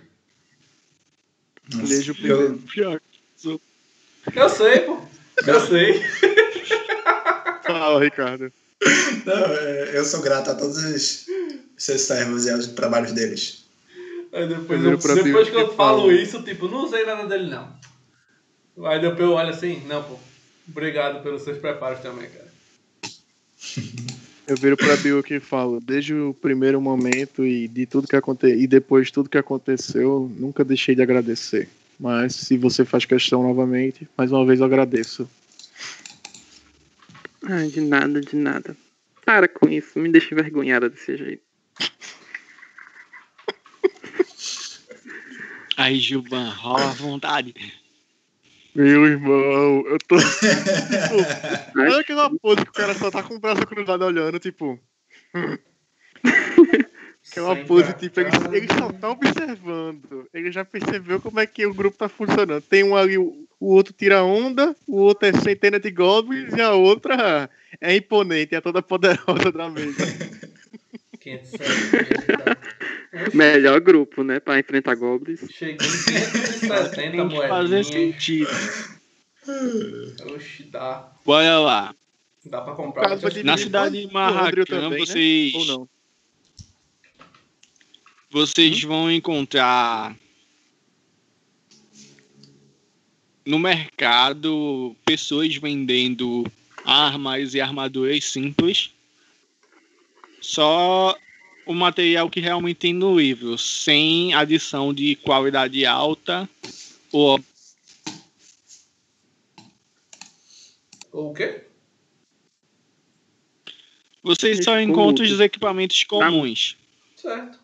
[1.68, 3.02] Vejo eu, Pior.
[4.36, 5.02] Eu sei, pô.
[5.48, 6.02] Eu sei.
[7.66, 8.52] Fala, Ricardo.
[9.26, 11.26] não, é, eu sou grato a todos os
[11.78, 13.66] seus servos e aos trabalhos deles.
[14.34, 16.12] Aí depois, Eu depois que eu falo falo.
[16.12, 17.68] isso, tipo, não usei nada dele não.
[18.86, 20.18] Aí depois eu olho assim, não, pô.
[20.68, 22.52] Obrigado pelos seus preparos também, cara.
[24.48, 28.60] Eu viro pra Bill e falo, desde o primeiro momento e de tudo que aconteceu
[28.60, 31.70] e depois de tudo que aconteceu, nunca deixei de agradecer.
[32.02, 35.30] Mas se você faz questão novamente, mais uma vez eu agradeço.
[37.44, 38.76] Ah, de nada, de nada.
[39.24, 41.44] Para com isso, me deixa envergonhada desse jeito.
[45.78, 47.54] Aí, Gilban, rola à vontade.
[48.74, 50.18] Meu irmão, eu tô.
[50.18, 54.80] tipo, olha aquela pose que o cara só tá com o braço cruzado olhando, tipo.
[57.32, 58.38] Que é uma Sem pose, tipo, ele, cá.
[58.52, 60.28] ele só tá observando.
[60.34, 62.62] Ele já percebeu como é que o grupo tá funcionando.
[62.62, 66.62] Tem um ali, o, o outro tira onda, o outro é centena de goblins e
[66.62, 70.04] a outra é imponente, é toda poderosa da mesa.
[71.22, 72.58] 570.
[73.34, 74.40] Melhor grupo, né?
[74.40, 75.40] Pra enfrentar goblins.
[75.52, 77.88] Cheguei em 570 Tem que fazer moedinhas.
[77.88, 78.50] sentido.
[80.36, 81.12] Oxi, dá.
[81.26, 81.96] Bora lá.
[82.44, 83.10] Dá pra comprar.
[83.44, 85.06] Na cidade de o Andrew Marrakã, também, né?
[85.06, 85.90] vocês, Ou não?
[88.32, 90.18] Vocês vão encontrar
[93.46, 96.50] no mercado pessoas vendendo
[96.86, 98.92] armas e armaduras simples.
[100.40, 101.16] Só
[101.66, 106.50] o material que realmente tem no livro, sem adição de qualidade alta
[107.12, 107.40] ou
[111.12, 111.66] O quê?
[114.24, 116.78] vocês só encontram os equipamentos comuns.
[117.18, 117.61] Certo.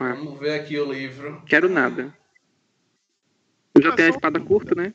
[0.00, 1.42] Ah, Vamos ver aqui o livro.
[1.46, 2.16] quero nada.
[3.74, 4.94] Eu já Ah, tenho a espada curta, né?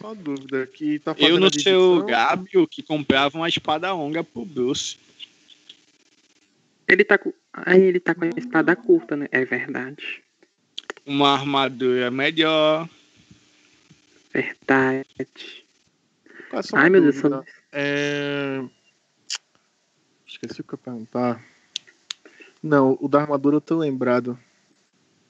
[0.00, 2.38] Só uma dúvida que tá fazendo Eu, no seu lugar,
[2.70, 4.96] que comprava uma espada longa pro Bruce.
[6.86, 7.32] Ele tá com.
[7.52, 9.28] Aí ele tá com a espada curta, né?
[9.30, 10.22] É verdade.
[11.04, 12.88] Uma armadura melhor.
[14.32, 15.06] Verdade.
[16.52, 17.36] Uma Ai, meu Deus, dúvida.
[17.36, 17.44] são...
[17.72, 18.62] É...
[20.26, 21.44] Esqueci o que eu ia perguntar.
[22.62, 24.38] Não, o da armadura eu tô lembrado.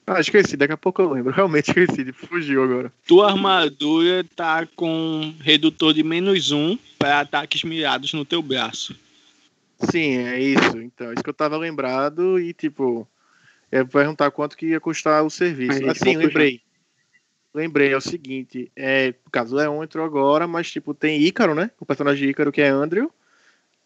[0.05, 1.31] Ah, esqueci, daqui a pouco eu lembro.
[1.35, 2.91] Realmente esqueci, fugiu agora.
[3.07, 8.95] Tua armadura tá com redutor de menos um para ataques mirados no teu braço.
[9.91, 10.77] Sim, é isso.
[10.79, 13.07] Então, isso que eu tava lembrado e, tipo,
[13.71, 15.79] é perguntar quanto que ia custar o serviço.
[15.79, 16.61] Aí, assim, lembrei.
[17.53, 21.55] Lembrei, é o seguinte, é, no caso, o Leon entrou agora, mas, tipo, tem Ícaro,
[21.55, 21.71] né?
[21.79, 23.11] O personagem de Ícaro, que é Andrew.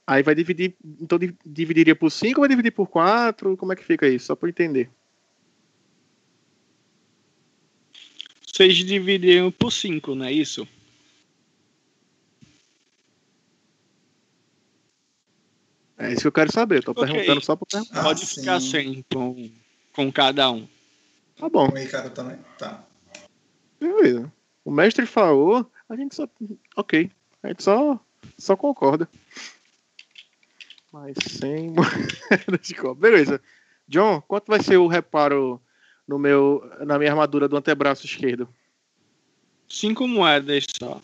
[0.06, 3.56] Aí vai dividir, então di- dividiria por 5 ou vai dividir por 4?
[3.56, 4.26] Como é que fica isso?
[4.28, 4.90] Só eu entender.
[8.46, 10.68] Vocês dividiram por cinco, não é isso?
[15.98, 16.78] É isso que eu quero saber.
[16.80, 17.06] Eu tô Ok.
[17.06, 18.00] perguntando só pra perguntar.
[18.00, 18.42] Ah, Pode sim.
[18.42, 19.50] ficar sem com,
[19.94, 20.68] com cada um.
[21.38, 22.38] Tá bom, O Ricardo também?
[22.58, 22.84] Tá.
[23.80, 24.32] beleza.
[24.66, 26.28] O mestre falou, a gente só.
[26.76, 27.12] Ok.
[27.42, 28.00] A gente só,
[28.38, 29.10] só concorda.
[30.94, 33.10] Mas sem moeda de cobre.
[33.10, 33.42] Beleza.
[33.88, 35.60] John, quanto vai ser o reparo
[36.08, 38.48] no meu, na minha armadura do antebraço esquerdo?
[39.68, 41.02] Cinco moedas só.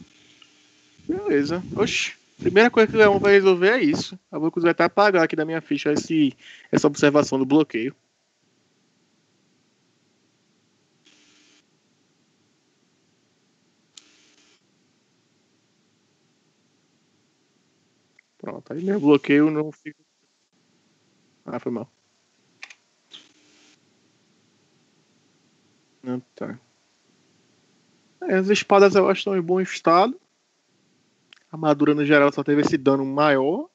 [1.07, 1.63] Beleza.
[1.75, 2.13] Oxi.
[2.37, 4.17] Primeira coisa que o Leon vai resolver é isso.
[4.31, 6.37] Eu vou vai até apagar aqui da minha ficha esse,
[6.71, 7.93] essa observação do bloqueio.
[18.39, 20.01] Pronto, aí meu bloqueio não fica.
[21.45, 21.91] Ah, foi mal.
[26.01, 26.57] Não, tá.
[28.21, 30.19] É, as espadas eu acho estão em bom estado.
[31.51, 33.69] A armadura no geral só teve esse dano maior.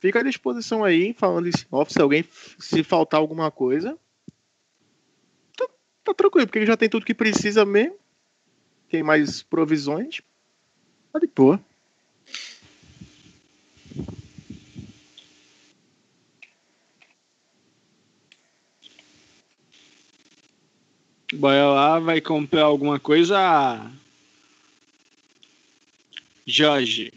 [0.00, 2.24] Fica à disposição aí, falando em off, se alguém
[2.58, 3.98] se faltar alguma coisa.
[5.56, 5.68] Tá,
[6.02, 7.96] tá tranquilo, porque ele já tem tudo que precisa mesmo.
[8.88, 10.22] Tem mais provisões.
[11.12, 11.62] Tá de boa.
[21.32, 23.90] Bora lá, vai comprar alguma coisa.
[26.46, 27.12] Jorge.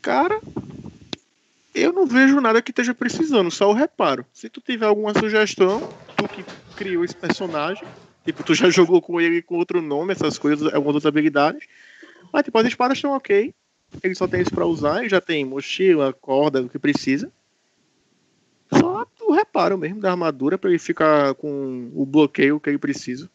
[0.00, 0.40] Cara,
[1.74, 4.24] eu não vejo nada que esteja precisando, só o reparo.
[4.32, 6.42] Se tu tiver alguma sugestão, tu que
[6.74, 7.86] criou esse personagem,
[8.24, 11.68] tipo, tu já jogou com ele com outro nome, essas coisas, algumas outras habilidades.
[12.32, 13.52] Mas, tipo, as espadas estão ok.
[14.02, 17.30] Ele só tem isso pra usar, ele já tem mochila, corda, o que precisa.
[18.72, 23.30] Só o reparo mesmo da armadura pra ele ficar com o bloqueio que ele precisa.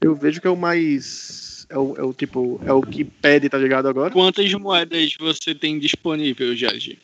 [0.00, 1.66] Eu vejo que é o mais.
[1.68, 2.60] É o, é o tipo.
[2.64, 4.12] É o que pede, tá ligado agora?
[4.12, 6.98] Quantas moedas você tem disponível, Jorge?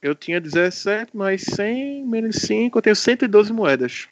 [0.00, 4.08] Eu tinha 17 mais 100 menos 5, eu tenho 112 moedas.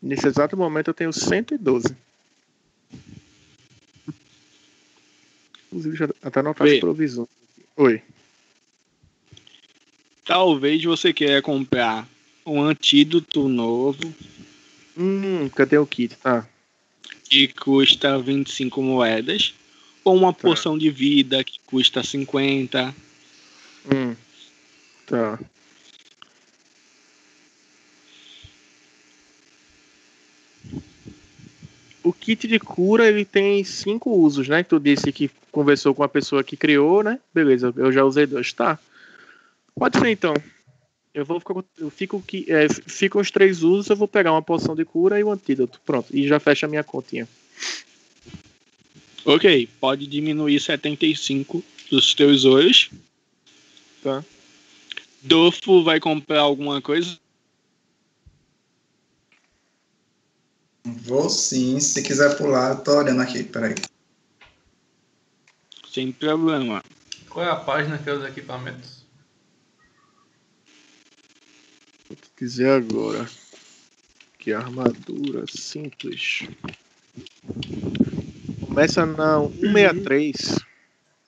[0.00, 1.96] Nesse exato momento eu tenho 112.
[5.76, 7.28] Inclusive já até anotar as provisões.
[7.76, 8.02] Oi.
[10.24, 12.08] Talvez você queira comprar
[12.46, 14.14] um antídoto novo
[14.96, 16.16] Hum, cadê o kit?
[16.16, 16.48] Tá.
[17.28, 19.52] que custa 25 moedas.
[20.02, 20.40] Ou uma Tá.
[20.40, 22.94] poção de vida que custa 50.
[23.92, 24.14] Hum.
[25.06, 25.38] Tá.
[32.06, 34.62] O kit de cura ele tem cinco usos, né?
[34.62, 37.18] Tu disse que conversou com a pessoa que criou, né?
[37.34, 38.78] Beleza, eu já usei dois, tá?
[39.74, 40.32] Pode ser então.
[41.12, 44.42] Eu vou ficar, eu fico que é, ficam os três usos, eu vou pegar uma
[44.42, 45.80] poção de cura e o um antídoto.
[45.84, 47.26] Pronto, e já fecha a minha continha.
[49.24, 52.88] Ok, pode diminuir 75 dos teus olhos.
[54.00, 54.24] Tá.
[55.22, 57.18] Dofo vai comprar alguma coisa?
[60.86, 63.74] Vou sim, se quiser pular, eu tô olhando aqui, peraí.
[65.92, 66.80] Sem problema.
[67.28, 69.04] Qual é a página que é os equipamentos?
[72.08, 73.28] Vou te dizer agora.
[74.38, 76.48] Que armadura simples.
[78.64, 80.60] Começa na 163.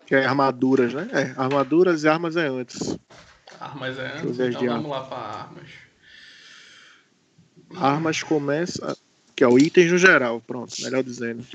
[0.06, 1.08] Que é armaduras, né?
[1.12, 2.96] É, armaduras e armas é antes.
[3.58, 5.70] Armas é antes, então de vamos lá para armas.
[7.74, 8.96] Armas começa.
[9.38, 11.46] Que é o itens no geral, pronto, melhor dizendo.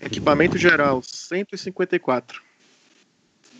[0.00, 2.42] Equipamento geral, 154.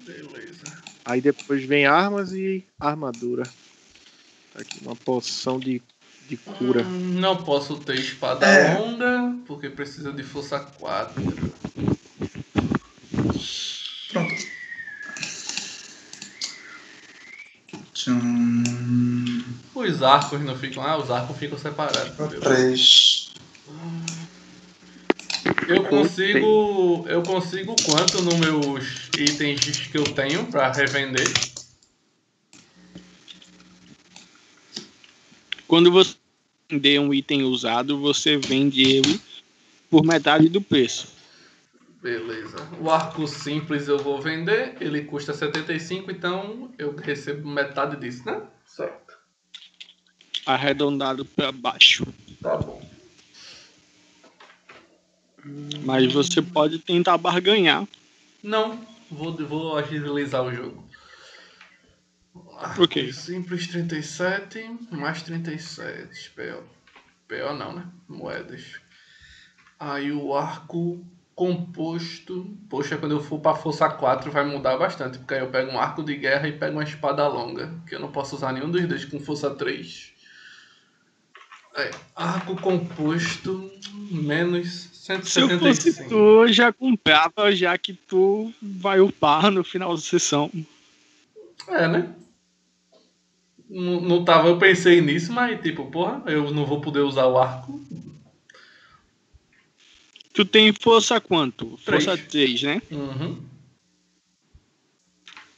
[0.04, 0.82] Beleza.
[1.04, 3.44] Aí depois vem armas e armadura.
[4.52, 5.80] Tá Aqui, uma poção de,
[6.28, 6.82] de cura.
[6.82, 8.76] Hum, Não posso ter espada É.
[8.76, 11.22] longa, porque precisa de força 4.
[14.10, 14.46] Pronto.
[17.94, 19.22] Tchum.
[19.74, 20.82] Os arcos não ficam.
[20.82, 22.12] Ah, os arcos ficam separados.
[22.40, 23.11] Três.
[25.68, 27.04] Eu consigo.
[27.08, 31.26] Eu consigo quanto nos meus itens que eu tenho pra revender?
[35.66, 36.14] Quando você
[36.70, 39.20] vender um item usado, você vende ele
[39.90, 41.08] por metade do preço.
[42.02, 42.56] Beleza.
[42.80, 48.42] O arco simples eu vou vender, ele custa 75, então eu recebo metade disso, né?
[48.66, 49.16] Certo.
[50.44, 52.04] Arredondado para baixo.
[52.42, 52.91] Tá bom.
[55.84, 57.86] Mas você pode tentar barganhar.
[58.42, 58.78] Não,
[59.10, 60.88] vou, vou agilizar o jogo.
[62.78, 63.12] Ok.
[63.12, 66.30] Simples 37, mais 37.
[66.30, 66.62] PO.
[67.26, 67.86] PO não, né?
[68.08, 68.80] Moedas.
[69.78, 72.56] Aí o arco composto.
[72.70, 75.18] Poxa, quando eu for pra força 4 vai mudar bastante.
[75.18, 77.74] Porque aí eu pego um arco de guerra e pego uma espada longa.
[77.86, 80.12] Que eu não posso usar nenhum dos dois com força 3.
[81.74, 83.72] É, arco composto
[84.10, 86.08] menos Se eu fosse 175.
[86.08, 90.48] tu, eu já comprava, já que tu vai upar no final da sessão.
[91.66, 92.14] É, né?
[93.68, 97.36] Não, não tava, eu pensei nisso, mas tipo, porra, eu não vou poder usar o
[97.36, 97.84] arco.
[100.32, 101.76] Tu tem força quanto?
[101.84, 102.04] Três.
[102.04, 102.82] Força 3, né?
[102.92, 103.42] Uhum.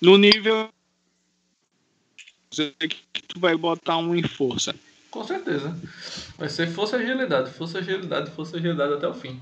[0.01, 0.71] No nível.
[2.51, 4.75] que tu vai botar um em força.
[5.15, 5.73] Com certeza.
[6.37, 9.41] Vai ser força agilidade, força agilidade, força agilidade até o fim.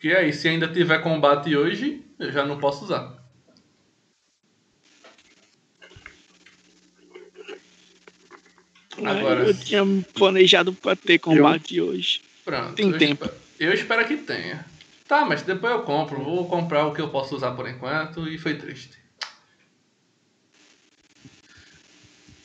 [0.00, 3.18] E aí, se ainda tiver combate hoje, eu já não posso usar.
[9.04, 9.82] Agora- eu tinha
[10.14, 12.22] planejado pra ter combate hoje.
[12.44, 12.74] Pronto.
[12.74, 13.24] Tem eu tempo.
[13.24, 14.64] espero- eu espero que tenha.
[15.08, 16.22] Tá, mas depois eu compro.
[16.22, 18.97] Vou comprar o que eu posso usar por enquanto e foi triste.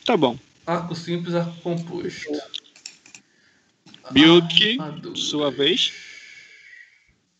[0.05, 0.37] Tá bom.
[0.65, 2.29] Arco simples, arco composto.
[4.11, 5.15] Bilk, Armadura.
[5.15, 5.93] sua vez.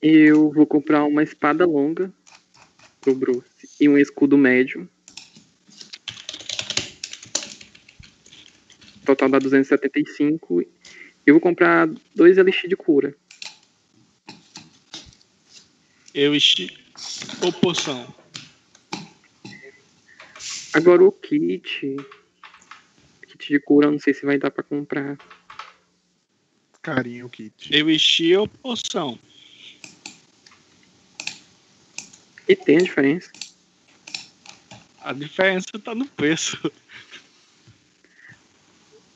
[0.02, 2.12] Eu vou comprar uma espada longa
[3.02, 4.90] pro Bruce e um escudo médio.
[9.06, 10.64] Total dá 275.
[11.26, 13.16] Eu vou comprar dois elixir de cura.
[16.14, 16.78] Eu esti...
[17.42, 18.14] Ou poção.
[20.74, 21.98] Agora o kit.
[23.44, 25.18] Kit de cura, não sei se vai dar pra comprar.
[26.82, 27.54] Carinho, kit.
[27.72, 29.20] Eu esti ou poção.
[32.48, 33.32] E tem a diferença.
[35.02, 36.58] A diferença tá no preço.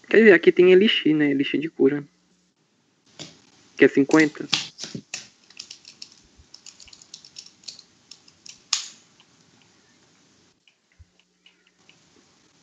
[0.10, 1.32] Quer dizer, aqui tem elixir, né?
[1.32, 2.04] Elixir de cura.
[3.78, 4.48] Que é 50.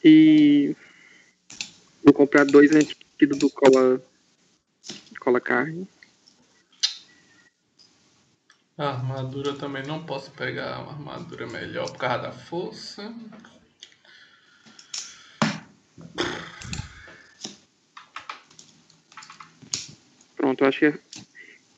[0.03, 0.77] E
[2.05, 4.00] vou comprar dois antídotos do cola,
[5.18, 5.88] cola carne.
[8.76, 13.14] A armadura também não posso pegar uma armadura melhor por causa da força.
[20.36, 20.98] Pronto, eu acho que é...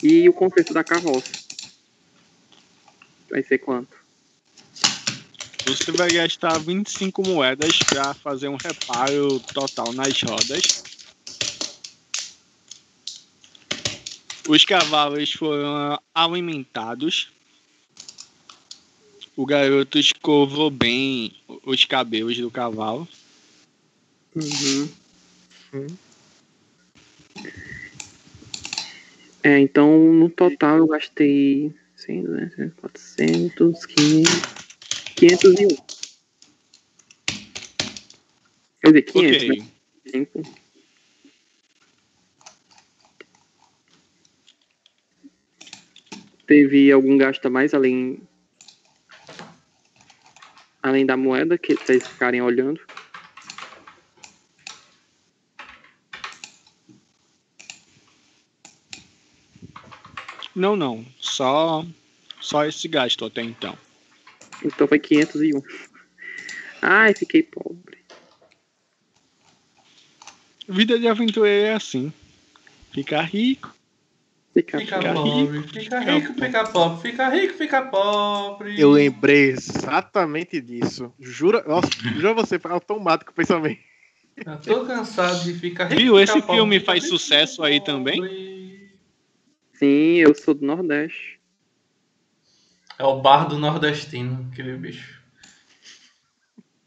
[0.03, 1.33] E o conserto da carroça.
[3.31, 4.06] Vai ser quanto?
[5.67, 10.77] Você vai gastar 25 moedas para fazer um reparo total nas rodas.
[14.45, 17.33] Os cavalos foram alimentados.
[19.37, 21.33] O garoto escovou bem
[21.65, 23.09] os cabelos do cavalo.
[24.37, 24.89] Uhum.
[29.43, 34.66] É, então no total eu gastei 100, 200, 400, 500,
[35.17, 35.69] 501.
[38.81, 39.59] Quer dizer, 500, ok.
[39.59, 40.27] né?
[46.47, 48.23] Teve algum gasto a mais além
[50.83, 52.81] além da moeda que vocês ficarem olhando?
[60.55, 61.05] Não, não.
[61.19, 61.85] Só,
[62.41, 63.77] só esse gasto até então.
[64.67, 65.63] Então foi 501.
[66.83, 67.99] Ai, fiquei pobre.
[70.69, 72.13] Vida de aventureiro é assim.
[72.93, 73.75] Ficar rico.
[74.53, 78.81] Fica Fica Fica pobre, fica rico, fica pobre, fica rico, fica pobre.
[78.81, 81.13] Eu lembrei exatamente disso.
[81.21, 83.79] Jura, nossa, jura você, foi automático o pensamento.
[84.45, 86.01] Eu tô cansado de ficar rico.
[86.01, 86.19] Viu?
[86.19, 87.93] ficar Esse pobre, filme ficar faz sucesso ficar aí pobre.
[87.93, 88.91] também?
[89.75, 91.36] Sim, eu sou do Nordeste.
[92.99, 95.21] É o bar do nordestino, aquele bicho.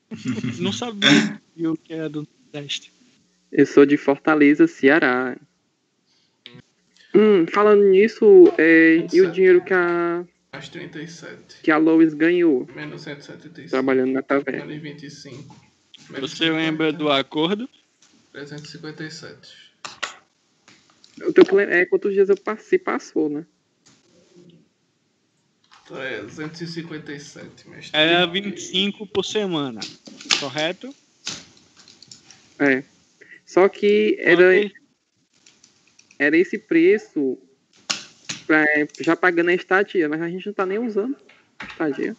[0.60, 2.92] Não sabia viu, que era do Nordeste.
[3.52, 5.38] Eu sou de Fortaleza, Ceará.
[7.14, 11.62] Hum, falando nisso, é, e o dinheiro que a, Mais 37.
[11.64, 13.70] que a Lois ganhou Menos 175.
[13.70, 14.66] trabalhando na taverna?
[14.66, 15.56] Menos 25.
[16.10, 17.68] Menos Você lembra do acordo?
[18.32, 19.70] 357.
[21.20, 23.46] Eu lem- é, quantos dias eu passei, passou, né?
[25.90, 28.00] 357, mestre.
[28.00, 29.82] Era 25 por semana.
[30.40, 30.94] Correto?
[32.60, 32.84] É.
[33.44, 34.44] Só que era,
[36.20, 37.40] era esse preço
[38.46, 38.64] pra,
[39.00, 41.18] já pagando a estadia, mas a gente não tá nem usando
[41.58, 42.16] a estadia.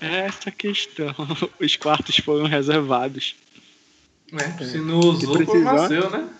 [0.00, 1.14] É essa questão.
[1.60, 3.36] Os quartos foram reservados.
[4.32, 5.88] É, se não usou, Se precisar.
[5.88, 6.34] seu, né?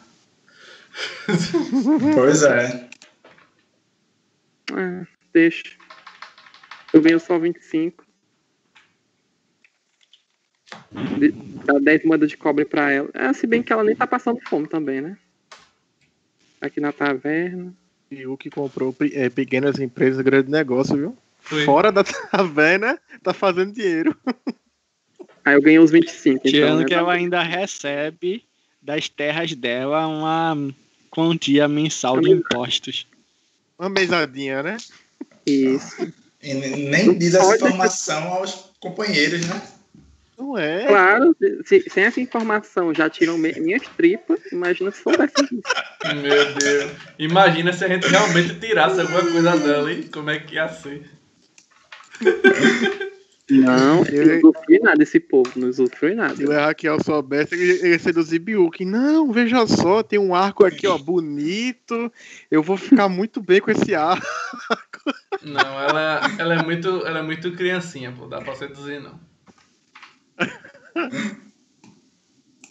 [2.14, 2.88] Pois é.
[4.72, 5.64] Ah, deixa.
[6.92, 8.04] Eu ganho só 25.
[11.18, 11.32] De-
[11.64, 13.10] Dá 10 moedas de cobre pra ela.
[13.14, 15.18] Ah, se bem que ela nem tá passando fome também, né?
[16.60, 17.74] Aqui na taverna.
[18.10, 21.18] E o que comprou é, pequenas empresas, grande negócio, viu?
[21.40, 21.64] Foi.
[21.64, 24.16] Fora da taverna, tá fazendo dinheiro.
[25.44, 26.36] Aí eu ganhei uns 25.
[26.38, 26.84] Então, Tirando né?
[26.86, 28.44] que ela ainda recebe
[28.80, 30.56] das terras dela uma
[31.10, 33.06] quantia mensal de impostos.
[33.78, 34.76] Uma mesadinha, né?
[35.46, 36.12] Isso.
[36.42, 39.62] E ne- nem diz essa informação aos companheiros, né?
[40.36, 40.86] Não é.
[40.86, 41.34] Claro,
[41.64, 45.62] se- sem essa informação já tiram me- minhas tripas, imagina se soubesse disso.
[46.16, 46.92] Meu Deus.
[47.18, 50.08] Imagina se a gente realmente tirasse alguma coisa dela, hein?
[50.12, 51.08] Como é que ia ser?
[53.50, 56.44] Não, Eu- não usufrui nada esse povo, não usufrui Se nada.
[56.44, 58.84] o Raquel soubesse, ele ia seduzir Biuk.
[58.86, 62.10] Não, veja só, tem um arco aqui, ó, bonito.
[62.50, 64.24] Eu vou ficar muito bem com esse arco.
[65.42, 68.26] Não, ela, ela, é muito, ela é muito criancinha, pô.
[68.26, 69.20] Dá pra seduzir, não.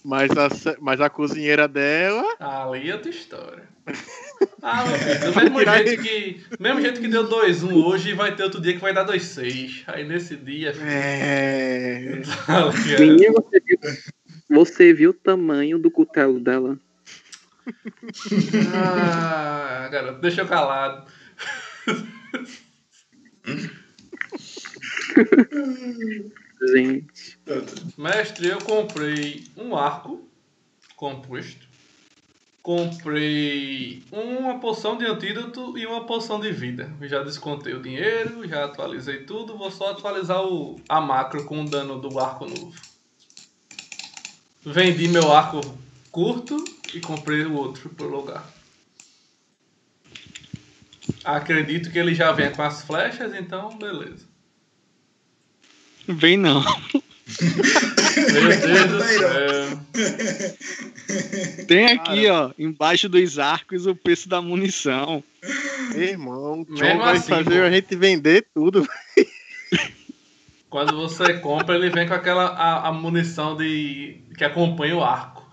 [0.03, 2.25] Mas a, se- mas a cozinheira dela.
[2.39, 3.72] Ali é outra história.
[4.61, 6.43] Ah, meu filho, do mesmo jeito que.
[6.59, 9.83] Mesmo jeito que deu 2-1 hoje, vai ter outro dia que vai dar 2-6.
[9.87, 12.21] Aí nesse dia, É.
[12.45, 13.33] tá você viu,
[14.49, 16.77] você viu o tamanho do cutelo dela?
[18.73, 21.05] Ah, garoto, deixa eu calado.
[26.73, 27.37] Gente,
[27.97, 30.27] Mestre, eu comprei um arco
[30.95, 31.72] composto.
[32.63, 36.89] Comprei uma poção de antídoto e uma poção de vida.
[37.01, 39.57] Já descontei o dinheiro, já atualizei tudo.
[39.57, 42.73] Vou só atualizar o, a macro com o dano do arco novo.
[44.65, 45.59] Vendi meu arco
[46.09, 46.63] curto
[46.93, 48.49] e comprei o outro por lugar.
[51.25, 54.25] Acredito que ele já vem com as flechas, então beleza.
[56.07, 56.63] Vem não.
[61.67, 65.23] Tem aqui, ó, embaixo dos arcos o preço da munição.
[65.95, 67.65] Irmão, o John vai assim, fazer pô.
[67.65, 68.87] a gente vender tudo.
[70.69, 75.47] Quando você compra, ele vem com aquela a, a munição de que acompanha o arco.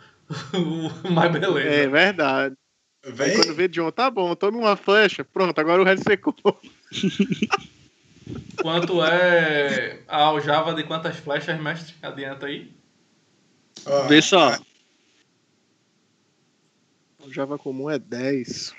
[1.10, 1.68] Mas beleza.
[1.68, 2.56] É verdade.
[3.04, 5.24] Aí Vem, quando vê John, tá bom, toma uma flecha.
[5.24, 6.34] Pronto, agora o resto secou.
[8.60, 11.94] Quanto é a aljava de quantas flechas, mestre?
[12.02, 12.70] Adianta aí.
[14.08, 14.58] Vê só.
[17.24, 18.74] O Java comum é 10.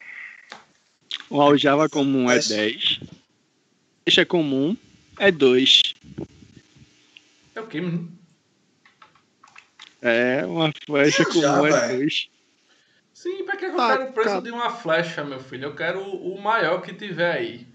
[1.30, 3.00] O aljava comum é Mas- 10.
[4.04, 4.76] Flecha comum
[5.20, 5.94] é 2.
[7.56, 8.12] É o quê, menino?
[10.02, 11.98] É, uma flecha comum Aljava, é é.
[11.98, 12.30] 2.
[13.14, 14.40] Sim, pra que que eu Tá, quero o preço tá.
[14.40, 15.66] de uma flecha, meu filho?
[15.66, 17.68] Eu quero o o maior que tiver aí.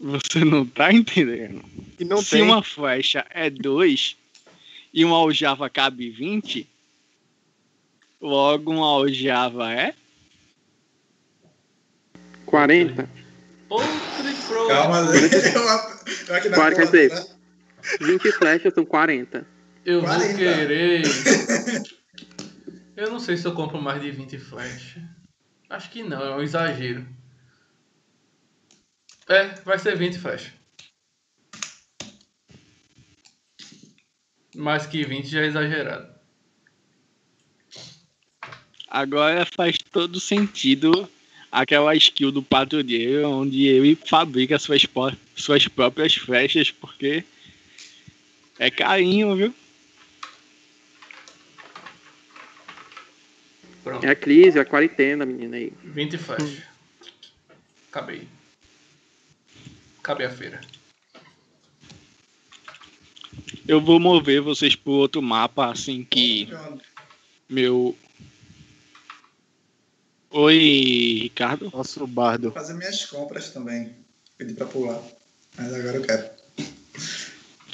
[0.00, 1.62] Você não tá entendendo.
[1.98, 2.42] E não Se tem.
[2.42, 4.16] uma flecha é 2
[4.94, 6.68] e uma aljava cabe 20,
[8.20, 9.94] logo uma aljava é
[12.46, 13.08] 40?
[13.68, 13.88] Outro
[14.48, 14.68] pro.
[14.68, 14.98] Calma,
[16.28, 17.10] eu aqui na Qual quer conta, dizer?
[17.12, 17.26] né?
[18.00, 19.46] 20 flechas são 40.
[19.84, 20.34] Eu vou 40.
[20.34, 21.02] querer.
[22.96, 25.00] Eu não sei se eu compro mais de 20 flechas.
[25.70, 27.06] Acho que não, é um exagero.
[29.28, 30.52] É, vai ser 20 flechas.
[34.56, 36.08] Mais que 20 já é exagerado.
[38.88, 41.08] Agora faz todo sentido
[41.52, 44.86] aquela skill do patrulheiro onde ele fabrica suas,
[45.36, 47.22] suas próprias flechas, porque
[48.58, 49.54] é carinho, viu?
[53.84, 54.04] Pronto.
[54.04, 55.72] É a crise, a quarentena, menina aí.
[55.84, 56.62] 20 flechas.
[57.90, 58.26] Acabei.
[60.08, 60.58] Acabei a feira.
[63.66, 66.48] Eu vou mover vocês pro outro mapa assim que
[67.46, 67.94] meu.
[70.30, 71.70] Oi, Ricardo.
[71.70, 72.52] Nosso bardo.
[72.52, 73.94] fazer minhas compras também.
[74.38, 74.98] Pedi pra pular.
[75.58, 76.30] Mas agora eu quero.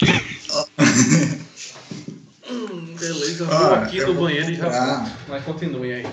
[2.46, 5.10] Hum, beleza, eu vou Ah, aqui no vou banheiro e já volto.
[5.28, 6.04] Mas continuem aí.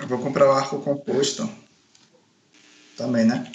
[0.00, 1.48] Eu vou comprar o arco composto.
[2.98, 3.50] Também, né?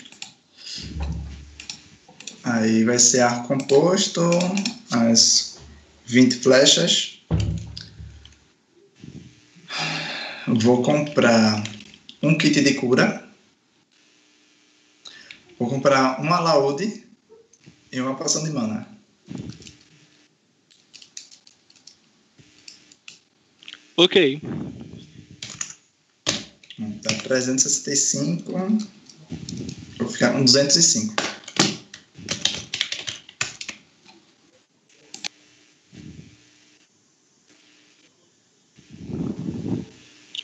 [2.46, 4.22] Aí vai ser arco composto,
[4.90, 5.60] as
[6.06, 7.20] 20 flechas.
[10.48, 11.62] Vou comprar
[12.22, 13.30] um kit de cura.
[15.60, 17.06] Vou comprar uma laude
[17.92, 18.88] e uma poção de mana.
[23.98, 24.42] Ok.
[27.04, 29.03] Tá 365.
[30.00, 31.14] Vou ficar com 205.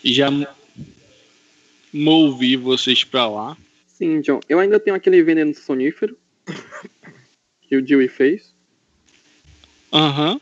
[0.04, 0.48] Já mo-
[1.94, 3.58] movi vocês pra lá.
[3.88, 4.40] Sim, John.
[4.48, 6.18] Eu ainda tenho aquele veneno sonífero
[7.68, 8.54] que o Dewey fez.
[9.92, 10.40] Aham.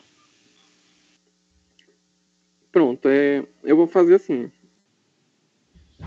[2.72, 4.52] Pronto, é, eu vou fazer assim.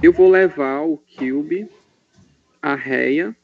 [0.03, 1.69] Eu vou levar o Cube,
[2.63, 3.35] a Reia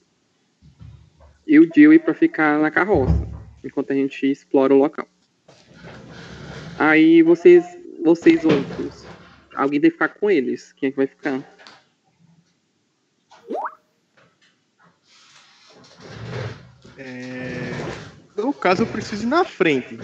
[1.46, 3.26] e o Dewey pra ficar na carroça,
[3.64, 5.06] enquanto a gente explora o local.
[6.78, 7.64] Aí vocês,
[8.02, 9.06] vocês outros,
[9.54, 10.72] alguém tem ficar com eles.
[10.72, 11.42] Quem é que vai ficar?
[16.98, 17.70] É...
[18.36, 19.98] No caso, eu preciso ir na frente.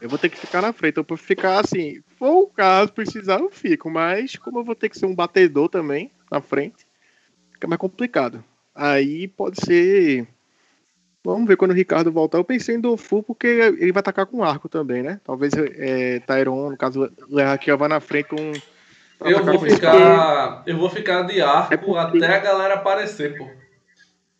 [0.00, 0.98] Eu vou ter que ficar na frente.
[0.98, 2.02] Eu vou ficar assim.
[2.18, 3.90] For o caso, precisar, eu fico.
[3.90, 6.83] Mas, como eu vou ter que ser um batedor também na frente,
[7.64, 8.44] fica mais complicado.
[8.74, 10.26] Aí pode ser.
[11.24, 12.36] Vamos ver quando o Ricardo voltar.
[12.38, 15.20] Eu pensei em Dofu porque ele vai atacar com arco também, né?
[15.24, 18.52] Talvez é, Tyron, no caso, o Raquel vai na frente com.
[19.20, 20.62] Eu vou com ficar.
[20.66, 23.48] Eu vou ficar de arco É porque- até a galera aparecer, pô.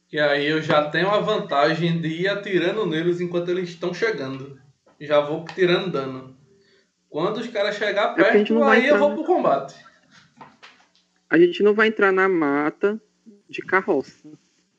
[0.08, 4.60] Que aí eu já tenho a vantagem de ir atirando neles enquanto eles estão chegando.
[5.00, 6.36] Já vou tirando dano.
[7.08, 9.14] Quando os caras chegar gente perto, vai aí eu entrar, vou né?
[9.14, 9.74] pro combate.
[11.30, 13.00] A gente não vai entrar na mata
[13.54, 14.16] de carroça.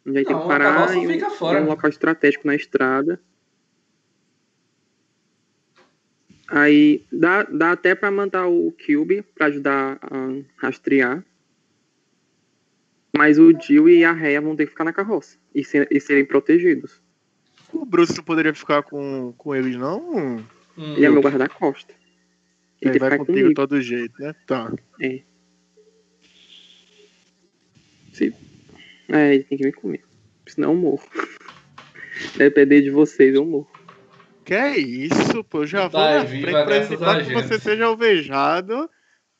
[0.06, 1.61] A gente vai ter Não, que parar em um, fora.
[1.61, 3.19] um local estratégico na estrada.
[6.47, 11.23] Aí dá, dá até pra mandar o Cube pra ajudar a rastrear.
[13.18, 15.99] Mas o Jill e a Rhea vão ter que ficar na carroça e, ser- e
[15.99, 17.02] serem protegidos.
[17.73, 20.15] O Bruce poderia ficar com, com eles, não?
[20.15, 20.43] Hum,
[20.77, 21.93] Ele é meu guarda-costa.
[22.81, 23.56] Ele tem Ele vai ficar contigo de comigo.
[23.56, 24.35] todo jeito, né?
[24.45, 24.72] Tá.
[28.14, 28.34] Se...
[29.10, 30.03] É, ele tem que vir comigo.
[30.48, 31.03] Senão eu morro.
[32.38, 33.69] Depender de vocês, eu morro.
[34.44, 35.64] Que é isso, pô?
[35.64, 38.90] Eu já vou Vai, na frente pra evitar que você seja alvejado.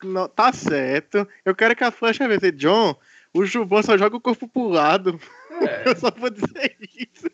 [0.02, 1.26] Não, tá certo.
[1.44, 2.50] Eu quero que a flecha vença.
[2.52, 2.96] John,
[3.32, 5.18] o Jubon só joga o corpo pro lado.
[5.62, 5.82] é.
[5.88, 7.30] Eu só vou dizer isso.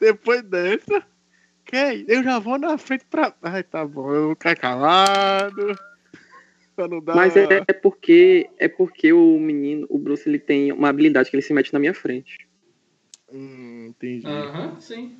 [0.00, 1.02] Depois dessa.
[1.64, 2.10] Que é isso?
[2.10, 3.34] Eu já vou na frente pra.
[3.42, 4.12] Ai, tá bom.
[4.12, 5.76] Eu vou ficar calado.
[6.76, 7.16] Pra não dar...
[7.16, 11.36] Mas é, é porque é porque o menino, o Bruce, ele tem uma habilidade que
[11.36, 12.36] ele se mete na minha frente.
[13.32, 14.26] Hum, entendi.
[14.28, 15.18] Aham, sim.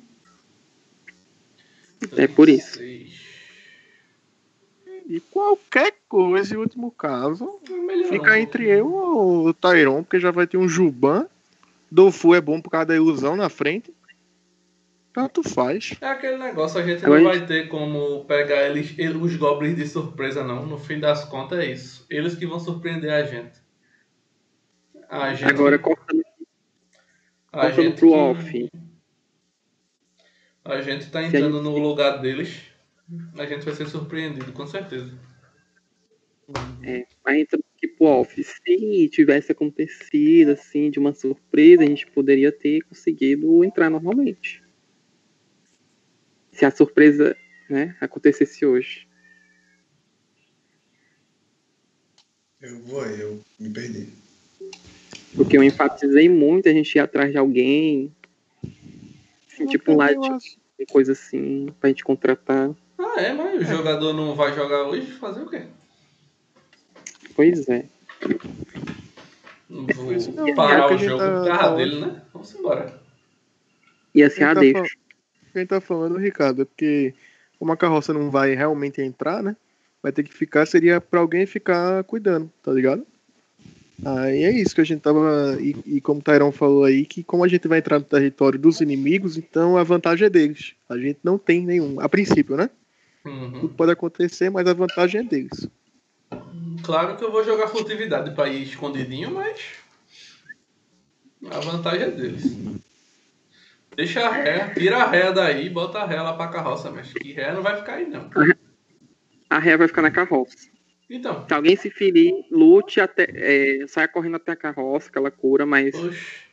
[2.15, 2.79] É por isso.
[5.07, 10.31] E qualquer coisa, em último caso, Melhorou fica entre eu ou o Tyron, porque já
[10.31, 11.27] vai ter um Juban.
[11.89, 13.93] Dofu é bom por causa da ilusão na frente.
[15.17, 15.95] Tanto faz.
[15.99, 19.87] É aquele negócio, a gente não vai ter como pegar eles, eles- os goblins de
[19.87, 20.63] surpresa, não.
[20.63, 22.05] No fim das contas, é isso.
[22.07, 23.59] Eles que vão surpreender a gente.
[25.09, 25.49] A gente.
[25.49, 26.21] Agora cortando,
[27.51, 28.69] a cortando gente pro off.
[30.63, 32.61] A gente tá entrando no lugar deles.
[33.39, 35.17] A gente vai ser surpreendido, com certeza.
[36.83, 38.43] É, mas entra tipo off.
[38.43, 44.66] Se tivesse acontecido assim, de uma surpresa, a gente poderia ter conseguido entrar normalmente.
[46.57, 47.37] Se a surpresa,
[47.69, 49.07] né, acontecesse hoje.
[52.59, 54.11] Eu vou, eu me perdi.
[55.35, 58.11] Porque eu enfatizei muito a gente ir atrás de alguém.
[59.53, 62.71] Assim, tipo um lado acho- de coisa assim, pra gente contratar.
[62.97, 65.11] Ah, é, mas o jogador não vai jogar hoje?
[65.11, 65.67] Fazer o quê?
[67.35, 67.85] Pois é.
[69.69, 69.85] Vou
[70.33, 72.21] Não, parar é que a o gente jogo tá- tá- dele, né?
[72.33, 72.99] Vamos embora.
[74.15, 74.79] E assim, tá deixa.
[74.79, 75.06] fal-
[75.53, 77.13] Quem tá falando, Ricardo, é porque
[77.59, 79.55] como a carroça não vai realmente entrar, né?
[80.01, 83.05] Vai ter que ficar, seria pra alguém ficar cuidando, tá ligado?
[84.05, 85.57] Aí é isso que a gente tava.
[85.59, 88.59] E, e como o Tyrão falou aí, que como a gente vai entrar no território
[88.59, 90.75] dos inimigos, então a vantagem é deles.
[90.87, 91.99] A gente não tem nenhum.
[91.99, 92.69] A princípio, né?
[93.25, 93.61] Uhum.
[93.61, 95.67] Tudo pode acontecer, mas a vantagem é deles.
[96.83, 99.59] Claro que eu vou jogar furtividade pra ir escondidinho, mas.
[101.49, 102.43] A vantagem é deles.
[103.97, 107.33] Deixa a ré, tira a ré daí, bota a ré lá pra carroça, mas que
[107.33, 108.29] ré não vai ficar aí não.
[109.49, 110.69] A ré vai ficar na carroça.
[111.09, 113.27] Então, Se alguém se ferir, lute até.
[113.33, 115.95] É, saia correndo até a carroça, que ela cura, mas.
[115.95, 116.43] oxe,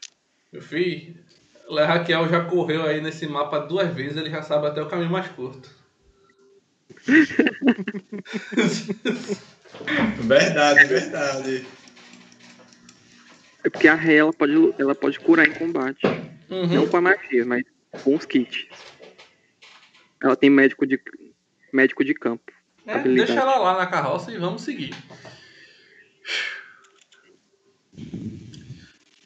[0.50, 1.16] meu filho,
[1.68, 4.88] o Le Raquel já correu aí nesse mapa duas vezes, ele já sabe até o
[4.88, 5.68] caminho mais curto.
[10.16, 11.66] Verdade, verdade.
[13.64, 16.00] É porque a ré ela pode, ela pode curar em combate.
[16.54, 16.88] Não Uhum.
[16.88, 17.64] com a magia, mas
[18.02, 18.66] com os kits.
[20.22, 21.00] Ela tem médico de,
[21.72, 22.52] médico de campo.
[22.86, 24.94] É, deixa ela lá na carroça e vamos seguir.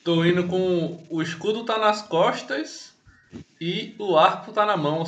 [0.02, 2.96] Tô indo com o escudo tá nas costas
[3.60, 5.04] e o arco tá na mão.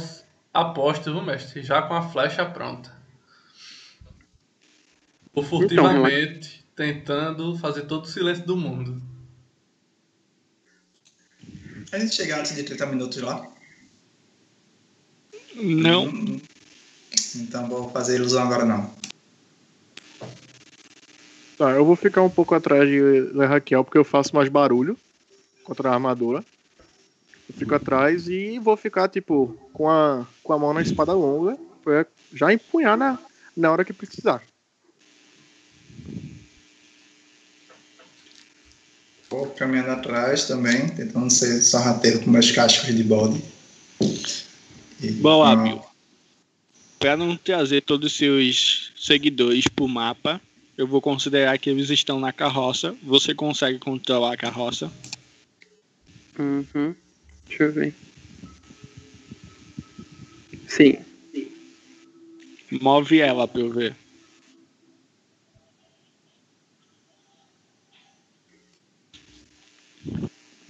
[0.53, 1.63] Aposto, viu, mestre?
[1.63, 2.93] Já com a flecha pronta.
[5.33, 9.01] Vou furtivamente tentando fazer todo o silêncio do mundo.
[11.93, 13.47] A gente chega antes de 30 minutos lá.
[15.55, 16.41] Não, Hum,
[17.37, 18.95] Então vou fazer ilusão agora não.
[21.59, 24.97] Tá, eu vou ficar um pouco atrás de Le Raquel, porque eu faço mais barulho
[25.65, 26.45] contra a armadura.
[27.49, 31.59] Eu fico atrás e vou ficar, tipo, com a, com a mão na espada longa,
[31.83, 33.19] pra já empunhar na,
[33.57, 34.43] na hora que precisar.
[39.31, 43.41] Vou caminhando atrás também, tentando ser sorrateiro com meus cascos de bode.
[45.01, 45.87] E Bom, com a- Abel.
[46.99, 50.41] Para não trazer todos os seus seguidores pro mapa,
[50.77, 52.95] eu vou considerar que eles estão na carroça.
[53.05, 54.93] Você consegue controlar a carroça?
[56.37, 56.95] Uhum.
[57.47, 57.95] Deixa eu ver.
[60.67, 60.99] Sim.
[62.81, 63.97] Move ela pra eu ver.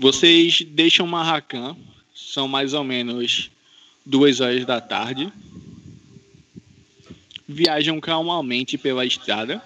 [0.00, 1.76] Vocês deixam Marracan,
[2.14, 3.50] são mais ou menos
[4.06, 5.30] duas horas da tarde.
[7.46, 9.62] Viajam calmamente pela estrada.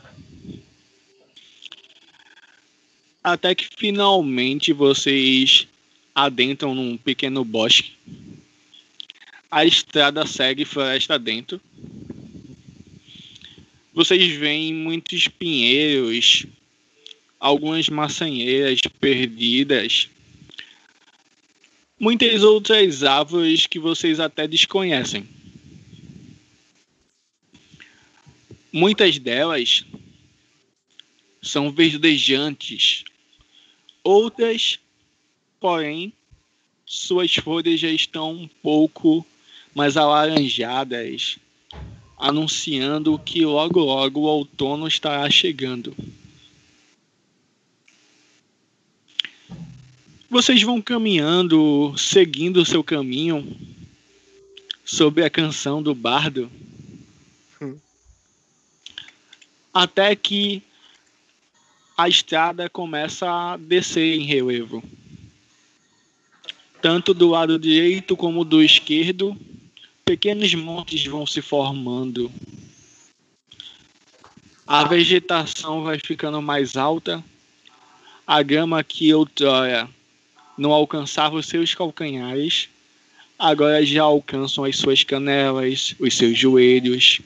[3.23, 5.69] Até que finalmente vocês
[6.13, 7.93] adentram num pequeno bosque.
[9.49, 11.61] A estrada segue floresta dentro.
[13.93, 16.45] Vocês veem muitos pinheiros,
[17.39, 20.09] algumas maçanheiras perdidas,
[21.99, 25.29] muitas outras árvores que vocês até desconhecem.
[28.73, 29.85] Muitas delas
[31.41, 33.05] são verdejantes,
[34.03, 34.81] outras,
[35.61, 36.13] porém,
[36.85, 39.25] suas folhas já estão um pouco
[39.75, 41.39] mais alaranjadas,
[42.19, 45.95] anunciando que logo logo o outono estará chegando.
[50.35, 53.57] Vocês vão caminhando, seguindo o seu caminho,
[54.85, 56.51] sob a canção do bardo.
[57.63, 57.79] Hum.
[59.73, 60.61] até que
[61.97, 64.83] a estrada começa a descer em relevo.
[66.83, 69.41] Tanto do lado direito como do esquerdo,
[70.05, 72.29] pequenos montes vão se formando.
[74.67, 77.23] A vegetação vai ficando mais alta.
[78.27, 79.89] A grama que outrora
[80.57, 82.69] não alcançava os seus calcanhares,
[83.39, 87.21] agora já alcançam as suas canelas, os seus joelhos.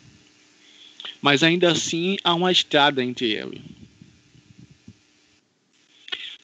[1.20, 3.60] Mas ainda assim há uma estrada entre eles.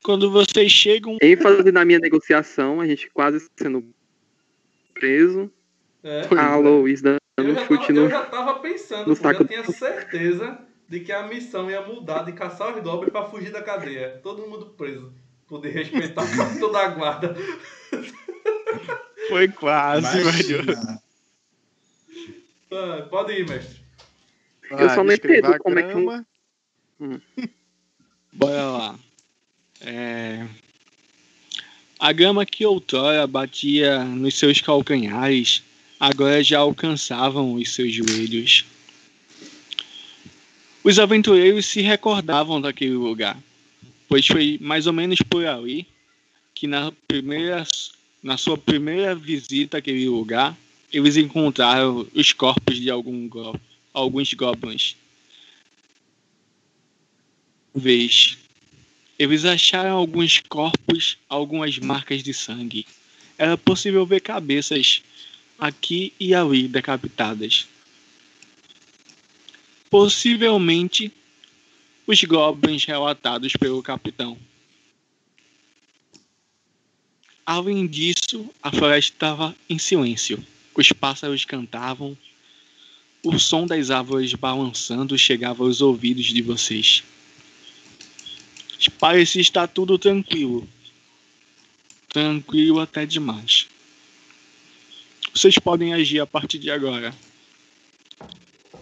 [0.03, 1.17] Quando vocês chegam.
[1.23, 3.83] ênfase na minha negociação, a gente quase sendo
[4.93, 5.51] preso.
[6.03, 6.29] É.
[6.37, 8.01] A Lois dando Eu um chute tava, no.
[8.01, 12.25] eu já tava pensando, no pô, eu tinha certeza de que a missão ia mudar
[12.25, 14.21] de caçar os goblins pra fugir da cadeia.
[14.23, 15.11] Todo mundo preso.
[15.49, 17.37] Poder respeitar o capitão da guarda.
[19.29, 20.79] Foi quase, velho.
[22.73, 23.81] Ah, Pode ir, mestre.
[24.71, 26.27] Eu só não entendo a como é que um- grama.
[28.33, 28.99] Bora lá.
[29.81, 30.47] É...
[31.99, 35.63] A grama que outrora batia nos seus calcanhares,
[36.01, 38.65] agora já alcançavam os seus joelhos.
[40.83, 43.39] Os aventureiros se recordavam daquele lugar,
[44.15, 45.89] pois foi mais ou menos por ali
[46.55, 47.67] que na primeira,
[48.23, 50.57] na sua primeira visita àquele lugar,
[50.93, 53.59] eles encontraram os corpos de algum go-
[53.93, 54.95] alguns goblins.
[57.75, 58.39] Vez.
[59.19, 62.87] Eles acharam alguns corpos, algumas marcas de sangue.
[63.37, 65.03] Era possível ver cabeças
[65.59, 67.67] aqui e ali decapitadas.
[69.91, 71.11] Possivelmente
[72.07, 74.39] os goblins relatados pelo capitão.
[77.47, 80.45] Além disso, a floresta estava em silêncio.
[80.75, 82.17] Os pássaros cantavam.
[83.23, 87.03] O som das árvores balançando chegava aos ouvidos de vocês.
[88.99, 90.69] Parecia estar tudo tranquilo.
[92.09, 93.67] Tranquilo até demais.
[95.35, 97.15] Vocês podem agir a partir de agora.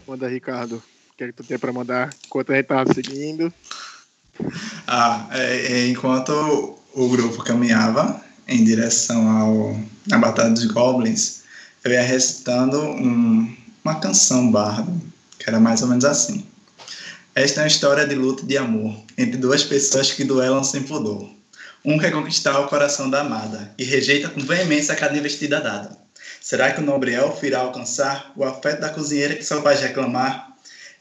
[0.06, 0.82] Manda, Ricardo.
[1.26, 2.12] Que tu tem pra mandar?
[2.26, 3.52] Enquanto a gente tava seguindo.
[4.86, 9.76] Ah, é, é, enquanto o grupo caminhava em direção ao,
[10.10, 11.42] à Batalha dos Goblins,
[11.84, 13.54] eu ia recitando um-
[13.84, 15.00] uma canção bardo,
[15.38, 16.44] que era mais ou menos assim.
[17.34, 20.82] Esta é uma história de luta e de amor entre duas pessoas que duelam sem
[20.82, 21.30] pudor.
[21.84, 25.96] Um quer conquistar o coração da amada e rejeita com veemência cada investida dada.
[26.40, 30.51] Será que o nobre elfo irá alcançar o afeto da cozinheira que só faz reclamar?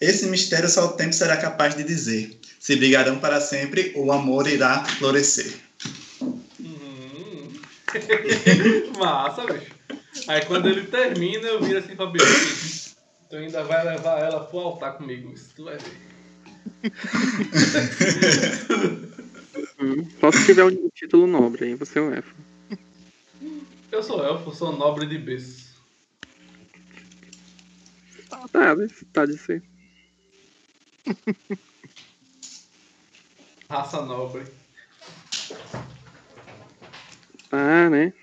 [0.01, 2.35] Esse mistério só o tempo será capaz de dizer.
[2.59, 5.53] Se brigarão para sempre, o amor irá florescer.
[6.59, 7.53] Hum.
[8.97, 9.71] Massa, bicho.
[10.27, 12.95] Aí quando ele termina, eu viro assim pra bicho.
[13.29, 15.31] Tu ainda vai levar ela pro altar comigo.
[15.33, 16.11] Isso tu vai ver.
[20.19, 22.35] Só se tiver um título nobre, aí você é o elfo.
[23.91, 25.71] Eu sou elfo, sou nobre de berço.
[28.51, 28.87] Tá, né?
[29.13, 29.70] Tá de ser.
[33.69, 34.43] Raça nobre.
[37.49, 38.13] Tá, né?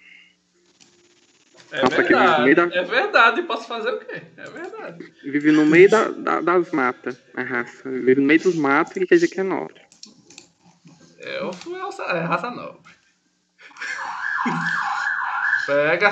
[1.70, 2.54] É Nossa, verdade.
[2.54, 3.42] da- É verdade.
[3.42, 4.22] Posso fazer o quê?
[4.36, 5.12] É verdade.
[5.22, 7.90] Vive no meio da, da- das matas, a raça.
[7.90, 9.80] Vive no meio dos matos e quer dizer que é nobre.
[11.18, 12.92] Elfo é raça, é raça nobre.
[15.66, 16.10] Pega.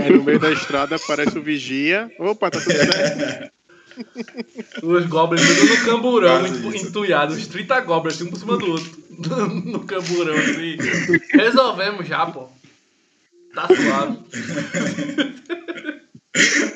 [0.00, 2.12] Aí no meio da estrada aparece o vigia.
[2.18, 3.52] Opa, tá tudo certo.
[4.82, 6.86] Os goblins tudo no camburão, Quase entu- isso.
[6.88, 7.36] entuiados.
[7.38, 9.04] Os 30 goblins, um por cima do outro.
[9.64, 10.76] no camburão, assim.
[11.32, 12.48] Resolvemos já, pô.
[13.54, 14.18] Tá suave.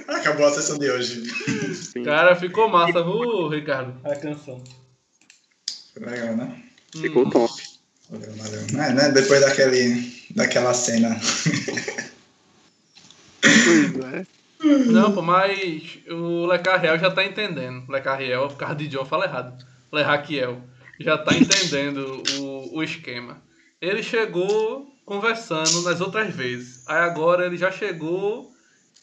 [0.08, 1.24] Acabou a sessão de hoje.
[1.74, 2.04] Sim.
[2.04, 3.94] Cara, ficou massa, viu, Ricardo?
[4.04, 4.62] A canção.
[5.92, 6.62] Foi legal, né?
[6.94, 7.30] Ficou Hum.
[7.30, 7.52] top.
[8.10, 8.60] Valeu, valeu.
[8.82, 9.10] É, né?
[9.10, 11.18] Depois daquele, daquela cena.
[13.42, 14.26] Pois é.
[14.60, 17.90] Não, pô, mas o Lecarriel já tá entendendo.
[17.90, 19.64] Lecarriel, por causa de John, fala errado.
[19.92, 20.62] Lerraquiel.
[21.00, 23.40] Já tá entendendo o, o esquema.
[23.80, 26.86] Ele chegou conversando nas outras vezes.
[26.88, 28.52] Aí agora ele já chegou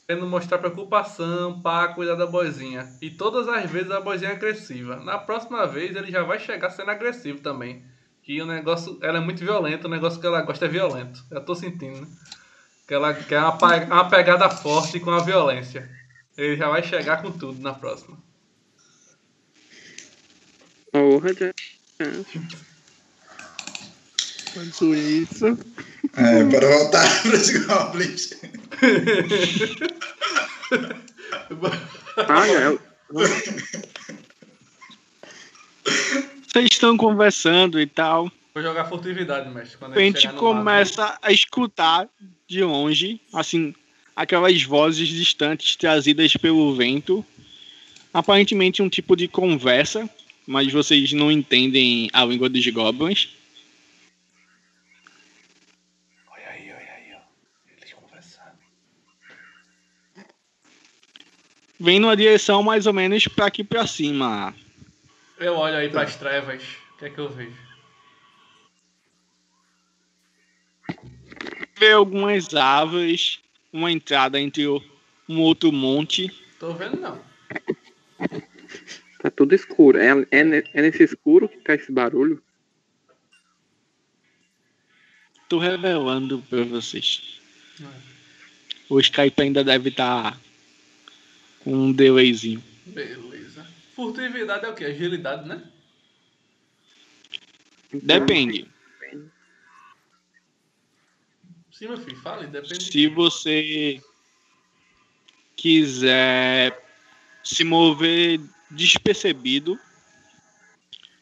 [0.07, 2.95] querendo mostrar preocupação para cuidar da boizinha.
[3.01, 4.97] E todas as vezes a boizinha é agressiva.
[4.97, 7.83] Na próxima vez ele já vai chegar sendo agressivo também.
[8.21, 11.23] Que o negócio, ela é muito violenta, o negócio que ela gosta é violento.
[11.31, 12.07] Eu tô sentindo, né?
[12.87, 15.89] Que ela quer uma, uma pegada forte com a violência.
[16.37, 18.17] Ele já vai chegar com tudo na próxima.
[20.91, 21.53] Porra, já.
[24.49, 25.45] Enquanto isso.
[26.15, 28.29] É, para voltar para os Goblins.
[32.17, 32.77] Ah, já.
[36.47, 38.31] Vocês estão conversando e tal.
[38.53, 39.77] Vou jogar furtividade, mestre.
[39.77, 40.37] Quando A gente lado.
[40.37, 42.07] começa a escutar
[42.47, 43.73] de longe, assim,
[44.15, 47.25] aquelas vozes distantes trazidas pelo vento.
[48.13, 50.09] Aparentemente um tipo de conversa,
[50.47, 53.29] mas vocês não entendem a língua dos goblins.
[56.31, 57.19] Olha aí, olha aí, ó.
[57.77, 58.57] Eles conversando.
[61.79, 64.55] Vem numa direção mais ou menos pra aqui pra cima.
[65.37, 66.63] Eu olho aí pras trevas.
[66.93, 67.64] O que é que eu vejo?
[71.77, 73.39] Vê algumas árvores,
[73.71, 74.81] uma entrada entre o-
[75.27, 76.31] um outro monte.
[76.59, 77.21] Tô vendo não.
[79.21, 79.97] Tá tudo escuro.
[79.97, 82.41] É, é, é nesse escuro que tá esse barulho?
[85.49, 87.39] Tô revelando pra vocês.
[88.89, 90.39] O Skype ainda deve estar
[91.59, 92.63] com um delayzinho.
[92.85, 93.65] Beleza.
[93.95, 94.85] Furtividade é o quê?
[94.85, 95.61] Agilidade, né?
[97.93, 98.67] Então, Depende.
[101.77, 102.83] Sim, meu filho, fale, depende.
[102.83, 104.01] Se você
[105.57, 106.81] quiser
[107.43, 108.39] se mover
[108.71, 109.77] despercebido,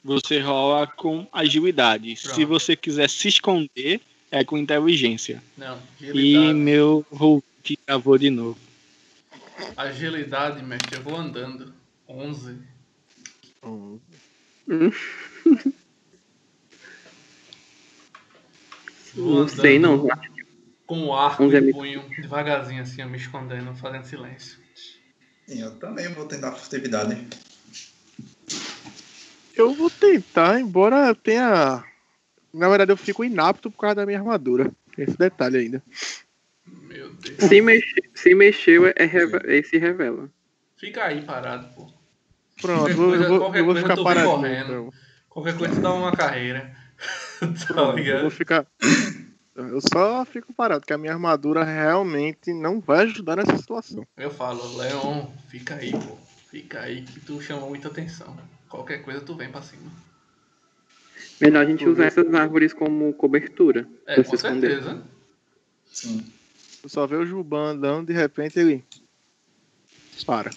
[0.03, 2.15] você rola com agilidade.
[2.15, 2.47] Se Pronto.
[2.47, 3.99] você quiser se esconder,
[4.29, 5.43] é com inteligência.
[5.57, 6.53] Não, E agilidade.
[6.53, 8.59] meu Hulk travou de novo.
[9.75, 11.73] Agilidade, mestre, eu vou andando.
[12.07, 12.59] 11.
[13.63, 13.99] Hum,
[19.15, 20.07] Vou Não sei não.
[20.85, 24.59] Com o arco é e muito- punho, devagarzinho assim, me escondendo, fazendo silêncio.
[25.47, 27.27] Sim, eu também vou tentar furtividade.
[29.55, 31.83] Eu vou tentar, embora eu tenha.
[32.53, 34.71] Na verdade, eu fico inapto por causa da minha armadura.
[34.95, 35.83] Tem esse detalhe ainda.
[36.65, 37.37] Meu Deus.
[37.39, 40.29] Se, mexe, se mexeu, é, reve- é se revela.
[40.77, 41.91] Fica aí parado, pô.
[42.61, 43.23] Pronto, Qualquer eu vou, coisa-
[43.57, 44.29] eu vou, ficar parado.
[44.29, 44.71] correndo.
[44.71, 44.93] Então.
[45.29, 46.75] Qualquer coisa dá uma carreira.
[47.39, 48.21] tá Pronto, eu ligado?
[48.21, 48.65] vou ficar.
[49.55, 54.05] Eu só fico parado, porque a minha armadura realmente não vai ajudar nessa situação.
[54.17, 56.17] Eu falo, Leon, fica aí, pô.
[56.49, 58.35] Fica aí que tu chama muita atenção.
[58.69, 59.91] Qualquer coisa tu vem pra cima.
[61.39, 63.87] Melhor a gente usar essas árvores como cobertura.
[64.05, 64.71] É, pra com se esconder.
[64.71, 65.03] certeza.
[65.91, 66.25] Sim.
[66.83, 68.83] Eu só vejo o Juban andando, de repente ele.
[70.25, 70.51] Para.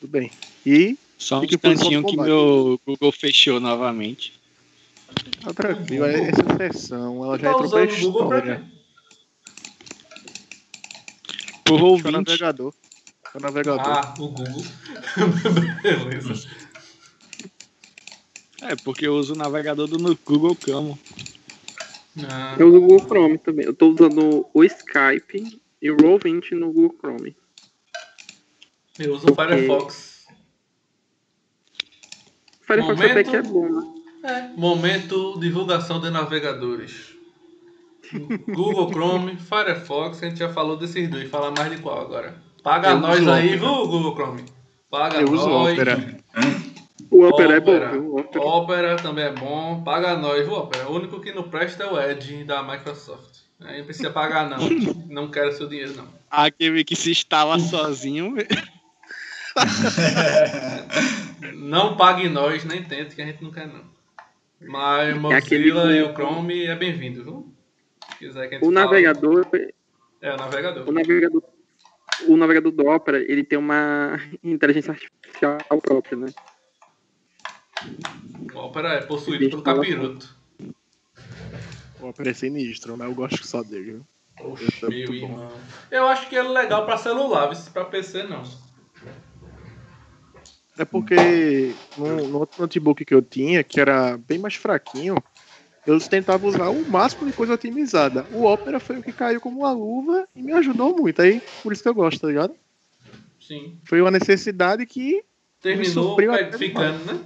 [0.00, 0.30] Tudo bem.
[0.64, 4.38] E Só um instantinho que meu Google fechou novamente.
[5.42, 8.64] Tá tranquilo, essa sessão ela já Tá entrou pra história.
[11.64, 12.74] Por Deixa o ouvinte, navegador.
[13.34, 13.80] O navegador.
[13.88, 14.62] Ah, o Google.
[15.82, 16.48] Beleza.
[18.62, 20.96] é porque eu uso o navegador do Google Chrome.
[22.28, 23.64] Ah, Eu uso o Google Chrome também.
[23.66, 27.36] Eu tô usando o Skype e o Roll20 no Google Chrome.
[28.98, 30.26] eu uso o Firefox.
[32.60, 34.03] Firefox Momento- até que é bom, né?
[34.24, 37.12] É, momento divulgação de navegadores.
[38.48, 42.34] Google Chrome, Firefox, a gente já falou desses dois, fala mais de qual agora?
[42.62, 44.44] Paga Eu nós uso aí, viu, Google Chrome?
[44.90, 45.72] Paga Eu uso nós.
[45.74, 46.18] Opera.
[47.10, 47.86] O Opera é Opera.
[47.88, 48.14] bom, viu?
[48.14, 48.44] O Opera.
[48.44, 49.82] Opera também é bom.
[49.84, 50.88] Paga nós, viu, Opera?
[50.88, 53.40] O único que não presta é o Edge da Microsoft.
[53.60, 54.58] Aí não precisa pagar, não.
[55.08, 56.08] Não quero seu dinheiro, não.
[56.28, 58.34] Aquele que se instala sozinho.
[61.54, 63.93] Não pague nós, nem tente, que a gente não quer, não.
[64.60, 67.54] Mas É aquele Mozilla e o Chrome é bem-vindo, viu?
[68.62, 69.46] O navegador,
[70.20, 70.88] É, o navegador.
[70.88, 71.42] o navegador,
[72.28, 76.26] o navegador do Opera, ele tem uma inteligência artificial própria, né?
[78.54, 80.34] O Opera é possuído pelo capiroto.
[81.98, 83.82] Vou aparecer sinistro, mas eu gosto só dele.
[83.92, 84.06] viu?
[84.40, 85.32] Oxe, é meu muito bom.
[85.32, 85.60] irmão.
[85.90, 88.42] Eu acho que ele é legal pra celular, mas pra PC não.
[90.76, 95.16] É porque no, no outro notebook que eu tinha, que era bem mais fraquinho,
[95.86, 98.26] eu tentava usar o máximo de coisa otimizada.
[98.32, 101.20] O Opera foi o que caiu como uma luva e me ajudou muito.
[101.22, 102.54] Aí, por isso que eu gosto, tá ligado?
[103.40, 103.78] Sim.
[103.84, 105.22] Foi uma necessidade que
[105.60, 106.16] Terminou
[106.58, 107.20] ficando, né?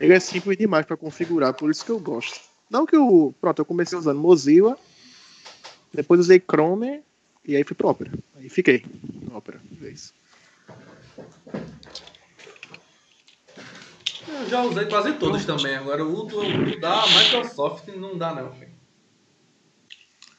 [0.00, 2.40] ele é simples demais pra configurar, por isso que eu gosto.
[2.70, 3.34] Não que eu.
[3.40, 4.78] Pronto, eu comecei usando Mozilla,
[5.92, 7.02] depois usei Chrome
[7.44, 8.10] e aí fui pro Opera.
[8.36, 8.82] Aí fiquei
[9.28, 10.14] no Opera, de vez.
[14.28, 15.74] Eu já usei quase todos também.
[15.76, 18.52] Agora o do o da Microsoft não dá, não.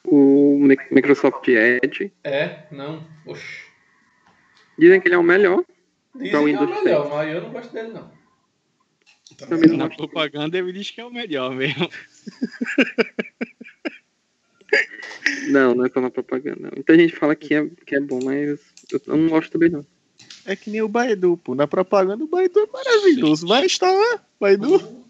[0.04, 2.12] O Mi- Microsoft Edge.
[2.24, 3.06] É, não.
[3.26, 3.66] Oxe.
[4.78, 5.64] Dizem que ele é o melhor.
[6.16, 8.12] Dizem Pra que é o Windows melhor, mas eu não gosto dele, não.
[9.38, 9.98] Também não Na gosto.
[9.98, 11.90] propaganda ele diz que é o melhor mesmo.
[15.50, 16.60] Não, não é só na propaganda.
[16.62, 16.72] não.
[16.76, 18.60] Muita gente fala que é, que é bom, mas
[18.92, 19.86] eu não gosto também não.
[20.46, 21.54] É que nem o Baidu, pô.
[21.56, 23.48] Na propaganda o Baidu é maravilhoso.
[23.48, 25.06] Vai instalar, Baidu.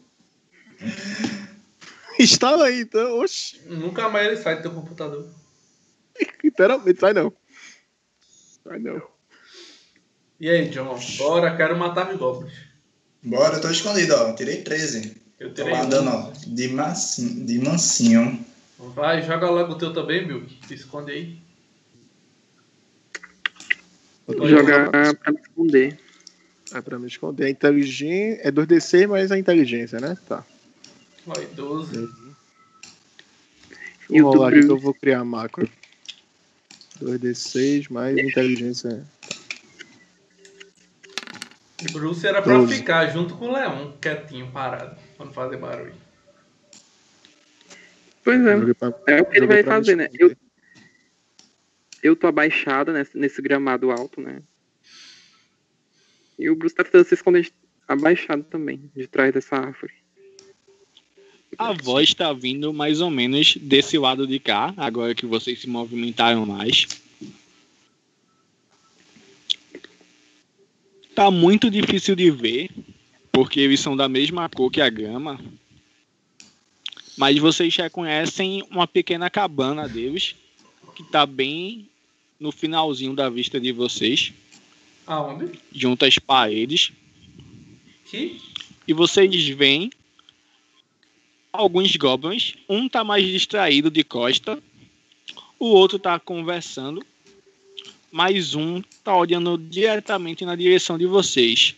[2.19, 3.19] Instala aí, então.
[3.19, 3.61] Oxi.
[3.67, 5.27] Nunca mais ele sai do teu computador.
[6.43, 7.33] Literalmente, vai não.
[8.63, 9.01] Vai não.
[10.39, 10.99] E aí, John?
[11.17, 12.53] Bora, quero matar goblins.
[13.23, 14.33] Bora, eu tô escondido, ó.
[14.33, 15.21] Tirei 13.
[15.39, 15.89] Eu Tô tirei lá um.
[15.89, 16.31] dando, ó.
[16.47, 18.45] De, massinho, de mansinho.
[18.77, 20.59] Vai, joga logo o teu também, Milk.
[20.67, 21.40] Se esconde aí.
[24.47, 25.99] Jogar pra me esconder.
[26.73, 27.45] É pra me esconder.
[27.45, 28.41] A inteligência.
[28.43, 30.17] É 2D6 mais a inteligência, né?
[30.27, 30.43] Tá.
[31.25, 32.09] Vai, 12.
[34.09, 35.69] E o Vou do rolar aqui que eu vou criar macro.
[37.01, 39.03] 2D6 mais inteligência.
[41.91, 42.75] Bruce era pra Doze.
[42.75, 45.93] ficar junto com o Leão, quietinho, parado, pra não fazer barulho.
[48.23, 48.73] Pois é.
[48.75, 50.07] Pra- É o que ele vai fazer, né?
[50.13, 50.35] Eu,
[52.01, 54.41] eu tô abaixado nesse, nesse gramado alto, né?
[56.37, 57.53] E o Bruce tá tentando se esconder de-
[57.87, 59.93] abaixado também, de trás dessa árvore.
[61.57, 65.67] A voz tá vindo mais ou menos desse lado de cá, agora que vocês se
[65.67, 66.87] movimentaram mais.
[71.13, 72.69] Tá muito difícil de ver,
[73.31, 75.39] porque eles são da mesma cor que a grama.
[77.17, 80.35] Mas vocês reconhecem uma pequena cabana deles,
[80.95, 81.90] que tá bem
[82.41, 84.33] no finalzinho da vista de vocês,
[85.05, 85.59] Aonde?
[85.71, 86.91] junto às paredes.
[88.05, 88.41] Que?
[88.87, 89.89] e vocês veem
[91.53, 92.55] alguns goblins.
[92.67, 94.61] Um tá mais distraído de costa,
[95.59, 97.05] o outro tá conversando,
[98.11, 101.75] mas um tá olhando diretamente na direção de vocês.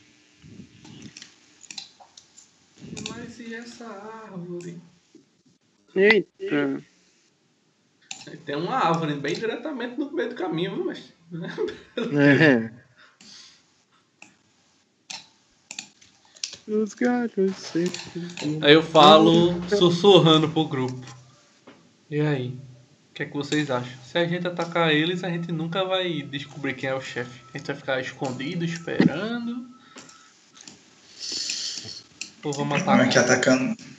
[3.10, 4.78] Mas e essa árvore?
[5.96, 6.84] Eita.
[8.46, 11.14] Tem uma árvore bem diretamente no meio do caminho, viu, mas.
[12.14, 12.72] É.
[16.68, 18.00] Os galhos sempre.
[18.62, 21.06] Aí eu falo sussurrando pro grupo.
[22.10, 22.58] E aí?
[23.10, 23.92] O que é que vocês acham?
[24.04, 27.42] Se a gente atacar eles, a gente nunca vai descobrir quem é o chefe.
[27.54, 29.68] A gente vai ficar escondido, esperando.
[32.44, 33.56] Ou vamos Como é que atacar?
[33.56, 33.93] atacando?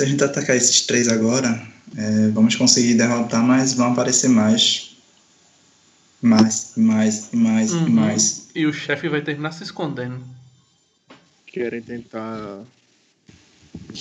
[0.00, 1.60] Se a gente atacar esses três agora,
[1.94, 4.96] é, vamos conseguir derrotar, mas vão aparecer mais.
[6.22, 7.86] Mais, e mais, e mais, Uhum.
[7.86, 8.48] e mais.
[8.54, 10.24] E o chefe vai terminar se escondendo.
[11.46, 12.64] Querem tentar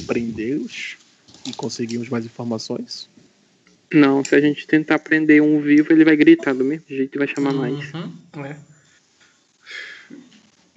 [0.07, 0.95] prendê-los
[1.45, 3.09] e conseguirmos mais informações?
[3.93, 7.19] Não, se a gente tentar prender um vivo, ele vai gritar do mesmo jeito e
[7.19, 7.93] vai chamar mais.
[7.93, 8.68] Uhum, é.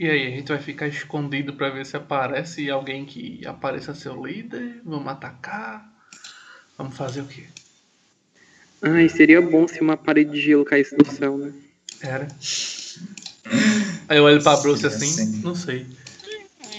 [0.02, 4.26] E aí, a gente vai ficar escondido pra ver se aparece alguém que apareça seu
[4.26, 4.80] líder?
[4.84, 5.88] Vamos atacar?
[6.76, 7.44] Vamos fazer o quê?
[8.82, 11.52] Ai, seria bom se uma parede de gelo caísse do céu, né?
[12.00, 12.26] Era.
[14.08, 15.40] Aí eu olho pra Bruce assim, assim.
[15.40, 15.86] não sei.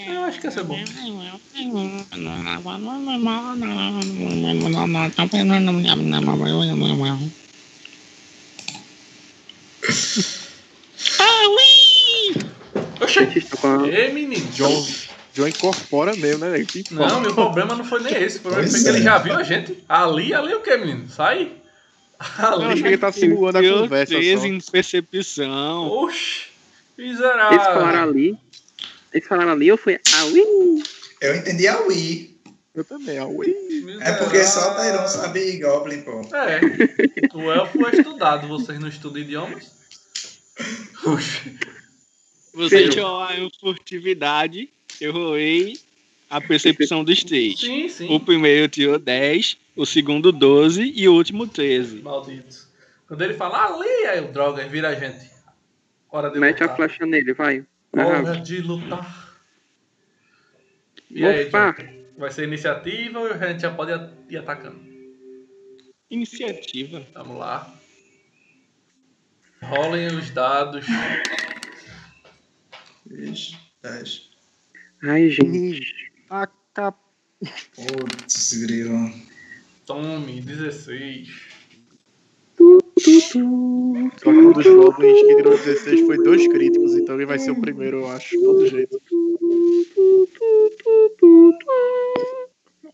[0.06, 0.74] Eu acho que ia ser bom.
[0.74, 0.76] A
[11.48, 12.53] Oxê!
[13.04, 13.86] A...
[13.88, 14.46] Ei, menino!
[14.52, 14.86] John,
[15.34, 16.64] John incorpora mesmo, né?
[16.90, 18.38] Não, meu problema não foi nem esse.
[18.38, 19.02] O problema Pois foi que ele é.
[19.02, 19.84] já viu a gente.
[19.88, 21.08] Ali, ali é o que, menino?
[21.08, 21.52] Sai!
[22.38, 22.82] Eu acho Ali.
[22.82, 24.46] que ele tá simulando a conversa só.
[24.46, 25.88] em percepção.
[25.88, 26.46] Oxi!
[26.96, 28.02] Eles falaram Miserável!
[28.02, 28.38] ali.
[29.12, 29.98] Eles falaram ali, eu fui.
[30.32, 30.82] Ui!
[31.20, 32.34] Eu entendi a Wii.
[32.74, 33.54] Eu também, ah, ui.
[34.00, 34.92] É porque só o Miserável.
[34.92, 36.22] Tyrone sabe Goblin, pô.
[36.34, 36.60] É.
[37.34, 39.72] O elfo é estudado, vocês não estudam idiomas?
[41.04, 41.58] Oxi.
[42.54, 44.68] Vocês rolaram furtividade,
[45.00, 45.76] eu rolei
[46.30, 47.58] a percepção dos três.
[47.60, 48.12] Sim, sim.
[48.14, 52.00] O primeiro tirou 10, o segundo 12 e o último 13.
[52.00, 52.68] Maldito.
[53.06, 55.30] Quando ele fala ali, aí o droga, vira a gente.
[56.10, 56.76] Hora de Mete a lutar.
[56.76, 57.64] flecha nele, vai.
[57.92, 59.36] Hora Ah, de lutar.
[61.10, 61.72] E aí, Opa!
[61.76, 61.94] Jonathan?
[62.16, 63.90] Vai ser iniciativa ou a gente já pode
[64.30, 64.80] ir atacando?
[66.08, 67.04] Iniciativa.
[67.12, 67.74] Vamos lá.
[69.62, 70.86] Rolem os dados.
[73.10, 74.30] Ixi, dez.
[75.02, 76.12] Ai, gente.
[76.30, 76.98] A cap...
[77.74, 79.12] Putz, grilo.
[79.86, 81.28] Tome, 16.
[82.56, 82.78] Só
[83.28, 87.60] que um dos goblins que tirou 16 foi dois críticos, então ele vai ser o
[87.60, 88.98] primeiro, eu acho, de todo jeito.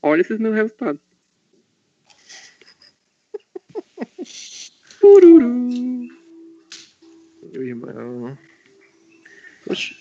[0.03, 1.01] Olha esses meus resultados.
[5.01, 6.09] Tururu.
[7.53, 8.39] Meu irmão.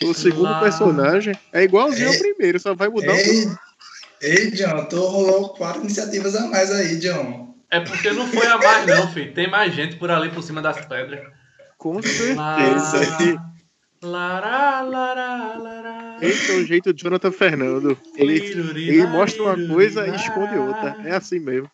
[0.04, 0.60] O segundo Lá.
[0.60, 2.18] personagem é igualzinho ao É.
[2.20, 3.48] primeiro, só vai mudar o Ei,
[4.22, 7.56] ei, John, tu rolou quatro iniciativas a mais aí, John.
[7.72, 9.34] É porque não foi a mais, não, filho.
[9.34, 11.22] Tem mais gente por ali por cima das pedras.
[11.78, 13.42] Com certeza.
[14.02, 16.18] Lará, lará, lará.
[16.22, 17.98] Esse é o jeito de Jonathan Fernando.
[18.16, 18.38] Ele,
[18.76, 20.96] ele mostra uma coisa e esconde outra.
[21.04, 21.70] É assim mesmo.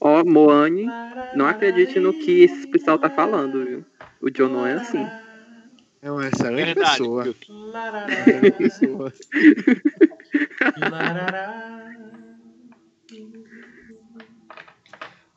[0.00, 0.86] Ó, Moane,
[1.34, 3.84] não acredite no que esse pessoal tá falando, viu?
[4.20, 5.06] O John não é assim.
[6.02, 7.34] É uma excelente Verdade, pessoa.
[8.58, 9.12] pessoa.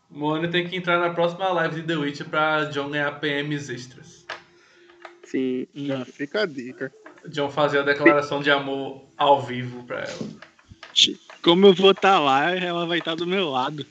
[0.10, 4.26] Mônio tem que entrar na próxima live de The Witch pra John ganhar PMs extras.
[5.24, 5.68] Sim.
[5.76, 6.92] Já fica a dica.
[7.28, 10.30] John fazer a declaração de amor ao vivo pra ela.
[11.44, 13.86] Como eu vou estar lá, ela vai estar do meu lado.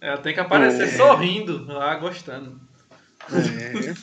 [0.00, 0.96] Ela tem que aparecer É.
[0.96, 2.60] sorrindo lá, gostando.
[3.32, 3.94] É.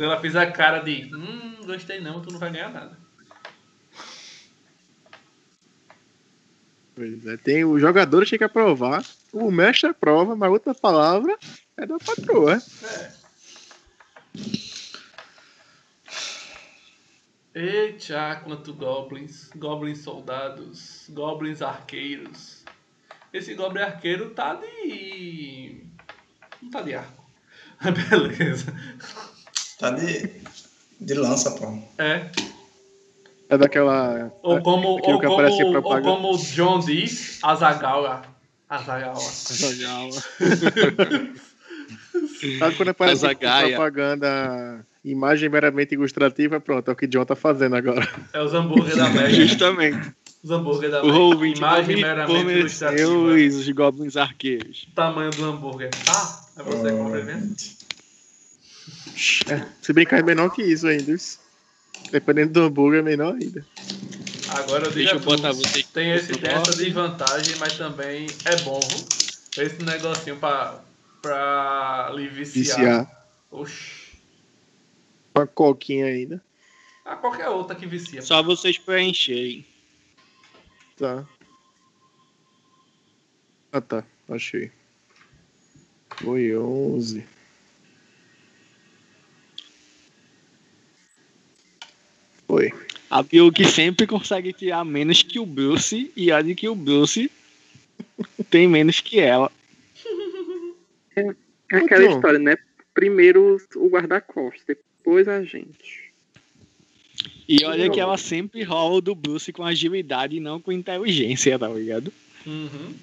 [0.00, 2.96] Se ela fizer a cara de hum, gostei não, tu não vai ganhar nada.
[6.94, 11.36] Pois é, tem os jogadores que tem que aprovar, o mestre aprova, mas outra palavra
[11.76, 12.56] é da patroa.
[12.82, 13.12] É.
[17.54, 22.64] Eita, quanto goblins, goblins soldados, goblins arqueiros.
[23.34, 25.84] Esse goblin arqueiro tá de.
[26.62, 27.22] Não tá de arco.
[28.10, 28.74] Beleza.
[29.80, 30.30] Tá de,
[31.00, 31.78] de lança, pô.
[31.98, 32.30] É.
[33.48, 34.30] É daquela.
[34.42, 38.22] Ou como, aquilo ou que aparece em como, ou como o John diz, Azagawa.
[38.68, 39.16] Azagawa.
[42.58, 43.68] Sabe quando aparece Azagaia.
[43.76, 46.60] propaganda, imagem meramente ilustrativa?
[46.60, 48.06] Pronto, é o que John tá fazendo agora.
[48.32, 49.30] É os hambúrguer da Mega.
[49.30, 50.12] Justamente.
[50.42, 51.18] Os hambúrguer da O Mega.
[51.18, 53.10] ouvinte Imagem me meramente ilustrativa.
[53.10, 54.86] os goblins arqueiros.
[54.94, 55.90] Tamanho do hambúrguer.
[56.08, 57.54] Ah, é você que compra mesmo?
[59.48, 61.14] É, se brincar é menor que isso ainda.
[62.10, 63.66] Dependendo do hambúrguer, é menor ainda.
[64.48, 68.80] Agora eu Deixa eu botar você Tem, esse, essa desvantagem, mas também é bom.
[68.80, 69.64] viu?
[69.64, 70.82] Esse negocinho pra,
[71.22, 72.78] pra lhe viciar.
[72.78, 73.26] Viciar.
[73.50, 74.10] Oxi.
[75.36, 76.42] Uma coquinha ainda.
[77.04, 78.22] Ah, qualquer outra que vicia.
[78.22, 79.64] Só vocês preencherem.
[80.96, 81.24] Tá.
[83.72, 84.72] Ah tá, achei.
[86.16, 87.24] Foi 11.
[92.50, 92.72] Foi.
[93.08, 97.30] A Bill sempre consegue tirar menos que o Bruce e a de que o Bruce
[98.50, 99.52] tem menos que ela.
[101.14, 102.16] É aquela Então.
[102.16, 102.56] história, né?
[102.92, 106.10] Primeiro o guarda-costas, depois a gente.
[107.48, 111.56] E olha que ela sempre rola o do Bruce com agilidade e não com inteligência,
[111.56, 112.12] tá ligado?
[112.44, 112.94] Uhum.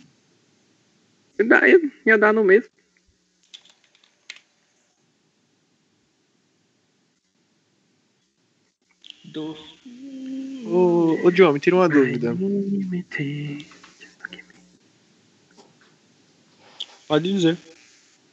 [1.40, 2.70] E daí ia dar no mesmo.
[9.38, 9.56] Do...
[10.66, 12.36] Ô, ô John, me tira uma dúvida.
[17.08, 17.56] Pode dizer.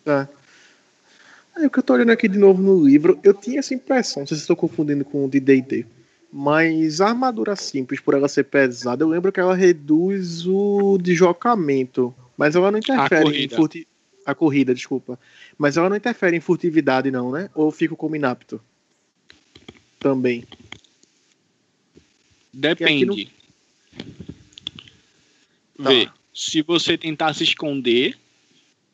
[0.02, 0.26] Tá.
[1.56, 4.22] É o que eu tô olhando aqui de novo no livro, eu tinha essa impressão,
[4.22, 5.86] não sei se estou confundindo com o de D&D,
[6.32, 12.14] mas a armadura simples, por ela ser pesada, eu lembro que ela reduz o deslocamento,
[12.36, 13.56] mas ela não interfere em corrida.
[13.56, 13.88] furti...
[14.26, 15.18] A corrida, desculpa.
[15.58, 17.50] Mas ela não interfere em furtividade não, né?
[17.54, 18.58] Ou eu fico como inapto?
[20.00, 20.44] Também.
[22.54, 23.28] Depende.
[25.82, 25.90] Tá.
[25.90, 28.16] Vê, se você tentar se esconder,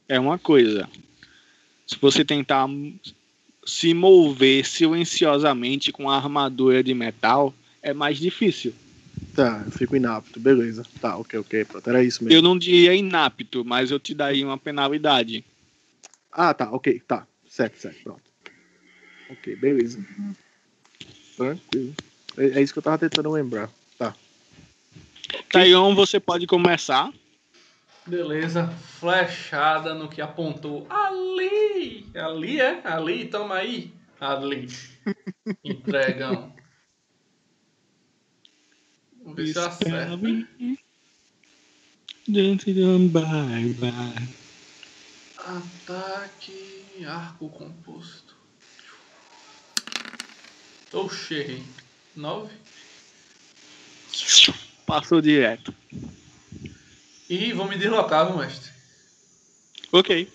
[0.08, 0.88] é uma coisa.
[1.86, 2.66] Se você tentar
[3.66, 8.74] se mover silenciosamente com a armadura de metal, é mais difícil.
[9.34, 10.84] Tá, eu fico inapto, beleza.
[11.00, 12.38] Tá, ok, ok, pronto, era isso mesmo.
[12.38, 15.44] Eu não diria inapto, mas eu te daria uma penalidade.
[16.32, 17.26] Ah, tá, ok, tá.
[17.46, 18.22] Certo, certo, pronto.
[19.28, 20.04] Ok, beleza.
[21.36, 21.94] Tranquilo.
[22.40, 23.70] É, é isso que eu tava tentando lembrar.
[23.98, 24.14] Tá.
[25.52, 27.12] Taion, você pode começar.
[28.06, 28.66] Beleza.
[28.98, 30.86] Flechada no que apontou.
[30.88, 32.06] Ali!
[32.14, 32.80] Ali é?
[32.82, 33.92] Ali, toma aí.
[34.18, 34.68] Ali.
[35.62, 36.54] Entregão.
[39.22, 40.16] Vamos ver se eu acerto.
[43.10, 44.28] Bye, bye.
[45.36, 48.34] Ataque arco composto.
[50.92, 51.62] Oxe, errei.
[52.16, 52.52] 9.
[54.86, 55.74] Passou direto.
[57.28, 58.72] E vou me deslocar, mestre?
[59.92, 60.32] Ok.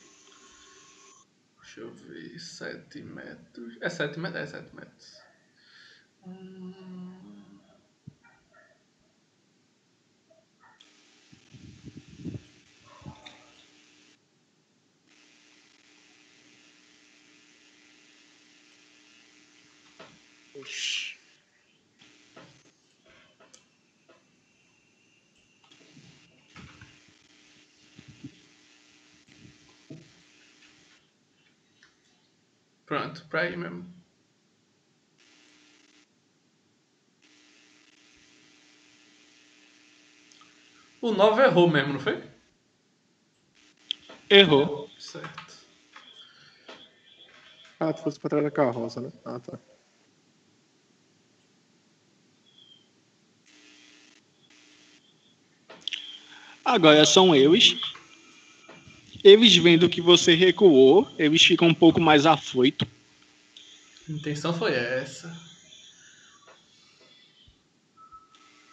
[1.61, 2.39] Deixa eu ver.
[2.39, 3.77] 7 metros.
[3.81, 4.41] É 7 metros?
[4.41, 5.17] É 7 metros.
[6.25, 7.35] Hum...
[20.55, 21.04] Oxi.
[32.95, 33.85] Pronto, pra aí mesmo.
[41.01, 42.23] O 9 errou mesmo, não foi?
[44.29, 44.89] Errou.
[44.97, 45.67] Certo.
[47.81, 49.11] Ah, tu fosse pra trás da carroça, né?
[49.25, 49.59] Ah, tá.
[56.63, 57.77] Agora são eles.
[59.25, 62.85] Eles vendo que você recuou, eles ficam um pouco mais afoito.
[64.07, 65.35] A intenção foi essa.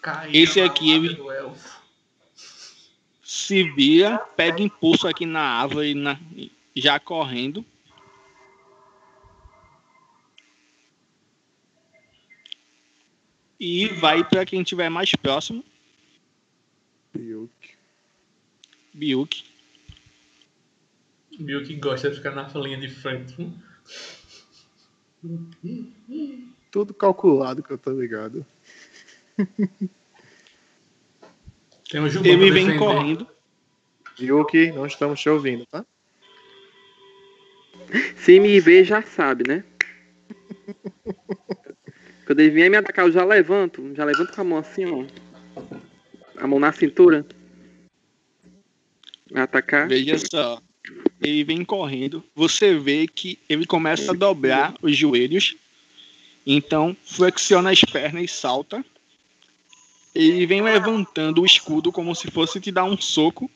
[0.02, 1.18] Caiu Esse aqui, ele-.
[3.24, 6.20] Se vira, pega impulso aqui na árvore, na-
[6.76, 7.64] já correndo.
[13.58, 15.64] E vai para quem estiver mais próximo,
[17.12, 17.50] Fiuk.
[18.92, 19.51] Biuk.
[21.38, 23.50] Viu que gosta de ficar na linha de frente.
[26.70, 28.44] Tudo calculado que eu tô ligado.
[31.90, 33.26] Tem um Jubão Ele vem correndo.
[34.16, 35.84] Fiuk, não estamos te ouvindo, tá?
[38.16, 39.64] Se me ver, já sabe, né?
[42.24, 43.94] Quando ele vier me atacar, eu já levanto.
[43.94, 45.04] Já levanto com a mão assim, ó.
[46.36, 47.26] A mão na cintura.
[49.34, 49.88] Atacar.
[49.88, 50.62] Veja só.
[51.22, 52.24] Ele vem correndo.
[52.34, 55.56] Você vê que ele começa a dobrar os joelhos.
[56.44, 58.84] Então, flexiona as pernas e salta.
[60.14, 63.48] Ele vem levantando o escudo como se fosse te dar um soco.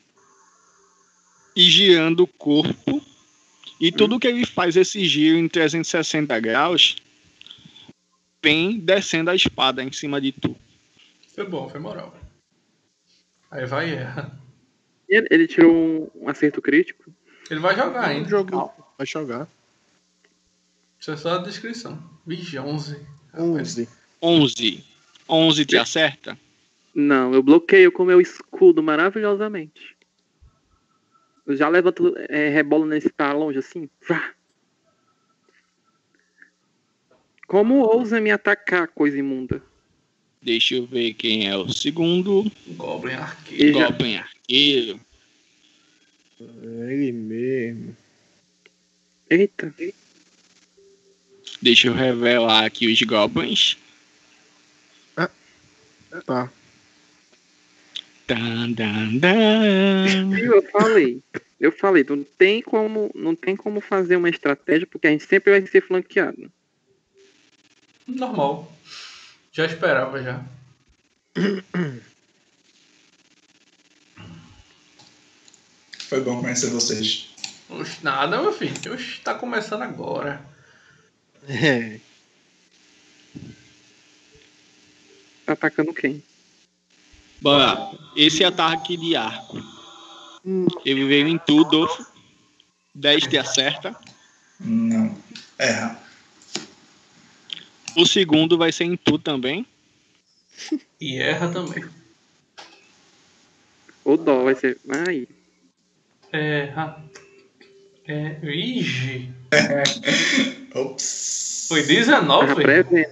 [1.57, 3.03] E girando o corpo.
[3.81, 6.97] E tudo que ele faz esse giro em 360 graus.
[8.43, 10.57] Vem descendo a espada em cima de tu.
[11.35, 12.17] Foi bom, foi moral.
[13.51, 14.39] Aí vai e erra.
[15.09, 17.13] Ele, ele tirou um, um acerto crítico.
[17.51, 18.29] Ele vai jogar ainda.
[18.29, 18.73] Jogo.
[18.99, 19.49] Vai jogar.
[20.99, 22.03] Isso é só a descrição.
[22.27, 23.07] Vixe, 11.
[23.35, 23.89] 11.
[24.21, 24.85] 11.
[25.29, 26.39] 11 te acerta?
[26.95, 29.95] Não, eu bloqueio com meu escudo maravilhosamente.
[31.47, 33.89] Eu já levanto, é, rebolo nesse tá longe assim.
[34.07, 34.33] Vrá.
[37.47, 39.63] Como ousa me atacar, coisa imunda?
[40.43, 42.51] Deixa eu ver quem é o segundo.
[42.69, 43.79] Goblin arqueiro.
[43.79, 45.01] já- Goblin arqueiro.
[46.41, 47.97] Ele mesmo.
[49.31, 49.75] Eita.
[51.61, 53.77] Deixa eu revelar aqui os goblins.
[56.25, 56.51] Tá.
[58.27, 60.31] Tan, dan, dan.
[60.31, 60.55] Viu?
[60.55, 61.23] Eu falei.
[61.59, 65.53] Eu falei, não tem como, não tem como fazer uma estratégia porque a gente sempre
[65.53, 66.51] vai ser flanqueado.
[68.07, 68.73] Normal.
[69.53, 70.45] Já esperava já.
[76.09, 77.29] Foi bom conhecer vocês.
[77.69, 78.95] Oxe, nada, meu filho.
[78.95, 80.45] Oxe, tá começando agora.
[81.49, 81.99] É.
[85.45, 86.23] Tá atacando quem?
[87.41, 87.91] Bora.
[88.17, 89.59] Esse ataque de arco.
[90.45, 90.67] Hum.
[90.85, 91.89] Ele veio em tudo.
[92.95, 93.97] 10 te acerta.
[94.61, 95.17] Não.
[95.59, 96.01] Erra.
[97.97, 99.67] O segundo vai ser em tu também.
[101.01, 101.85] E erra também.
[104.05, 104.79] O dó vai ser.
[104.89, 105.27] Ai.
[106.37, 107.05] Erra.
[108.07, 108.39] É.
[108.43, 109.31] Ixi.
[110.75, 111.67] Ops.
[111.69, 112.55] Foi Tava 19?
[112.55, 113.11] prevendo.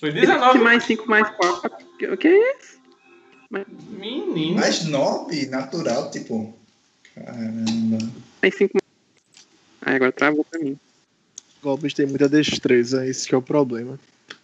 [0.00, 0.58] Foi Que 19.
[0.60, 1.70] mais 5 mais 4.
[2.12, 2.80] O que é isso?
[3.90, 4.54] Menino.
[4.56, 6.56] Mais 9, natural, tipo.
[7.14, 7.98] Caramba.
[8.40, 8.82] Mais 5 mais.
[9.82, 10.78] Ai, agora travou pra mim.
[11.62, 13.98] Goblins tem muita destreza, esse que é o problema.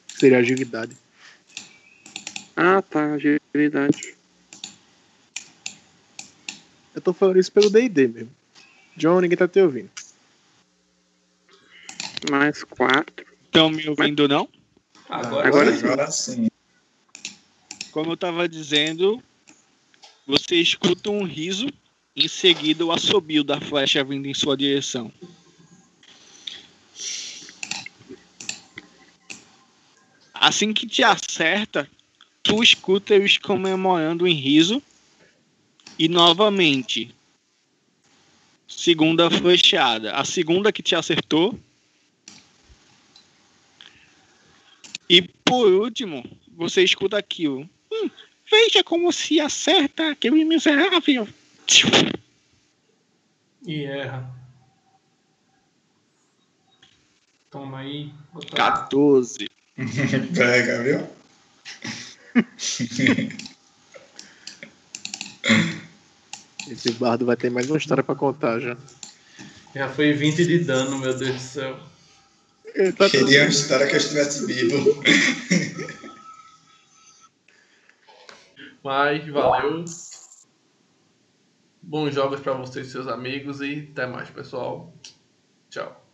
[0.07, 0.97] Seria agilidade.
[2.55, 3.15] Ah, tá.
[3.15, 4.18] Agilidade.
[6.99, 8.31] Eu tô falando isso pelo D&D mesmo.
[8.97, 9.89] John, ninguém tá te ouvindo.
[12.29, 13.25] Mais 4.
[13.45, 14.49] Estão me ouvindo, não?
[15.09, 15.85] Agora, Agora sim.
[15.85, 16.49] Agora sim.
[17.93, 19.23] Como eu tava dizendo,
[20.27, 21.69] você escuta um riso.
[22.17, 25.13] Em seguida, o assobio da flecha vindo em sua direção.
[30.35, 31.89] Assim que te acerta,
[32.43, 34.83] tu escuta eles comemorando em riso.
[35.99, 37.13] E novamente,
[38.69, 40.15] segunda flechada.
[40.15, 41.59] A segunda que te acertou.
[45.11, 46.23] E por último,
[46.57, 47.69] você escuta aquilo.
[47.91, 48.11] Hum,
[48.49, 51.27] veja como se acerta aquele miserável.
[53.67, 54.31] E erra.
[57.51, 58.13] Toma aí.
[58.35, 58.57] Outra-
[58.87, 59.49] 14.
[60.37, 61.09] Pega, viu?
[66.71, 68.77] Esse bardo vai ter mais uma história pra contar já.
[69.75, 71.81] Já foi 20 de dano, meu Deus do céu.
[72.97, 75.03] Tá Queria uma história que eu estivesse vivo.
[78.85, 79.85] Mas valeu.
[81.83, 84.95] Bons jogos pra vocês e seus amigos e até mais, pessoal.
[85.71, 86.08] Tchau.